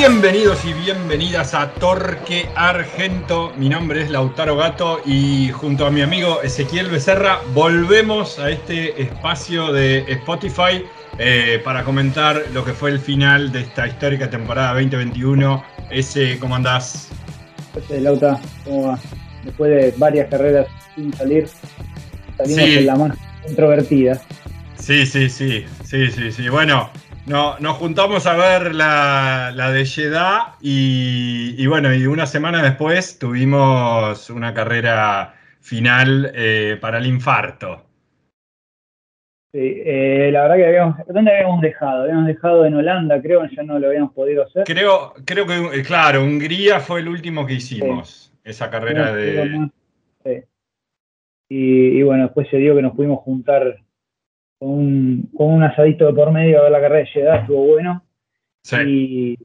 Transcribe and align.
Bienvenidos 0.00 0.64
y 0.64 0.74
bienvenidas 0.74 1.54
a 1.54 1.72
Torque 1.72 2.48
Argento. 2.54 3.52
Mi 3.56 3.68
nombre 3.68 4.04
es 4.04 4.10
Lautaro 4.10 4.56
Gato 4.56 5.00
y 5.04 5.50
junto 5.50 5.86
a 5.86 5.90
mi 5.90 6.02
amigo 6.02 6.40
Ezequiel 6.40 6.86
Becerra 6.88 7.40
volvemos 7.52 8.38
a 8.38 8.48
este 8.48 9.02
espacio 9.02 9.72
de 9.72 10.04
Spotify 10.06 10.84
eh, 11.18 11.60
para 11.64 11.82
comentar 11.82 12.40
lo 12.54 12.64
que 12.64 12.74
fue 12.74 12.90
el 12.90 13.00
final 13.00 13.50
de 13.50 13.62
esta 13.62 13.88
histórica 13.88 14.30
temporada 14.30 14.74
2021. 14.74 15.64
Ese, 15.90 16.38
¿cómo 16.38 16.54
andás? 16.54 17.08
Lauta, 17.90 18.38
¿cómo 18.62 18.90
va? 18.90 19.00
Después 19.42 19.70
de 19.72 19.94
varias 19.96 20.30
carreras 20.30 20.68
sin 20.94 21.12
salir, 21.12 21.48
salimos 22.36 22.60
en 22.60 22.86
la 22.86 22.94
más 22.94 23.18
introvertida. 23.48 24.22
Sí, 24.78 25.04
sí, 25.06 25.28
sí, 25.28 25.66
sí, 25.82 26.08
sí, 26.12 26.30
sí. 26.30 26.48
Bueno, 26.48 26.88
no, 27.28 27.58
nos 27.58 27.76
juntamos 27.76 28.26
a 28.26 28.36
ver 28.36 28.74
la, 28.74 29.70
de 29.72 29.84
Jeddah 29.84 30.56
y, 30.60 31.66
bueno, 31.66 31.94
y 31.94 32.06
una 32.06 32.26
semana 32.26 32.62
después 32.62 33.18
tuvimos 33.18 34.30
una 34.30 34.54
carrera 34.54 35.34
final 35.60 36.32
eh, 36.34 36.78
para 36.80 36.98
el 36.98 37.06
infarto. 37.06 37.84
Sí, 39.52 39.82
eh, 39.84 40.30
la 40.32 40.42
verdad 40.42 40.56
que 40.56 40.66
habíamos, 40.66 40.96
¿dónde 41.06 41.32
habíamos 41.32 41.60
dejado? 41.62 42.02
Habíamos 42.02 42.26
dejado 42.26 42.66
en 42.66 42.74
Holanda, 42.74 43.20
creo, 43.20 43.46
ya 43.46 43.62
no 43.62 43.78
lo 43.78 43.88
habíamos 43.88 44.12
podido 44.12 44.44
hacer. 44.44 44.64
Creo, 44.64 45.14
creo 45.24 45.46
que, 45.46 45.78
eh, 45.78 45.82
claro, 45.82 46.22
Hungría 46.22 46.80
fue 46.80 47.00
el 47.00 47.08
último 47.08 47.46
que 47.46 47.54
hicimos, 47.54 48.32
esa 48.44 48.70
carrera 48.70 49.12
de... 49.12 49.70
Y, 51.50 51.98
y, 51.98 52.02
bueno, 52.02 52.24
después 52.24 52.46
se 52.50 52.58
dio 52.58 52.76
que 52.76 52.82
nos 52.82 52.94
pudimos 52.94 53.20
juntar 53.20 53.78
con 54.58 54.70
un, 54.70 55.30
con 55.36 55.52
un 55.54 55.62
asadito 55.62 56.06
de 56.06 56.12
por 56.12 56.32
medio 56.32 56.64
de 56.64 56.70
la 56.70 56.80
carrera 56.80 57.00
de 57.00 57.06
Jeddah, 57.06 57.36
estuvo 57.36 57.66
bueno. 57.66 58.04
Sí. 58.62 59.36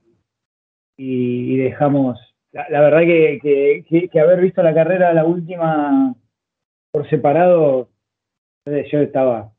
Y, 0.98 1.58
dejamos, 1.58 2.20
la, 2.52 2.82
verdad 2.82 3.02
que, 3.02 4.10
que, 4.12 4.20
haber 4.20 4.42
visto 4.42 4.62
la 4.62 4.74
carrera, 4.74 5.14
la 5.14 5.26
última, 5.26 6.14
por 6.92 7.10
separado, 7.10 7.90
yo 8.66 9.00
estaba... 9.00 9.52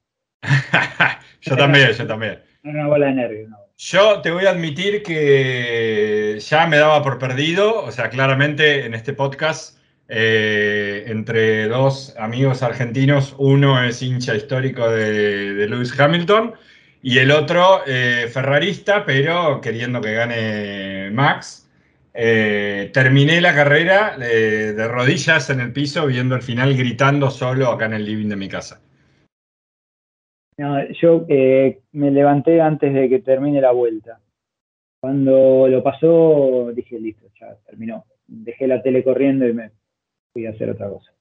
yo 1.41 1.57
también, 1.57 1.91
yo 1.93 2.07
también. 2.07 2.41
Una 2.63 2.87
bola 2.87 3.07
de 3.07 3.13
nervios. 3.13 3.51
Yo 3.77 4.21
te 4.23 4.31
voy 4.31 4.47
a 4.47 4.51
admitir 4.51 5.03
que 5.03 6.39
ya 6.41 6.67
me 6.67 6.79
daba 6.79 7.03
por 7.03 7.19
perdido, 7.19 7.83
o 7.83 7.91
sea, 7.91 8.09
claramente 8.09 8.87
en 8.87 8.95
este 8.95 9.13
podcast 9.13 9.79
eh, 10.09 11.05
entre 11.07 11.67
dos 11.69 12.15
amigos 12.19 12.63
argentinos. 12.63 13.35
Uno 13.39 13.83
es 13.83 14.03
hincha 14.03 14.35
histórico 14.35 14.91
de, 14.91 15.67
Lewis 15.69 15.99
Hamilton 15.99 16.55
y 17.03 17.19
el 17.19 17.31
otro 17.31 17.81
eh, 17.87 18.29
ferrarista, 18.31 19.05
pero 19.05 19.61
queriendo 19.61 20.01
que 20.01 20.13
gane 20.13 21.11
Max. 21.11 21.63
Eh, 22.13 22.91
terminé 22.93 23.41
la 23.41 23.55
carrera 23.55 24.17
de 24.17 24.89
rodillas 24.89 25.51
en 25.51 25.61
el 25.61 25.73
piso, 25.73 26.07
viendo 26.07 26.37
el 26.37 26.43
final, 26.43 26.77
gritando 26.77 27.31
solo 27.31 27.69
acá 27.69 27.87
en 27.87 27.95
el 27.95 28.05
living 28.05 28.29
de 28.29 28.37
mi 28.37 28.49
casa. 28.49 28.81
yo 30.57 31.27
me 31.93 32.11
levanté 32.11 32.61
antes 32.61 32.95
de 32.95 33.09
que 33.09 33.19
termine 33.21 33.61
la 33.61 33.73
vuelta. 33.73 34.21
Cuando 35.01 35.67
lo 35.69 35.83
pasó, 35.83 36.71
dije, 36.73 37.01
listo, 37.01 37.27
ya 37.39 37.57
terminó. 37.67 38.05
Dejé 38.27 38.67
la 38.67 38.81
tele 38.81 39.03
corriendo 39.03 39.47
y 39.47 39.53
me 39.53 39.71
a 40.43 40.51
hacer 40.51 40.71
otra 40.71 40.89
cosa. 40.89 41.13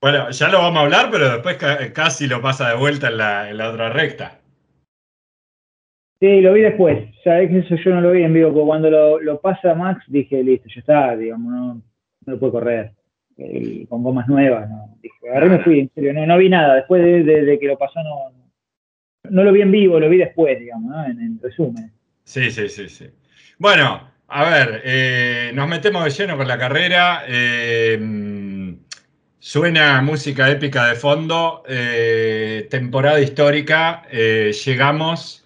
bueno, 0.00 0.30
ya 0.30 0.48
lo 0.48 0.58
vamos 0.58 0.78
a 0.78 0.82
hablar, 0.82 1.08
pero 1.10 1.30
después 1.30 1.56
casi 1.92 2.26
lo 2.26 2.40
pasa 2.40 2.70
de 2.70 2.76
vuelta 2.76 3.08
en 3.08 3.18
la, 3.58 3.70
otra 3.70 3.90
recta. 3.90 4.38
Sí, 6.20 6.40
lo 6.40 6.54
vi 6.54 6.62
después. 6.62 7.10
Que 7.22 7.58
eso 7.58 7.76
yo 7.76 7.90
no 7.90 8.00
lo 8.00 8.12
vi 8.12 8.22
en 8.22 8.32
vivo, 8.32 8.52
porque 8.52 8.66
cuando 8.66 9.18
lo, 9.20 9.40
pasa 9.40 9.74
Max 9.74 10.04
dije, 10.08 10.42
listo, 10.42 10.68
ya 10.74 10.80
está, 10.80 11.16
digamos, 11.16 11.52
no, 11.52 11.82
lo 12.26 12.38
puedo 12.38 12.52
correr. 12.52 12.92
con 13.88 14.02
gomas 14.02 14.26
nuevas, 14.28 14.68
no. 14.70 14.96
Dije, 15.02 15.28
agarré 15.28 15.50
me 15.50 15.58
fui, 15.58 15.80
en 15.80 15.90
serio, 15.94 16.14
no, 16.14 16.24
no 16.24 16.38
vi 16.38 16.48
nada. 16.48 16.76
Después 16.76 17.02
de, 17.02 17.58
que 17.60 17.66
lo 17.66 17.76
pasó, 17.76 18.02
no, 18.02 18.32
no 19.28 19.44
lo 19.44 19.52
vi 19.52 19.60
en 19.60 19.70
vivo, 19.70 20.00
lo 20.00 20.08
vi 20.08 20.18
después, 20.18 20.58
digamos, 20.58 20.90
¿no? 20.90 21.04
en, 21.04 21.20
en 21.20 21.40
resumen. 21.42 21.92
Sí, 22.24 22.50
sí, 22.50 22.68
sí, 22.68 22.88
sí. 22.88 23.10
Bueno, 23.58 24.15
a 24.28 24.44
ver, 24.50 24.82
eh, 24.84 25.52
nos 25.54 25.68
metemos 25.68 26.04
de 26.04 26.10
lleno 26.10 26.36
con 26.36 26.48
la 26.48 26.58
carrera. 26.58 27.24
Eh, 27.28 28.76
suena 29.38 30.02
música 30.02 30.50
épica 30.50 30.86
de 30.86 30.96
fondo, 30.96 31.62
eh, 31.68 32.66
temporada 32.70 33.20
histórica. 33.20 34.02
llegamos, 34.10 35.44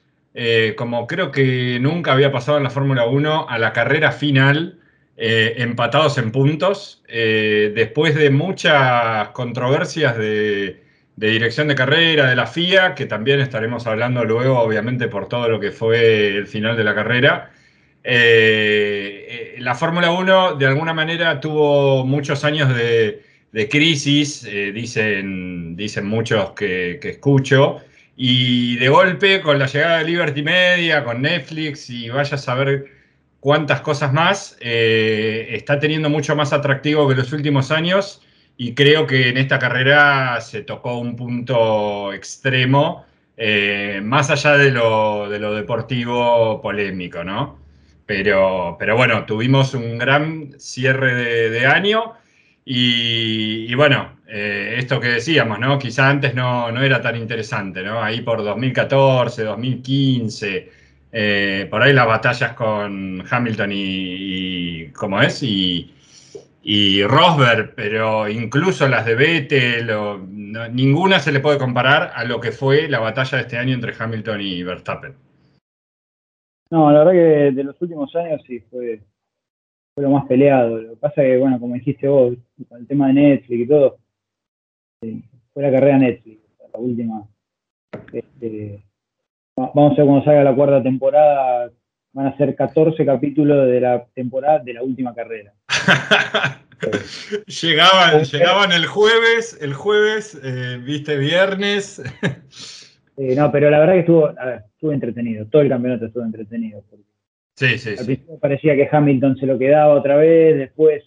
como 0.77 1.07
creo 1.07 1.31
que 1.31 1.79
nunca 1.81 2.13
había 2.13 2.33
pasado 2.33 2.57
en 2.59 2.65
la 2.65 2.71
Fórmula 2.71 3.05
1, 3.07 3.49
a 3.49 3.59
la 3.59 3.73
carrera 3.73 4.13
final, 4.13 4.79
empatados 5.17 6.17
en 6.19 6.33
puntos. 6.33 7.03
después 7.07 8.15
de 8.15 8.31
muchas 8.31 9.29
controversias 9.31 10.17
de, 10.17 10.83
de 11.17 11.29
dirección 11.29 11.69
de 11.69 11.75
carrera, 11.75 12.27
de 12.31 12.37
la 12.37 12.47
FIA, 12.47 12.95
que 12.95 13.07
también 13.07 13.41
estaremos 13.41 13.87
hablando 13.87 14.25
luego, 14.25 14.59
obviamente, 14.61 15.09
por 15.09 15.29
todo 15.29 15.49
lo 15.49 15.61
que 15.61 15.73
fue 15.73 16.29
el 16.29 16.47
final 16.47 16.77
de 16.77 16.85
la 16.85 16.95
carrera. 16.95 17.51
Eh, 18.03 19.55
eh, 19.57 19.61
la 19.61 19.75
Fórmula 19.75 20.11
1 20.11 20.55
de 20.57 20.67
alguna 20.67 20.95
manera 20.95 21.39
tuvo 21.41 22.05
muchos 22.07 22.45
años 22.45 22.75
de, 22.75 23.23
crisis, 23.69 24.45
eh, 24.45 24.73
dicen, 24.73 25.77
dicen 25.77 26.07
muchos 26.07 26.53
que, 26.53 26.99
escucho, 27.03 27.81
y 28.17 28.77
de 28.77 28.89
golpe 28.89 29.41
con 29.43 29.59
la 29.59 29.67
llegada 29.67 29.99
de 29.99 30.05
Liberty 30.05 30.43
Media, 30.43 31.05
con 31.05 31.23
Netflix 31.23 31.91
y 31.91 32.09
vaya 32.09 32.37
a 32.37 32.39
saber 32.39 32.87
cuántas 33.41 33.81
cosas 33.83 34.13
más, 34.13 34.57
está 34.61 35.79
teniendo 35.81 36.11
mucho 36.11 36.37
más 36.37 36.53
atractivo 36.53 37.09
que 37.09 37.15
los 37.15 37.33
últimos 37.33 37.71
años 37.71 38.23
y 38.57 38.75
creo 38.75 39.07
que 39.07 39.31
en 39.31 39.39
esta 39.39 39.59
carrera 39.59 40.41
se 40.41 40.63
tocó 40.63 40.99
un 40.99 41.17
punto 41.17 42.13
extremo, 42.13 43.07
más 44.03 44.31
allá 44.31 44.57
de 44.59 44.71
lo, 44.71 45.29
de 45.31 45.39
lo 45.39 45.55
deportivo 45.55 46.61
polémico, 46.61 47.25
¿no? 47.25 47.60
Pero, 48.11 48.75
pero 48.77 48.97
bueno, 48.97 49.25
tuvimos 49.25 49.73
un 49.73 49.97
gran 49.97 50.59
cierre 50.59 51.49
de, 51.49 51.67
año 51.67 52.15
y, 52.65 53.73
bueno, 53.77 54.19
eh, 54.27 54.75
esto 54.79 54.99
que 54.99 55.07
decíamos, 55.07 55.61
¿no? 55.61 55.79
Quizá 55.79 56.09
antes 56.11 56.35
no, 56.35 56.69
era 56.83 57.01
tan 57.01 57.15
interesante, 57.15 57.85
¿no? 57.85 58.03
Ahí 58.03 58.23
por 58.23 58.43
2014, 58.43 59.45
2015, 59.45 60.73
eh, 61.13 61.69
por 61.71 61.83
ahí 61.85 61.93
las 61.93 62.09
batallas 62.09 62.55
con 62.55 63.25
Hamilton 63.31 63.71
y, 63.73 64.89
¿cómo 64.89 65.23
es? 65.23 65.41
Y, 65.45 67.05
Rosberg, 67.05 67.77
pero 67.77 68.29
incluso 68.29 68.89
las 68.89 69.07
de 69.07 69.15
Vettel, 69.15 69.89
ninguna 70.73 71.21
se 71.21 71.31
le 71.31 71.39
puede 71.39 71.59
comparar 71.59 72.11
a 72.17 72.25
lo 72.25 72.41
que 72.41 72.51
fue 72.51 72.89
la 72.89 72.99
batalla 72.99 73.39
de 73.39 73.43
este 73.43 73.57
año 73.57 73.73
entre 73.73 73.95
Hamilton 73.97 74.41
y 74.41 74.65
Verstappen. 74.65 75.30
No, 76.71 76.91
la 76.93 77.01
verdad 77.01 77.13
que 77.13 77.53
de 77.53 77.65
los 77.65 77.81
últimos 77.83 78.15
años 78.15 78.41
sí 78.47 78.61
fue, 78.71 79.03
fue 79.95 80.05
lo 80.05 80.11
más 80.11 80.27
peleado. 80.27 80.79
Lo 80.79 80.91
que 80.91 80.97
pasa 80.97 81.23
que, 81.23 81.37
bueno, 81.37 81.59
como 81.59 81.75
dijiste 81.75 82.07
vos, 82.07 82.37
con 82.69 82.81
el 82.81 82.87
tema 82.87 83.09
de 83.09 83.15
Netflix 83.15 83.61
y 83.61 83.67
todo, 83.67 83.99
fue 85.53 85.63
la 85.63 85.73
carrera 85.73 85.99
Netflix, 85.99 86.41
la 86.73 86.79
última. 86.79 87.29
Este, 88.13 88.85
vamos 89.57 89.93
a 89.93 89.97
ver 89.97 90.07
cuando 90.07 90.25
salga 90.25 90.45
la 90.45 90.55
cuarta 90.55 90.83
temporada, 90.83 91.73
van 92.13 92.27
a 92.27 92.37
ser 92.37 92.55
14 92.55 93.05
capítulos 93.05 93.67
de 93.67 93.81
la 93.81 94.07
temporada 94.15 94.61
de 94.61 94.75
la 94.75 94.83
última 94.85 95.13
carrera. 95.13 95.53
llegaban, 97.47 98.23
llegaban 98.23 98.73
el 98.73 98.87
jueves, 98.87 99.59
el 99.61 99.75
jueves, 99.75 100.41
eh, 100.43 100.81
viste, 100.85 101.17
viernes. 101.17 102.01
no, 103.37 103.53
pero 103.53 103.71
la 103.71 103.81
verdad 103.81 103.95
que 103.95 104.01
estuvo, 104.01 104.27
a 104.27 104.45
ver, 104.45 104.63
estuvo 104.73 104.93
entretenido, 104.93 105.47
todo 105.47 105.63
el 105.63 105.69
campeonato 105.69 106.07
estuvo 106.07 106.25
entretenido. 106.25 106.83
Sí, 107.55 107.77
sí, 107.79 107.91
al 107.91 108.07
principio 108.07 108.39
parecía 108.39 108.75
que 108.75 108.89
Hamilton 108.91 109.37
se 109.37 109.47
lo 109.47 109.59
quedaba 109.59 109.95
otra 109.95 110.17
vez, 110.17 110.57
después 110.57 111.05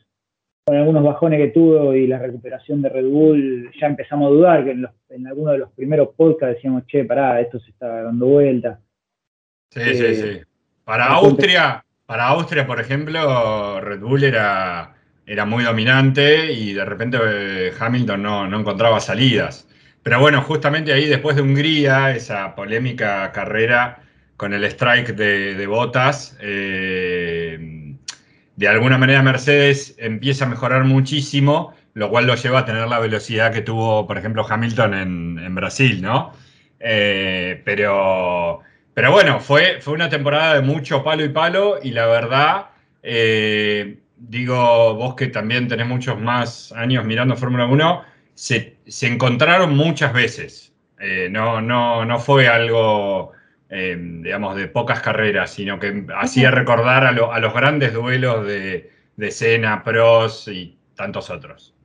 con 0.65 0.77
algunos 0.77 1.03
bajones 1.03 1.39
que 1.39 1.47
tuvo 1.49 1.93
y 1.93 2.07
la 2.07 2.19
recuperación 2.19 2.81
de 2.81 2.89
Red 2.89 3.05
Bull, 3.05 3.71
ya 3.79 3.87
empezamos 3.87 4.27
a 4.27 4.33
dudar, 4.33 4.63
que 4.63 4.71
en, 4.71 4.83
los, 4.83 4.91
en 5.09 5.27
algunos 5.27 5.53
de 5.53 5.59
los 5.59 5.71
primeros 5.71 6.09
podcasts 6.15 6.55
decíamos, 6.55 6.85
che, 6.87 7.03
pará, 7.03 7.41
esto 7.41 7.59
se 7.59 7.71
está 7.71 8.03
dando 8.03 8.27
vuelta. 8.27 8.79
Sí, 9.71 9.81
sí, 9.93 10.05
eh, 10.05 10.15
sí. 10.15 10.41
Para 10.85 11.07
Austria, 11.07 11.83
para 12.05 12.27
Austria, 12.27 12.65
por 12.65 12.79
ejemplo, 12.79 13.81
Red 13.81 13.99
Bull 13.99 14.23
era, 14.23 14.93
era 15.25 15.45
muy 15.45 15.63
dominante 15.63 16.53
y 16.53 16.73
de 16.73 16.85
repente 16.85 17.17
eh, 17.25 17.71
Hamilton 17.77 18.21
no, 18.21 18.47
no 18.47 18.59
encontraba 18.59 18.99
salidas. 18.99 19.67
Pero 20.03 20.19
bueno, 20.19 20.41
justamente 20.41 20.91
ahí 20.91 21.07
después 21.07 21.37
de 21.37 21.41
Hungría, 21.41 22.11
esa 22.11 22.55
polémica 22.55 23.31
carrera 23.31 24.03
con 24.35 24.53
el 24.53 24.65
strike 24.65 25.15
de, 25.15 25.65
botas, 25.67 26.37
eh, 26.41 27.95
de 28.57 28.67
alguna 28.67 28.97
manera 28.97 29.23
Mercedes 29.23 29.95
empieza 29.97 30.43
a 30.43 30.49
mejorar 30.49 30.83
muchísimo, 30.83 31.73
lo 31.93 32.09
cual 32.09 32.27
lo 32.27 32.35
lleva 32.35 32.59
a 32.59 32.65
tener 32.65 32.87
la 32.87 32.99
velocidad 32.99 33.53
que 33.53 33.61
tuvo, 33.61 34.05
por 34.05 34.17
ejemplo, 34.17 34.45
Hamilton 34.47 34.93
en, 34.93 35.55
Brasil, 35.55 36.01
¿no? 36.01 36.33
Eh, 36.81 37.61
pero, 37.63 38.59
pero 38.93 39.11
bueno, 39.11 39.39
fue, 39.39 39.79
fue 39.79 39.93
una 39.93 40.09
temporada 40.09 40.55
de 40.55 40.61
mucho 40.61 41.03
palo 41.03 41.23
y 41.23 41.29
palo 41.29 41.79
y 41.81 41.91
la 41.91 42.07
verdad, 42.07 42.65
eh, 43.01 43.99
digo, 44.17 44.95
vos 44.95 45.15
que 45.15 45.27
también 45.27 45.69
tenés 45.69 45.87
muchos 45.87 46.19
más 46.19 46.73
años 46.73 47.05
mirando 47.05 47.37
Fórmula 47.37 47.65
1, 47.67 48.12
se, 48.33 48.77
encontraron 49.01 49.75
muchas 49.75 50.13
veces. 50.13 50.73
Eh, 50.99 51.27
no, 51.29 51.61
no, 51.61 52.05
no 52.05 52.19
fue 52.19 52.47
algo, 52.47 53.31
eh, 53.69 53.97
digamos, 53.99 54.55
de 54.55 54.67
pocas 54.67 55.01
carreras, 55.01 55.51
sino 55.51 55.79
que 55.79 56.05
hacía 56.15 56.51
recordar 56.51 57.05
a, 57.05 57.11
los 57.11 57.53
grandes 57.53 57.93
duelos 57.93 58.45
de, 58.47 58.89
de 59.17 59.31
Senna, 59.31 59.83
Pros 59.83 60.47
y 60.47 60.77
tantos 60.95 61.29
otros. 61.29 61.75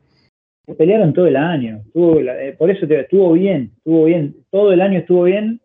Se 0.66 0.74
pelearon 0.74 1.14
todo 1.14 1.26
el 1.26 1.36
año, 1.36 1.82
por 1.94 2.70
eso 2.70 2.84
estuvo 2.86 3.32
bien, 3.32 3.72
estuvo 3.78 4.04
bien, 4.04 4.36
todo 4.50 4.70
el 4.72 4.82
año 4.82 4.98
estuvo 4.98 5.22
bien 5.22 5.62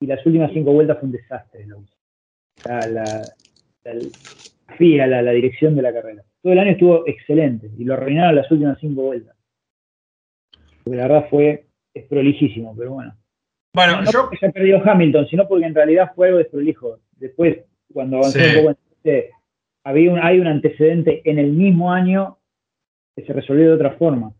y 0.00 0.06
las 0.06 0.24
últimas 0.24 0.50
cinco 0.52 0.72
vueltas 0.72 0.98
fue 0.98 1.08
un 1.08 1.12
desastre. 1.12 1.66
La, 2.64 2.86
la, 2.88 3.22
la, 4.78 5.22
la, 5.22 5.32
dirección 5.32 5.74
de 5.74 5.82
la 5.82 5.92
carrera. 5.92 6.22
Todo 6.42 6.52
el 6.52 6.58
año 6.58 6.70
estuvo 6.70 7.06
excelente 7.06 7.70
y 7.76 7.84
lo 7.84 7.94
arruinaron 7.94 8.36
las 8.36 8.50
últimas 8.50 8.78
cinco 8.80 9.02
vueltas. 9.02 9.36
Porque 10.82 10.96
la 10.96 11.08
verdad 11.08 11.28
fue 11.30 11.66
es 11.94 12.04
prolijísimo, 12.06 12.74
pero 12.76 12.92
bueno. 12.92 13.14
Bueno, 13.74 14.02
no 14.02 14.10
yo... 14.10 14.22
porque 14.22 14.38
se 14.38 14.50
perdió 14.50 14.82
Hamilton, 14.84 15.26
sino 15.28 15.48
porque 15.48 15.66
en 15.66 15.74
realidad 15.74 16.12
fue 16.14 16.28
algo 16.28 16.38
desprolijo. 16.38 16.98
Después, 17.16 17.58
cuando 17.92 18.18
avanzó 18.18 18.38
un 18.38 18.64
poco 18.64 18.78
había 19.84 20.12
un, 20.12 20.18
hay 20.18 20.38
un 20.38 20.46
antecedente 20.46 21.22
en 21.24 21.38
el 21.38 21.52
mismo 21.52 21.92
año 21.92 22.38
que 23.16 23.24
se 23.24 23.32
resolvió 23.32 23.68
de 23.68 23.74
otra 23.74 23.92
forma. 23.92 24.32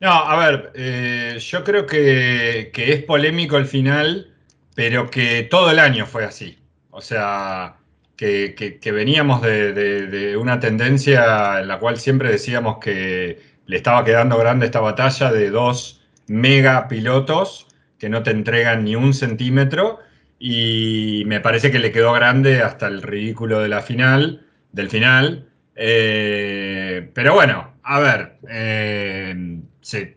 No, 0.00 0.10
a 0.10 0.46
ver, 0.46 0.72
eh, 0.74 1.36
yo 1.38 1.64
creo 1.64 1.86
que, 1.86 2.70
que 2.72 2.92
es 2.92 3.02
polémico 3.02 3.56
el 3.56 3.64
final 3.64 4.32
pero 4.76 5.10
que 5.10 5.42
todo 5.44 5.70
el 5.70 5.80
año 5.80 6.06
fue 6.06 6.24
así. 6.24 6.58
O 6.90 7.00
sea, 7.00 7.76
que, 8.14 8.78
veníamos 8.84 9.40
de, 9.40 10.36
una 10.38 10.60
tendencia 10.60 11.60
en 11.60 11.68
la 11.68 11.78
cual 11.80 11.96
siempre 11.96 12.30
decíamos 12.30 12.76
que 12.78 13.55
le 13.66 13.76
estaba 13.76 14.04
quedando 14.04 14.38
grande 14.38 14.66
esta 14.66 14.80
batalla 14.80 15.32
de 15.32 15.50
dos 15.50 16.02
mega 16.28 16.88
pilotos 16.88 17.66
que 17.98 18.08
no 18.08 18.22
te 18.22 18.30
entregan 18.30 18.84
ni 18.84 18.94
un 18.96 19.14
centímetro 19.14 20.00
y 20.38 21.24
me 21.26 21.40
parece 21.40 21.70
que 21.70 21.78
le 21.78 21.92
quedó 21.92 22.12
grande 22.12 22.62
hasta 22.62 22.88
el 22.88 23.02
ridículo 23.02 23.60
de 23.60 23.68
la 23.68 23.80
final, 23.80 24.46
del 24.72 24.90
final. 24.90 25.48
Eh, 25.74 27.10
pero 27.14 27.34
bueno, 27.34 27.74
a 27.82 28.00
ver, 28.00 28.38
eh, 28.48 29.60
se, 29.80 30.16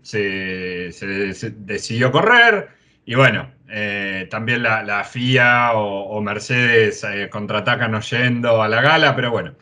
decidió 1.57 2.11
correr 2.11 2.69
y 3.05 3.15
bueno, 3.15 3.51
eh, 3.69 4.27
también 4.29 4.63
la, 4.63 5.03
FIA 5.03 5.73
o, 5.73 6.21
Mercedes 6.21 7.03
eh, 7.03 7.29
contraatacan 7.29 7.93
oyendo 7.95 8.61
a 8.61 8.67
la 8.67 8.81
gala, 8.81 9.15
pero 9.15 9.31
bueno. 9.31 9.55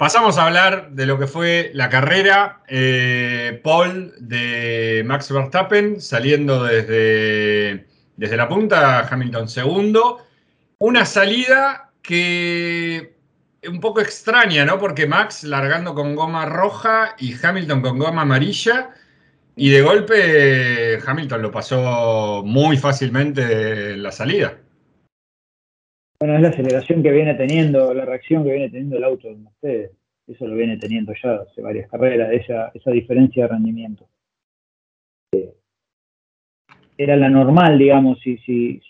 Pasamos 0.00 0.38
a 0.38 0.46
hablar 0.46 0.92
de 0.92 1.04
lo 1.04 1.18
que 1.18 1.26
fue 1.26 1.72
la 1.74 1.90
carrera. 1.90 2.62
Eh, 2.68 3.60
Paul 3.62 4.14
de 4.18 5.02
Max 5.04 5.30
Verstappen 5.30 6.00
saliendo 6.00 6.64
desde, 6.64 7.86
desde 8.16 8.36
la 8.38 8.48
punta, 8.48 9.06
Hamilton 9.06 9.50
segundo. 9.50 10.24
Una 10.78 11.04
salida 11.04 11.90
que 12.00 13.14
un 13.68 13.78
poco 13.80 14.00
extraña, 14.00 14.64
¿no? 14.64 14.78
Porque 14.78 15.06
Max 15.06 15.44
largando 15.44 15.94
con 15.94 16.16
goma 16.16 16.46
roja 16.46 17.14
y 17.18 17.34
Hamilton 17.34 17.82
con 17.82 17.98
goma 17.98 18.22
amarilla. 18.22 18.94
Y 19.54 19.68
de 19.68 19.82
golpe 19.82 20.98
Hamilton 21.06 21.42
lo 21.42 21.50
pasó 21.50 22.42
muy 22.42 22.78
fácilmente 22.78 23.90
en 23.92 24.02
la 24.02 24.12
salida. 24.12 24.56
Bueno, 26.20 26.36
es 26.36 26.42
la 26.42 26.48
aceleración 26.50 27.02
que 27.02 27.10
viene 27.10 27.34
teniendo, 27.34 27.94
la 27.94 28.04
reacción 28.04 28.44
que 28.44 28.50
viene 28.50 28.68
teniendo 28.68 28.98
el 28.98 29.04
auto 29.04 29.28
de 29.28 29.36
Mercedes. 29.36 29.92
Eso 30.26 30.46
lo 30.46 30.54
viene 30.54 30.76
teniendo 30.76 31.12
ya 31.20 31.36
hace 31.36 31.62
varias 31.62 31.90
carreras, 31.90 32.30
esa, 32.32 32.90
diferencia 32.92 33.44
de 33.44 33.48
rendimiento. 33.48 34.06
Eh, 35.32 35.54
era 36.98 37.16
la 37.16 37.30
normal, 37.30 37.78
digamos, 37.78 38.20
si, 38.20 38.36
si, 38.38 38.80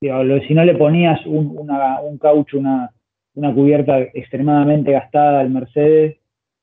no 0.00 0.64
le 0.64 0.74
ponías 0.76 1.26
un, 1.26 1.58
un 1.58 2.18
caucho, 2.18 2.58
una, 2.58 2.92
una 3.34 3.54
cubierta 3.54 3.98
extremadamente 4.00 4.92
gastada 4.92 5.40
al 5.40 5.50
Mercedes 5.50 6.18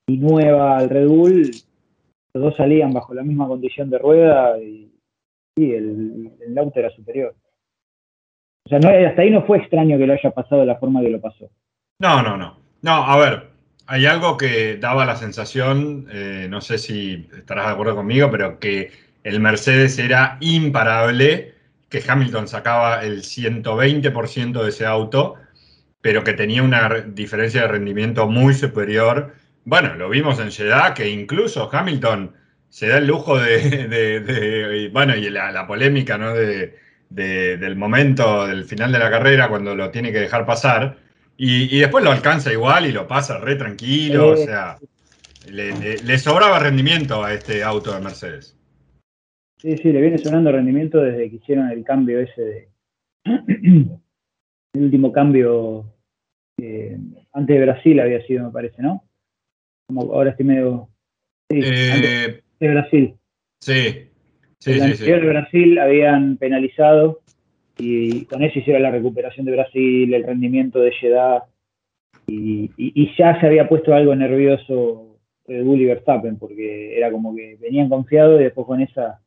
y 0.07 0.17
nueva 0.17 0.77
al 0.77 0.89
Red 0.89 1.07
Bull, 1.07 1.51
los 2.33 2.43
dos 2.43 2.55
salían 2.55 2.93
bajo 2.93 3.13
la 3.13 3.23
misma 3.23 3.47
condición 3.47 3.89
de 3.89 3.97
rueda 3.97 4.57
y, 4.59 4.91
el, 5.57 6.57
auto 6.57 6.79
era 6.79 6.89
superior. 6.91 7.35
O 8.71 8.79
sea, 8.81 9.07
hasta 9.07 9.21
ahí 9.21 9.31
no 9.31 9.43
fue 9.43 9.57
extraño 9.57 9.97
que 9.97 10.05
lo 10.05 10.13
haya 10.13 10.31
pasado 10.31 10.61
de 10.61 10.67
la 10.67 10.77
forma 10.77 11.01
que 11.01 11.09
lo 11.09 11.19
pasó. 11.19 11.49
No, 11.99 12.21
no, 12.21 12.37
no. 12.37 12.59
No, 12.81 12.91
a 12.91 13.17
ver, 13.17 13.47
hay 13.87 14.05
algo 14.05 14.37
que 14.37 14.77
daba 14.77 15.05
la 15.05 15.15
sensación, 15.15 16.07
eh, 16.11 16.47
no 16.49 16.61
sé 16.61 16.77
si 16.77 17.27
estarás 17.37 17.65
de 17.65 17.71
acuerdo 17.73 17.95
conmigo, 17.95 18.29
pero 18.31 18.59
que 18.59 18.91
el 19.23 19.39
Mercedes 19.39 19.99
era 19.99 20.37
imparable, 20.39 21.55
que 21.89 22.03
Hamilton 22.07 22.47
sacaba 22.47 23.03
el 23.03 23.23
120% 23.23 24.63
de 24.63 24.69
ese 24.69 24.85
auto, 24.85 25.35
pero 26.01 26.23
que 26.23 26.33
tenía 26.33 26.63
una 26.63 27.01
diferencia 27.07 27.63
de 27.63 27.67
rendimiento 27.67 28.27
muy 28.27 28.53
superior 28.53 29.33
bueno, 29.69 29.93
lo 29.95 30.09
vimos 30.09 30.39
en 30.39 30.51
Jeddah, 30.51 30.95
que 30.95 31.09
incluso 31.09 31.69
Hamilton 31.71 32.33
se 32.69 32.87
da 32.87 32.97
el 32.97 33.05
lujo 33.05 33.37
de, 33.37 34.89
bueno, 34.91 35.15
y 35.15 35.29
la, 35.29 35.67
polémica, 35.67 36.17
¿no? 36.17 36.33
De, 36.33 36.75
del 37.09 37.75
momento, 37.75 38.47
del 38.47 38.65
final 38.65 38.91
de 38.91 38.99
la 38.99 39.09
carrera, 39.09 39.49
cuando 39.49 39.75
lo 39.75 39.89
tiene 39.89 40.11
que 40.11 40.19
dejar 40.19 40.45
pasar, 40.45 40.97
y, 41.37 41.79
después 41.79 42.03
lo 42.03 42.11
alcanza 42.11 42.51
igual 42.51 42.85
y 42.85 42.91
lo 42.91 43.07
pasa 43.07 43.39
re 43.39 43.55
tranquilo, 43.55 44.31
o 44.31 44.37
sea, 44.37 44.77
le, 45.49 46.17
sobraba 46.17 46.59
rendimiento 46.59 47.23
a 47.23 47.33
este 47.33 47.63
auto 47.63 47.93
de 47.93 48.01
Mercedes. 48.01 48.57
Sí, 49.57 49.77
sí, 49.77 49.91
le 49.91 50.01
viene 50.01 50.17
sonando 50.17 50.51
rendimiento 50.51 51.01
desde 51.01 51.29
que 51.29 51.37
hicieron 51.37 51.69
el 51.69 51.83
cambio 51.83 52.19
ese 52.19 52.41
de... 52.41 52.69
el 54.73 54.83
último 54.83 55.11
cambio 55.11 55.85
antes 57.33 57.55
de 57.55 57.65
Brasil 57.65 57.99
había 57.99 58.25
sido, 58.25 58.45
me 58.45 58.51
parece, 58.51 58.81
¿no? 58.81 59.03
ahora 59.95 60.31
estoy 60.31 60.45
medio. 60.45 60.89
Sí, 61.49 61.61
eh, 61.63 62.43
de 62.59 62.67
Brasil. 62.69 63.15
Sí, 63.61 64.08
sí, 64.59 64.71
el 64.71 64.95
sí, 64.95 65.05
de 65.05 65.19
Brasil 65.19 65.79
habían 65.79 66.37
penalizado 66.37 67.21
y 67.77 68.25
con 68.25 68.43
eso 68.43 68.59
hicieron 68.59 68.83
la 68.83 68.91
recuperación 68.91 69.45
de 69.45 69.53
Brasil, 69.53 70.13
el 70.13 70.23
rendimiento 70.23 70.79
de 70.79 70.91
Jeddah 70.91 71.45
y, 72.27 73.15
ya 73.17 73.39
se 73.39 73.47
había 73.47 73.67
puesto 73.67 73.93
algo 73.93 74.15
nervioso 74.15 75.17
Red 75.47 75.63
Bull 75.63 75.81
y 75.81 75.85
Verstappen 75.85 76.37
porque 76.37 76.95
era 76.97 77.11
como 77.11 77.35
que 77.35 77.57
venían 77.59 77.89
confiados 77.89 78.39
y 78.39 78.43
después 78.43 78.67
con 78.67 78.81
esa 78.81 79.21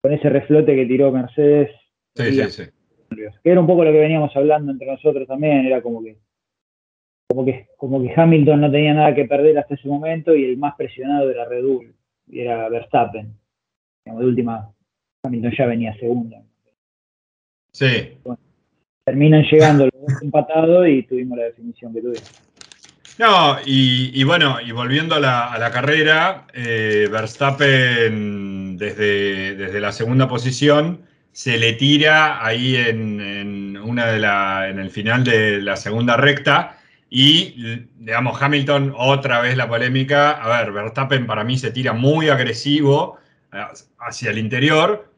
con 0.00 0.12
ese 0.12 0.28
reflote 0.28 0.76
que 0.76 0.86
tiró 0.86 1.10
Mercedes. 1.10 1.70
Sí, 2.14 2.32
sí, 2.32 2.50
sí. 2.50 2.62
Que 3.42 3.50
era 3.50 3.60
un 3.60 3.66
poco 3.66 3.84
lo 3.84 3.90
que 3.90 3.98
veníamos 3.98 4.34
hablando 4.36 4.70
entre 4.70 4.86
nosotros 4.86 5.26
también, 5.26 5.66
era 5.66 5.82
como 5.82 6.04
que 6.04 6.18
como 7.28 7.44
que, 7.44 7.68
como 7.76 8.02
que 8.02 8.12
Hamilton 8.16 8.60
no 8.60 8.70
tenía 8.70 8.94
nada 8.94 9.14
que 9.14 9.26
perder 9.26 9.58
hasta 9.58 9.74
ese 9.74 9.86
momento 9.86 10.34
y 10.34 10.44
el 10.44 10.56
más 10.56 10.74
presionado 10.76 11.30
era 11.30 11.44
Red 11.44 11.62
Bull, 11.62 11.94
y 12.26 12.40
era 12.40 12.68
Verstappen. 12.70 13.34
De 14.16 14.24
última, 14.24 14.70
Hamilton 15.22 15.52
ya 15.56 15.66
venía 15.66 15.96
segundo. 15.98 16.36
Sí. 17.72 18.18
terminan 19.04 19.42
llegando 19.42 19.84
los 19.84 20.00
dos 20.00 20.22
empatados 20.22 20.88
y 20.88 21.02
tuvimos 21.04 21.38
la 21.38 21.44
definición 21.44 21.92
que 21.92 22.00
tuvimos. 22.00 22.42
No, 23.18 23.56
y, 23.66 24.22
bueno, 24.22 24.60
y 24.60 24.70
volviendo 24.70 25.16
a 25.16 25.20
la, 25.20 25.70
carrera, 25.72 26.46
eh, 26.54 27.08
Verstappen 27.10 28.76
desde, 28.76 29.56
desde 29.56 29.80
la 29.80 29.90
segunda 29.90 30.28
posición 30.28 31.02
se 31.32 31.58
le 31.58 31.72
tira 31.72 32.44
ahí 32.44 32.76
en, 32.76 33.20
en, 33.20 33.76
una 33.76 34.06
de 34.06 34.18
la, 34.20 34.68
en 34.68 34.78
el 34.78 34.90
final 34.90 35.24
de 35.24 35.60
la 35.60 35.76
segunda 35.76 36.16
recta 36.16 36.78
y, 37.10 37.86
digamos, 37.96 38.40
Hamilton, 38.40 38.92
otra 38.96 39.40
vez 39.40 39.56
la 39.56 39.68
polémica. 39.68 40.32
A 40.32 40.60
ver, 40.60 40.72
Verstappen 40.72 41.26
para 41.26 41.44
mí 41.44 41.56
se 41.56 41.70
tira 41.70 41.92
muy 41.92 42.28
agresivo 42.28 43.18
hacia 43.98 44.30
el 44.30 44.38
interior, 44.38 45.12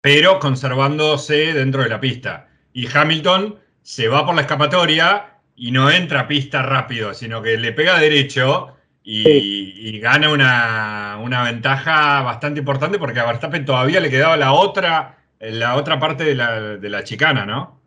pero 0.00 0.38
conservándose 0.38 1.52
dentro 1.52 1.82
de 1.82 1.88
la 1.88 2.00
pista. 2.00 2.48
Y 2.72 2.86
Hamilton 2.92 3.56
se 3.82 4.08
va 4.08 4.24
por 4.24 4.34
la 4.34 4.42
escapatoria 4.42 5.38
y 5.56 5.70
no 5.70 5.90
entra 5.90 6.20
a 6.20 6.28
pista 6.28 6.62
rápido, 6.62 7.14
sino 7.14 7.42
que 7.42 7.56
le 7.56 7.72
pega 7.72 7.98
derecho 7.98 8.76
y, 9.02 9.98
gana 10.00 10.30
una, 10.30 11.18
una, 11.22 11.44
ventaja 11.44 12.22
bastante 12.22 12.58
importante 12.60 12.98
porque 12.98 13.20
a 13.20 13.26
Verstappen 13.26 13.64
todavía 13.64 14.00
le 14.00 14.10
quedaba 14.10 14.36
la 14.36 14.52
otra, 14.52 15.18
la 15.38 15.76
otra 15.76 15.98
parte 16.00 16.24
de 16.24 16.34
la, 16.34 16.60
de 16.76 16.90
la 16.90 17.04
chicana, 17.04 17.46
¿no? 17.46 17.80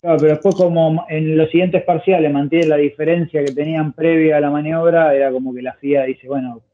Claro, 0.00 0.16
pero 0.18 0.32
después 0.32 0.56
como 0.56 1.06
en 1.08 1.36
los 1.36 1.48
siguientes 1.50 1.84
parciales 1.84 2.32
mantiene 2.32 2.66
la 2.66 2.76
diferencia 2.76 3.44
que 3.44 3.52
tenían 3.52 3.92
previa 3.92 4.38
a 4.38 4.40
la 4.40 4.50
maniobra, 4.50 5.14
era 5.14 5.30
como 5.30 5.54
que 5.54 5.62
la 5.62 5.74
FIA 5.74 6.02
dice, 6.02 6.26
bueno, 6.26 6.48
no 6.48 6.71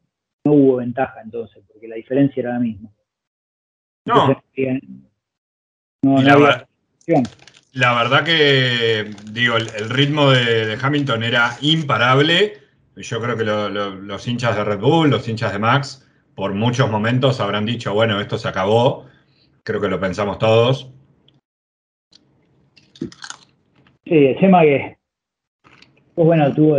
hubo 0.52 0.76
ventaja 0.76 1.21
entonces, 1.23 1.62
porque 1.67 1.88
la 1.88 1.97
diferencia 1.97 2.40
era 2.40 2.52
la 2.52 2.61
misma. 2.61 2.90
No. 4.07 4.40
No, 6.02 6.23
la, 6.23 6.67
la, 7.73 7.95
verdad 7.95 8.25
que, 8.25 9.11
digo, 9.33 9.57
el, 9.57 9.90
ritmo 9.90 10.31
de, 10.31 10.78
Hamilton 10.81 11.25
era 11.25 11.57
imparable. 11.61 12.55
Yo 12.97 13.21
creo 13.21 13.37
que 13.37 13.45
los 13.45 14.28
hinchas 14.28 14.57
de 14.57 14.64
Red 14.64 14.81
Bull, 14.81 15.11
los 15.11 15.28
hinchas 15.28 15.52
de 15.52 15.59
Max, 15.59 16.09
por 16.35 16.55
muchos 16.55 16.90
momentos 16.90 17.40
habrán 17.40 17.67
dicho, 17.67 17.95
bueno, 17.95 18.21
esto 18.21 18.38
se 18.38 18.49
acabó. 18.49 19.07
Creo 19.64 19.81
que 19.81 19.88
lo 19.88 20.00
pensamos 20.00 20.38
todos. 20.38 20.90
Sí, 24.05 24.26
el 24.26 24.38
tema 24.38 24.62
que, 24.62 24.97
pues 26.14 26.26
bueno, 26.26 26.55
tuvo, 26.55 26.78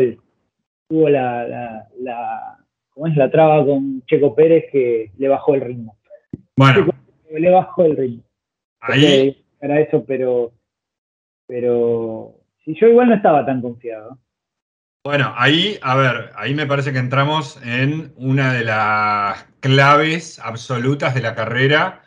tuvo 0.90 1.10
la, 1.10 1.88
la, 2.00 2.59
¿cómo 3.00 3.08
es? 3.08 3.16
la 3.16 3.32
traba 3.32 3.66
con 3.66 4.04
Checo 4.08 4.36
Pérez 4.36 4.66
que 4.72 5.12
le 5.18 5.28
bajó 5.30 5.56
el 5.56 5.62
ritmo. 5.62 5.98
Bueno. 6.58 6.88
le 7.32 7.50
bajó 7.50 7.86
el 7.86 7.96
ritmo. 7.96 8.24
Ahí. 8.82 9.46
Era 9.62 9.80
eso, 9.80 10.04
pero, 10.06 10.52
pero 11.48 12.36
si 12.64 12.76
yo 12.80 12.88
igual 12.88 13.08
no 13.08 13.16
estaba 13.16 13.46
tan 13.46 13.62
confiado. 13.62 14.18
Bueno, 15.06 15.34
ahí, 15.38 15.78
a 15.82 15.96
ver, 15.96 16.32
ahí 16.36 16.54
me 16.54 16.68
parece 16.68 16.92
que 16.92 17.00
entramos 17.00 17.62
en 17.66 18.12
una 18.18 18.54
de 18.54 18.66
las 18.66 19.46
claves 19.62 20.40
absolutas 20.40 21.16
de 21.16 21.22
la 21.22 21.36
carrera 21.36 22.02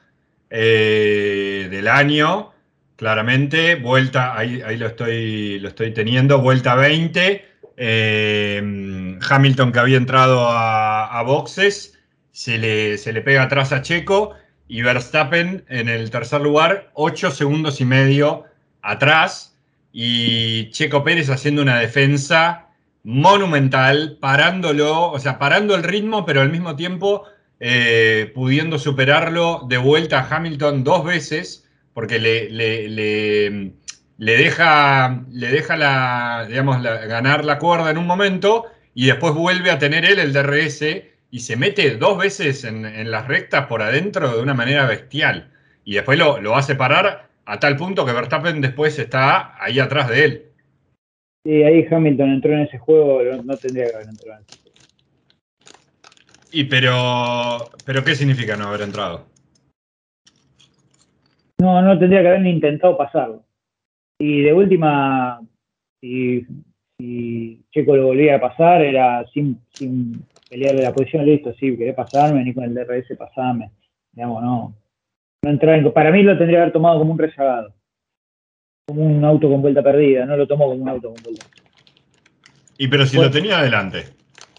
eh, 0.51 1.69
del 1.71 1.89
año 1.89 2.53
claramente. 2.97 3.77
Vuelta, 3.77 4.37
ahí, 4.37 4.61
ahí 4.63 4.77
lo, 4.77 4.89
estoy, 4.89 5.59
lo 5.59 5.69
estoy 5.69 5.93
teniendo, 5.93 6.43
vuelta 6.43 6.75
20. 6.75 7.52
Eh, 7.77 9.19
Hamilton 9.29 9.73
que 9.73 9.79
había 9.79 9.97
entrado 9.97 10.47
a, 10.49 11.23
boxes, 11.27 11.99
se 12.31 12.59
le, 12.59 12.99
se 12.99 13.13
le, 13.13 13.23
pega 13.23 13.43
atrás 13.43 13.73
a 13.73 13.83
Checo 13.83 14.35
y 14.69 14.83
Verstappen 14.83 15.65
en 15.69 15.89
el 15.89 16.11
tercer 16.11 16.41
lugar, 16.41 16.91
8 16.95 17.31
segundos 17.31 17.81
y 17.81 17.85
medio 17.85 18.45
atrás. 18.83 19.57
Y 19.93 20.71
Checo 20.71 21.05
Pérez 21.05 21.29
haciendo 21.29 21.63
una 21.63 21.79
defensa 21.79 22.69
monumental, 23.05 24.17
parándolo, 24.21 25.11
o 25.11 25.19
sea, 25.19 25.39
parando 25.39 25.75
el 25.75 25.83
ritmo, 25.83 26.25
pero 26.25 26.41
al 26.41 26.51
mismo 26.51 26.77
tiempo 26.77 27.25
eh, 27.61 28.33
pudiendo 28.35 28.79
superarlo 28.79 29.67
de 29.69 29.79
vuelta 29.79 30.21
a 30.21 30.37
Hamilton 30.37 30.85
dos 30.85 31.05
veces 31.05 31.63
porque 31.95 32.19
le, 32.19 32.51
le, 32.51 33.73
deja, 34.19 35.25
le 35.31 35.49
deja 35.49 35.77
la, 35.77 36.47
digamos, 36.49 36.83
ganar 36.83 37.45
la 37.45 37.59
cuerda 37.59 37.91
en 37.91 37.99
un 37.99 38.07
momento 38.07 38.67
y 38.95 39.07
después 39.07 39.35
vuelve 39.35 39.71
a 39.71 39.79
tener 39.79 40.05
él 40.05 40.19
el 40.19 40.33
DRS 40.33 40.85
y 41.31 41.41
se 41.41 41.57
mete 41.57 41.97
dos 41.97 42.19
veces 42.19 42.65
en, 42.65 43.11
las 43.11 43.27
rectas 43.27 43.67
por 43.67 43.83
adentro 43.83 44.37
de 44.37 44.43
una 44.43 44.55
manera 44.55 44.87
bestial. 44.87 45.51
Y 45.85 45.95
después 45.95 46.19
lo, 46.19 46.41
lo 46.41 46.57
a 46.57 46.63
separar 46.63 47.29
a 47.47 47.59
tal 47.59 47.77
punto 47.77 48.05
que 48.05 48.13
Verstappen 48.13 48.61
después 48.61 48.99
está 48.99 49.55
ahí 49.63 49.81
atrás 49.81 50.09
de 50.09 50.25
él. 50.25 50.43
Sí, 51.45 51.63
ahí 51.65 51.87
Hamilton 51.91 52.31
entró 52.31 52.53
en 52.53 52.61
ese 52.61 52.79
juego, 52.79 53.21
no 53.43 53.57
tendría 53.57 53.87
que 53.89 53.97
haber 53.97 54.09
entrado. 54.09 54.45
Y 56.53 56.65
pero, 56.65 57.71
pero 57.85 58.05
¿qué 58.05 58.15
significa 58.15 58.57
no 58.57 58.69
haber 58.69 58.83
entrado? 58.83 59.27
No, 61.59 61.81
no 61.81 61.99
tendría 61.99 62.21
que 62.21 62.29
haber 62.29 62.47
intentado 62.47 62.97
pasarlo. 62.97 63.43
Y 64.25 64.43
de 64.43 64.53
última, 64.53 65.41
si, 66.01 66.47
Checo 67.73 67.97
lo 67.97 68.07
volvía 68.07 68.37
a 68.37 68.41
pasar, 68.41 68.81
era 68.81 69.27
sin, 69.35 69.59
sin 69.75 70.25
pelearle 70.49 70.83
la 70.83 70.93
posición, 70.93 71.27
listo, 71.27 71.53
sí, 71.55 71.77
querés 71.77 71.97
pasarme, 71.97 72.45
ni 72.45 72.55
con 72.55 72.63
el 72.63 72.73
DRS 72.73 73.19
pasarme. 73.19 73.73
Digamos, 74.13 74.41
no. 74.45 74.77
no 75.43 75.51
entrar 75.51 75.77
en, 75.77 75.93
para 75.93 76.13
mí 76.13 76.23
lo 76.23 76.39
tendría 76.39 76.59
que 76.59 76.63
haber 76.63 76.73
tomado 76.73 77.01
como 77.01 77.11
un 77.11 77.19
rezagado. 77.19 77.75
Como 78.87 79.03
un 79.03 79.25
auto 79.25 79.51
con 79.51 79.61
vuelta 79.61 79.83
perdida, 79.83 80.25
no 80.25 80.37
lo 80.37 80.47
tomó 80.47 80.67
como 80.67 80.81
un 80.81 80.89
auto 80.89 81.13
con 81.13 81.21
vuelta. 81.25 81.47
Y 82.79 82.87
pero 82.87 83.05
si 83.07 83.17
lo 83.17 83.29
tenía 83.29 83.59
adelante. 83.59 84.05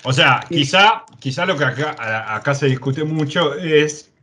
O 0.03 0.11
sea, 0.11 0.41
quizá, 0.49 1.05
quizá 1.21 1.45
lo 1.45 1.55
que 1.55 1.63
acá, 1.63 2.35
acá 2.35 2.53
se 2.53 2.67
discute 2.67 3.05
mucho 3.05 3.55
es 3.55 4.13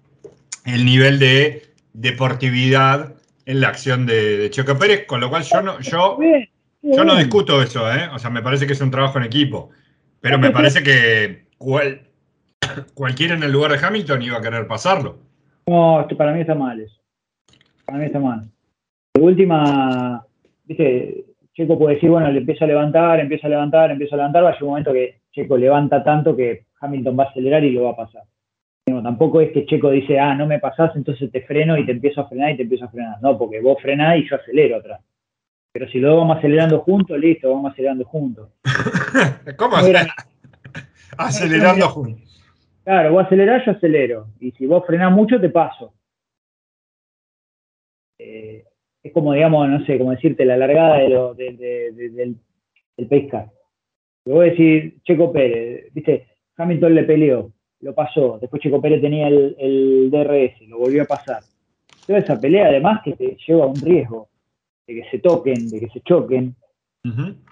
el 0.67 0.85
nivel 0.85 1.19
de 1.19 1.63
deportividad 1.95 3.15
en 3.50 3.61
la 3.61 3.69
acción 3.69 4.07
de, 4.07 4.49
Checo 4.50 4.78
Pérez, 4.78 5.07
con 5.07 5.21
lo 5.21 5.28
cual 5.28 5.42
yo 5.42 5.61
no, 5.61 5.80
yo, 5.80 6.19
yo 6.83 7.04
no 7.04 7.16
discuto 7.16 7.61
eso, 7.61 7.90
¿eh? 7.92 8.09
O 8.14 8.19
sea, 8.19 8.30
me 8.30 8.42
parece 8.42 8.66
que 8.66 8.75
es 8.75 8.80
un 8.80 8.92
trabajo 8.92 9.19
en 9.19 9.25
equipo. 9.25 9.71
Pero 10.21 10.38
me 10.38 10.50
parece 10.50 10.83
que 10.83 11.47
cual, 11.59 12.02
cualquiera 12.95 13.35
en 13.35 13.42
el 13.42 13.50
lugar 13.50 13.73
de 13.73 13.85
Hamilton 13.85 14.23
iba 14.23 14.38
a 14.38 14.42
querer 14.42 14.66
pasarlo. 14.69 15.19
No, 15.66 16.07
para 16.16 16.33
mí 16.33 16.42
está 16.42 16.54
mal 16.54 16.80
eso. 16.80 16.97
Para 17.85 17.99
mí 17.99 18.04
está 18.04 18.21
mal. 18.21 18.49
De 19.14 19.21
última, 19.21 20.25
viste, 20.64 21.25
Checo 21.54 21.76
puede 21.76 21.97
decir, 21.97 22.11
bueno, 22.11 22.30
le 22.30 22.38
empiezo 22.38 22.64
a 22.64 22.69
levantar, 22.69 23.19
empiezo 23.19 23.47
a 23.47 23.50
levantar, 23.50 23.90
empiezo 23.90 24.14
a 24.14 24.19
levantar, 24.19 24.45
va 24.45 24.50
a 24.50 24.52
llegar 24.52 24.64
un 24.64 24.69
momento 24.71 24.92
que 24.92 25.23
Checo 25.33 25.57
levanta 25.57 26.04
tanto 26.04 26.37
que 26.37 26.66
Hamilton 26.80 27.19
va 27.19 27.25
a 27.25 27.28
acelerar 27.30 27.64
y 27.64 27.73
lo 27.73 27.85
va 27.85 27.90
a 27.90 27.97
pasar 27.97 28.23
tampoco 29.03 29.41
es 29.41 29.53
que 29.53 29.67
Checo 29.67 29.91
dice, 29.91 30.19
ah, 30.19 30.35
no 30.35 30.47
me 30.47 30.59
pasás, 30.59 30.95
entonces 30.97 31.31
te 31.31 31.43
freno 31.43 31.77
y 31.77 31.87
te 31.87 31.93
empiezo 31.93 32.21
a 32.21 32.29
frenar 32.29 32.53
y 32.53 32.57
te 32.57 32.63
empiezo 32.63 32.85
a 32.85 32.91
frenar. 32.91 33.21
No, 33.23 33.39
porque 33.39 33.61
vos 33.61 33.81
frenás 33.81 34.19
y 34.19 34.29
yo 34.29 34.37
acelero 34.37 34.77
atrás. 34.77 35.01
Pero 35.73 35.89
si 35.89 35.99
luego 35.99 36.19
vamos 36.19 36.39
acelerando 36.39 36.81
juntos, 36.81 37.19
listo, 37.19 37.53
vamos 37.53 37.73
acelerando 37.73 38.05
juntos. 38.05 38.51
¿Cómo 39.57 39.77
Acelerando 41.19 41.89
juntos. 41.89 42.41
Claro, 42.85 43.13
vos 43.13 43.27
acelerás, 43.27 43.65
yo 43.65 43.73
acelero. 43.73 44.29
Y 44.41 44.51
si 44.53 44.67
vos 44.67 44.85
frenás 44.87 45.13
mucho, 45.13 45.41
te 45.41 45.49
paso. 45.49 45.95
Eh, 48.19 48.65
es 49.03 49.13
como, 49.13 49.33
digamos, 49.33 49.69
no 49.69 49.85
sé, 49.87 49.99
como 49.99 50.11
decirte, 50.11 50.45
la 50.45 50.57
largada 50.57 50.99
de 50.99 51.09
lo, 51.09 51.35
del, 51.35 51.57
del 51.57 53.07
pesca. 53.09 53.51
Vos 54.25 54.45
decís, 54.45 55.03
Checo 55.05 55.33
Pérez, 55.33 55.93
viste, 55.93 56.27
Hamilton 56.57 56.95
le 56.95 57.05
peleó 57.05 57.53
lo 57.81 57.95
pasó. 57.95 58.39
Después 58.41 58.63
Checo 58.63 58.81
Pérez 58.81 59.01
tenía 59.01 59.29
el, 59.29 60.11
DRS, 60.11 60.69
lo 60.69 60.79
volvió 60.79 61.03
a 61.03 61.07
pasar. 61.07 61.43
Toda 62.07 62.19
esa 62.19 62.41
pelea, 62.41 62.67
además, 62.67 63.01
que 63.05 63.15
te 63.15 63.37
lleva 63.47 63.65
a 63.65 63.69
un 63.69 63.81
riesgo 63.81 64.29
de 64.87 64.95
que 64.95 65.11
se 65.11 65.19
toquen, 65.19 65.69
de 65.69 65.81
que 65.81 65.89
se 65.89 66.01
choquen. 66.01 66.55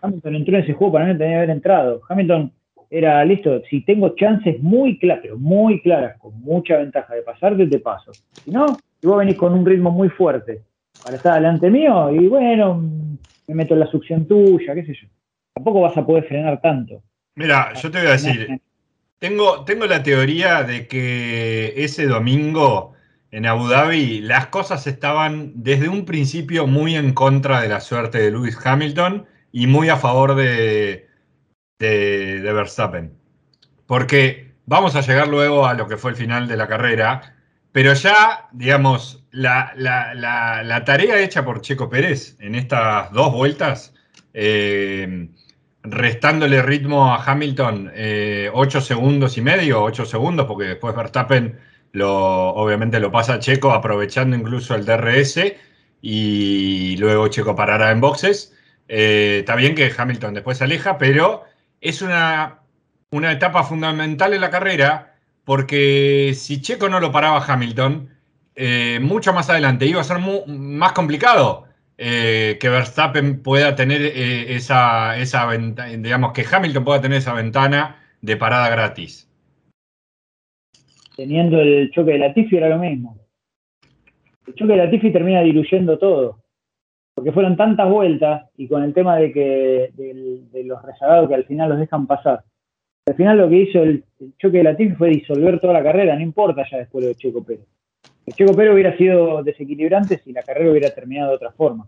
Hamilton 0.02 0.34
entró 0.34 0.56
en 0.56 0.64
ese 0.64 0.74
juego 0.74 0.92
para 0.92 1.06
no 1.06 1.16
tener 1.16 1.32
que 1.32 1.36
haber 1.36 1.50
entrado. 1.50 2.00
Hamilton 2.08 2.52
era 2.90 3.24
listo, 3.24 3.62
si 3.68 3.82
tengo 3.82 4.14
chances 4.14 4.60
muy 4.60 4.98
claras, 4.98 5.22
pero 5.22 5.38
muy 5.38 5.80
claras, 5.80 6.18
con 6.18 6.38
mucha 6.40 6.78
ventaja 6.78 7.14
de 7.14 7.22
pasarte, 7.22 7.66
te 7.66 7.78
paso. 7.78 8.12
Si 8.12 8.50
no, 8.50 8.76
si 9.00 9.06
vos 9.06 9.18
venís 9.18 9.36
con 9.36 9.52
un 9.52 9.64
ritmo 9.64 9.90
muy 9.90 10.08
fuerte 10.08 10.62
para 11.04 11.16
estar 11.16 11.34
delante 11.34 11.70
mío, 11.70 12.10
y 12.12 12.26
bueno, 12.26 12.82
me 13.46 13.54
meto 13.54 13.74
en 13.74 13.80
la 13.80 13.86
succión 13.86 14.26
tuya, 14.26 14.74
qué 14.74 14.84
sé 14.84 14.94
yo. 14.94 15.08
Tampoco 15.54 15.80
vas 15.82 15.96
a 15.96 16.06
poder 16.06 16.24
frenar 16.24 16.60
tanto. 16.60 17.02
Mira, 17.34 17.72
yo 17.74 17.90
te 17.90 17.98
voy 17.98 18.08
a 18.08 18.12
decir, 18.12 18.60
tengo, 19.18 19.64
tengo 19.64 19.86
la 19.86 20.02
teoría 20.02 20.62
de 20.62 20.86
que 20.86 21.74
ese 21.76 22.06
domingo 22.06 22.94
en 23.30 23.46
Abu 23.46 23.68
Dhabi 23.68 24.20
las 24.20 24.46
cosas 24.48 24.86
estaban 24.86 25.52
desde 25.56 25.88
un 25.88 26.04
principio 26.04 26.66
muy 26.66 26.94
en 26.96 27.12
contra 27.12 27.60
de 27.60 27.68
la 27.68 27.80
suerte 27.80 28.18
de 28.18 28.30
Lewis 28.30 28.58
Hamilton 28.64 29.26
y 29.52 29.66
muy 29.66 29.88
a 29.88 29.96
favor 29.96 30.34
de, 30.34 31.08
de, 31.78 32.40
Verstappen. 32.52 33.12
Porque 33.86 34.54
vamos 34.66 34.96
a 34.96 35.00
llegar 35.02 35.28
luego 35.28 35.66
a 35.66 35.74
lo 35.74 35.88
que 35.88 35.96
fue 35.96 36.12
el 36.12 36.16
final 36.16 36.48
de 36.48 36.56
la 36.56 36.68
carrera, 36.68 37.36
pero 37.72 37.92
ya, 37.94 38.48
digamos, 38.52 39.24
la, 39.30 39.72
la 39.76 40.84
tarea 40.84 41.20
hecha 41.20 41.44
por 41.44 41.60
Checo 41.60 41.88
Pérez 41.88 42.36
en 42.40 42.54
estas 42.54 43.12
dos 43.12 43.32
vueltas 43.32 43.94
eh, 44.40 45.28
restándole 45.82 46.62
ritmo 46.62 47.12
a 47.12 47.22
Hamilton 47.24 47.88
8 47.88 47.92
eh, 47.94 48.80
segundos 48.80 49.38
y 49.38 49.40
medio, 49.40 49.82
8 49.82 50.04
segundos, 50.06 50.46
porque 50.46 50.68
después 50.68 50.94
Verstappen 50.94 51.58
lo, 51.92 52.48
obviamente 52.48 53.00
lo 53.00 53.10
pasa 53.10 53.34
a 53.34 53.38
Checo 53.38 53.72
aprovechando 53.72 54.36
incluso 54.36 54.74
el 54.74 54.84
DRS 54.84 55.40
y 56.02 56.96
luego 56.98 57.28
Checo 57.28 57.54
parará 57.56 57.90
en 57.90 58.00
boxes. 58.00 58.54
Eh, 58.88 59.38
está 59.40 59.54
bien 59.56 59.74
que 59.74 59.92
Hamilton 59.96 60.34
después 60.34 60.58
se 60.58 60.64
aleja, 60.64 60.98
pero 60.98 61.44
es 61.80 62.02
una, 62.02 62.60
una 63.10 63.32
etapa 63.32 63.62
fundamental 63.64 64.34
en 64.34 64.40
la 64.40 64.50
carrera 64.50 65.14
porque 65.44 66.34
si 66.36 66.60
Checo 66.60 66.88
no 66.88 67.00
lo 67.00 67.10
paraba 67.10 67.44
Hamilton, 67.46 68.10
eh, 68.54 68.98
mucho 69.00 69.32
más 69.32 69.48
adelante 69.48 69.86
iba 69.86 70.00
a 70.00 70.04
ser 70.04 70.18
más 70.18 70.92
complicado 70.92 71.67
eh, 72.00 72.58
que 72.60 72.68
Verstappen 72.68 73.42
pueda 73.42 73.74
tener 73.74 74.00
eh, 74.00 74.54
esa, 74.54 75.18
esa 75.18 75.46
ventana, 75.46 75.96
digamos, 75.96 76.32
que 76.32 76.44
Hamilton 76.50 76.84
pueda 76.84 77.00
tener 77.00 77.18
esa 77.18 77.34
ventana 77.34 77.96
de 78.22 78.36
parada 78.36 78.70
gratis. 78.70 79.28
Teniendo 81.16 81.60
el 81.60 81.90
choque 81.90 82.12
de 82.12 82.18
Latifi 82.18 82.56
era 82.56 82.68
lo 82.68 82.78
mismo. 82.78 83.18
El 84.46 84.54
choque 84.54 84.74
de 84.74 84.78
Latifi 84.78 85.12
termina 85.12 85.42
diluyendo 85.42 85.98
todo. 85.98 86.38
Porque 87.16 87.32
fueron 87.32 87.56
tantas 87.56 87.90
vueltas 87.90 88.48
y 88.56 88.68
con 88.68 88.84
el 88.84 88.94
tema 88.94 89.16
de 89.16 89.32
que 89.32 89.90
los 90.64 90.80
rezagados 90.80 91.28
que 91.28 91.34
al 91.34 91.44
final 91.46 91.70
los 91.70 91.80
dejan 91.80 92.06
pasar. 92.06 92.44
Al 93.06 93.14
final 93.16 93.38
lo 93.38 93.48
que 93.48 93.56
hizo 93.56 93.82
el, 93.82 94.04
choque 94.38 94.58
de 94.58 94.62
Latifi 94.62 94.94
fue 94.94 95.08
disolver 95.08 95.58
toda 95.58 95.72
la 95.72 95.82
carrera, 95.82 96.14
no 96.14 96.20
importa 96.20 96.64
ya 96.70 96.78
después 96.78 97.02
lo 97.02 97.08
de 97.08 97.16
Checo 97.16 97.42
Pérez. 97.42 97.66
Checo 98.34 98.54
Pérez 98.54 98.74
hubiera 98.74 98.96
sido 98.96 99.42
desequilibrante 99.42 100.20
si 100.24 100.32
la 100.32 100.42
carrera 100.42 100.70
hubiera 100.70 100.90
terminado 100.94 101.30
de 101.30 101.36
otra 101.36 101.52
forma. 101.52 101.86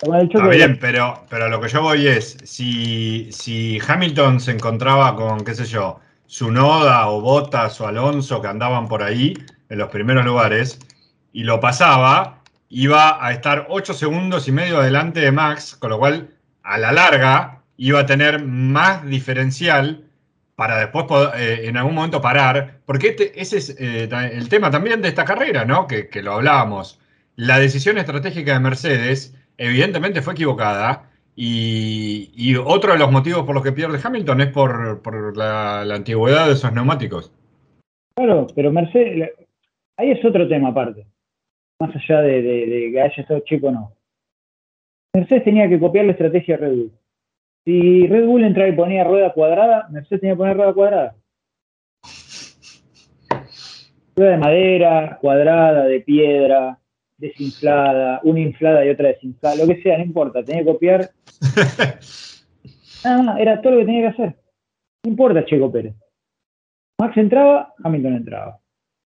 Está 0.00 0.48
bien, 0.48 0.78
pero, 0.80 1.24
pero 1.28 1.48
lo 1.48 1.60
que 1.60 1.68
yo 1.68 1.82
voy 1.82 2.06
es, 2.06 2.38
si, 2.44 3.32
si 3.32 3.80
Hamilton 3.86 4.38
se 4.38 4.52
encontraba 4.52 5.16
con, 5.16 5.44
qué 5.44 5.54
sé 5.54 5.64
yo, 5.64 5.98
su 6.26 6.52
Noda 6.52 7.08
o 7.08 7.20
Bottas 7.20 7.80
o 7.80 7.86
Alonso 7.88 8.40
que 8.40 8.46
andaban 8.46 8.86
por 8.86 9.02
ahí 9.02 9.34
en 9.68 9.78
los 9.78 9.88
primeros 9.88 10.24
lugares 10.24 10.78
y 11.32 11.42
lo 11.42 11.58
pasaba, 11.58 12.42
iba 12.68 13.24
a 13.24 13.32
estar 13.32 13.66
8 13.70 13.92
segundos 13.92 14.46
y 14.46 14.52
medio 14.52 14.78
adelante 14.78 15.20
de 15.20 15.32
Max, 15.32 15.74
con 15.74 15.90
lo 15.90 15.98
cual 15.98 16.28
a 16.62 16.78
la 16.78 16.92
larga 16.92 17.62
iba 17.76 18.00
a 18.00 18.06
tener 18.06 18.44
más 18.44 19.04
diferencial 19.04 20.04
para 20.58 20.80
después 20.80 21.06
eh, 21.36 21.68
en 21.68 21.76
algún 21.76 21.94
momento 21.94 22.20
parar, 22.20 22.80
porque 22.84 23.10
este, 23.10 23.40
ese 23.40 23.58
es 23.58 23.80
eh, 23.80 24.08
el 24.32 24.48
tema 24.48 24.72
también 24.72 25.00
de 25.00 25.06
esta 25.06 25.24
carrera, 25.24 25.64
¿no? 25.64 25.86
Que, 25.86 26.10
lo 26.20 26.32
hablábamos. 26.32 27.00
La 27.36 27.60
decisión 27.60 27.96
estratégica 27.96 28.54
de 28.54 28.58
Mercedes 28.58 29.38
evidentemente 29.56 30.20
fue 30.20 30.32
equivocada 30.32 31.10
y, 31.36 32.56
otro 32.56 32.92
de 32.92 32.98
los 32.98 33.12
motivos 33.12 33.44
por 33.44 33.54
los 33.54 33.62
que 33.62 33.70
pierde 33.70 34.00
Hamilton 34.02 34.40
es 34.40 34.48
por, 34.48 35.36
la, 35.36 35.82
antigüedad 35.82 36.48
de 36.48 36.54
esos 36.54 36.72
neumáticos. 36.72 37.32
Claro, 38.16 38.48
pero 38.52 38.72
Mercedes, 38.72 39.30
ahí 39.96 40.10
es 40.10 40.24
otro 40.24 40.48
tema 40.48 40.70
aparte, 40.70 41.06
más 41.78 41.94
allá 41.94 42.20
de, 42.22 42.90
que 42.92 43.00
haya 43.00 43.22
estado 43.22 43.44
chico 43.46 43.68
o 43.68 43.70
no. 43.70 43.92
Mercedes 45.14 45.44
tenía 45.44 45.68
que 45.68 45.78
copiar 45.78 46.06
la 46.06 46.12
estrategia 46.12 46.56
de 46.56 46.66
Red 46.66 46.76
Bull. 46.76 46.97
Si 47.68 48.06
Red 48.06 48.24
Bull 48.24 48.44
entraba 48.44 48.70
y 48.70 48.72
ponía 48.72 49.04
rueda 49.04 49.34
cuadrada, 49.34 49.88
Mercedes 49.90 50.22
tenía 50.22 50.32
que 50.32 50.38
poner 50.38 50.56
rueda 50.56 50.72
cuadrada. 50.72 51.14
Rueda 54.16 54.30
de 54.30 54.36
madera, 54.38 55.18
cuadrada, 55.20 55.84
de 55.84 56.00
piedra, 56.00 56.78
desinflada, 57.18 58.20
una 58.24 58.40
inflada 58.40 58.86
y 58.86 58.88
otra 58.88 59.08
desinflada, 59.08 59.56
lo 59.56 59.66
que 59.66 59.82
sea, 59.82 59.98
no 59.98 60.04
importa, 60.04 60.42
tenía 60.42 60.62
que 60.62 60.72
copiar. 60.72 61.10
Nada 63.04 63.22
más, 63.22 63.38
era 63.42 63.60
todo 63.60 63.72
lo 63.72 63.78
que 63.80 63.84
tenía 63.84 64.00
que 64.00 64.22
hacer. 64.22 64.38
No 65.04 65.10
importa 65.10 65.44
Checo 65.44 65.70
Pérez. 65.70 65.94
Max 66.98 67.18
entraba, 67.18 67.74
Hamilton 67.84 68.14
entraba. 68.14 68.60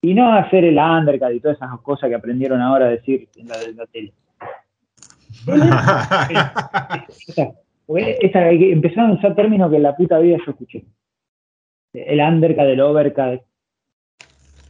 Y 0.01 0.13
no 0.13 0.31
hacer 0.31 0.63
el 0.63 0.77
undercut 0.77 1.33
y 1.33 1.41
todas 1.41 1.57
esas 1.57 1.77
cosas 1.81 2.07
que 2.07 2.15
aprendieron 2.15 2.61
ahora 2.61 2.85
a 2.85 2.91
decir 2.91 3.27
en 3.35 3.49
la, 3.49 3.55
la 3.75 3.85
tele. 3.87 4.13
empezaron 7.87 9.11
a 9.11 9.13
usar 9.15 9.35
términos 9.35 9.69
que 9.69 9.77
en 9.77 9.83
la 9.83 9.95
puta 9.95 10.19
vida 10.19 10.37
yo 10.37 10.51
escuché. 10.51 10.85
El 11.93 12.19
undercut, 12.19 12.65
el 12.65 12.81
overcut. 12.81 13.41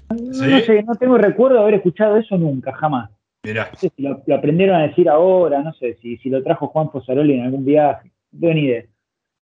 No, 0.10 0.60
sé, 0.60 0.84
no 0.84 0.96
tengo 0.96 1.18
recuerdo 1.18 1.58
de 1.58 1.62
haber 1.64 1.74
escuchado 1.76 2.18
eso 2.18 2.38
nunca, 2.38 2.74
jamás. 2.74 3.10
No 3.44 3.64
sé 3.78 3.92
si 3.96 4.02
lo, 4.02 4.22
aprendieron 4.36 4.76
a 4.76 4.88
decir 4.88 5.10
ahora, 5.10 5.62
no 5.62 5.74
sé 5.74 5.96
si, 6.02 6.18
si 6.18 6.30
lo 6.30 6.44
trajo 6.44 6.68
Juan 6.68 6.92
Fosaroli 6.92 7.34
en 7.34 7.42
algún 7.42 7.66
viaje, 7.66 8.12
no 8.32 8.40
tengo 8.40 8.54
ni 8.54 8.62
idea. 8.62 8.84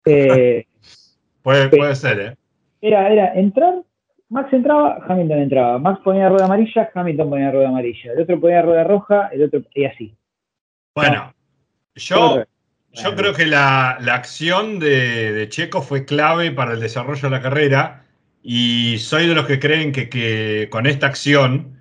Eh, 0.05 0.65
puede, 1.43 1.67
puede 1.67 1.93
ser, 1.93 2.19
¿eh? 2.19 2.35
Era, 2.81 3.11
era 3.11 3.33
entrar, 3.35 3.83
Max 4.29 4.53
entraba, 4.53 5.03
Hamilton 5.07 5.39
entraba. 5.39 5.77
Max 5.77 6.01
ponía 6.03 6.29
rueda 6.29 6.45
amarilla, 6.45 6.89
Hamilton 6.93 7.29
ponía 7.29 7.51
rueda 7.51 7.69
amarilla. 7.69 8.13
El 8.13 8.21
otro 8.21 8.39
ponía 8.39 8.61
rueda 8.61 8.83
roja, 8.85 9.27
el 9.33 9.43
otro, 9.43 9.61
y 9.75 9.85
así. 9.85 10.15
Bueno, 10.95 11.33
yo, 11.95 12.43
yo 13.03 13.15
creo 13.15 13.33
que 13.33 13.45
la, 13.45 13.91
acción 13.91 14.79
de, 14.79 15.33
de, 15.33 15.49
Checo 15.49 15.81
fue 15.81 16.05
clave 16.05 16.51
para 16.51 16.73
el 16.73 16.79
desarrollo 16.79 17.21
de 17.21 17.29
la 17.29 17.41
carrera 17.41 18.05
y 18.43 18.97
soy 18.99 19.27
de 19.27 19.35
los 19.35 19.45
que 19.45 19.59
creen 19.59 19.91
que, 19.91 20.09
que 20.09 20.67
con 20.69 20.87
esta 20.87 21.07
acción 21.07 21.79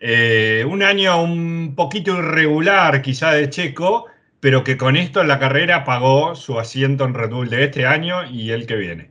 eh, 0.00 0.64
un 0.68 0.82
año 0.82 1.22
un 1.22 1.74
poquito 1.74 2.16
irregular 2.16 3.02
quizá 3.02 3.32
de 3.32 3.50
Checo, 3.50 4.06
pero 4.40 4.62
que 4.62 4.76
con 4.76 4.96
esto 4.96 5.24
la 5.24 5.38
carrera 5.38 5.84
pagó 5.84 6.34
su 6.36 6.58
asiento 6.58 7.04
en 7.04 7.14
Red 7.14 7.30
Bull 7.30 7.50
de 7.50 7.64
este 7.64 7.86
año 7.86 8.24
y 8.30 8.50
el 8.50 8.66
que 8.66 8.76
viene. 8.76 9.10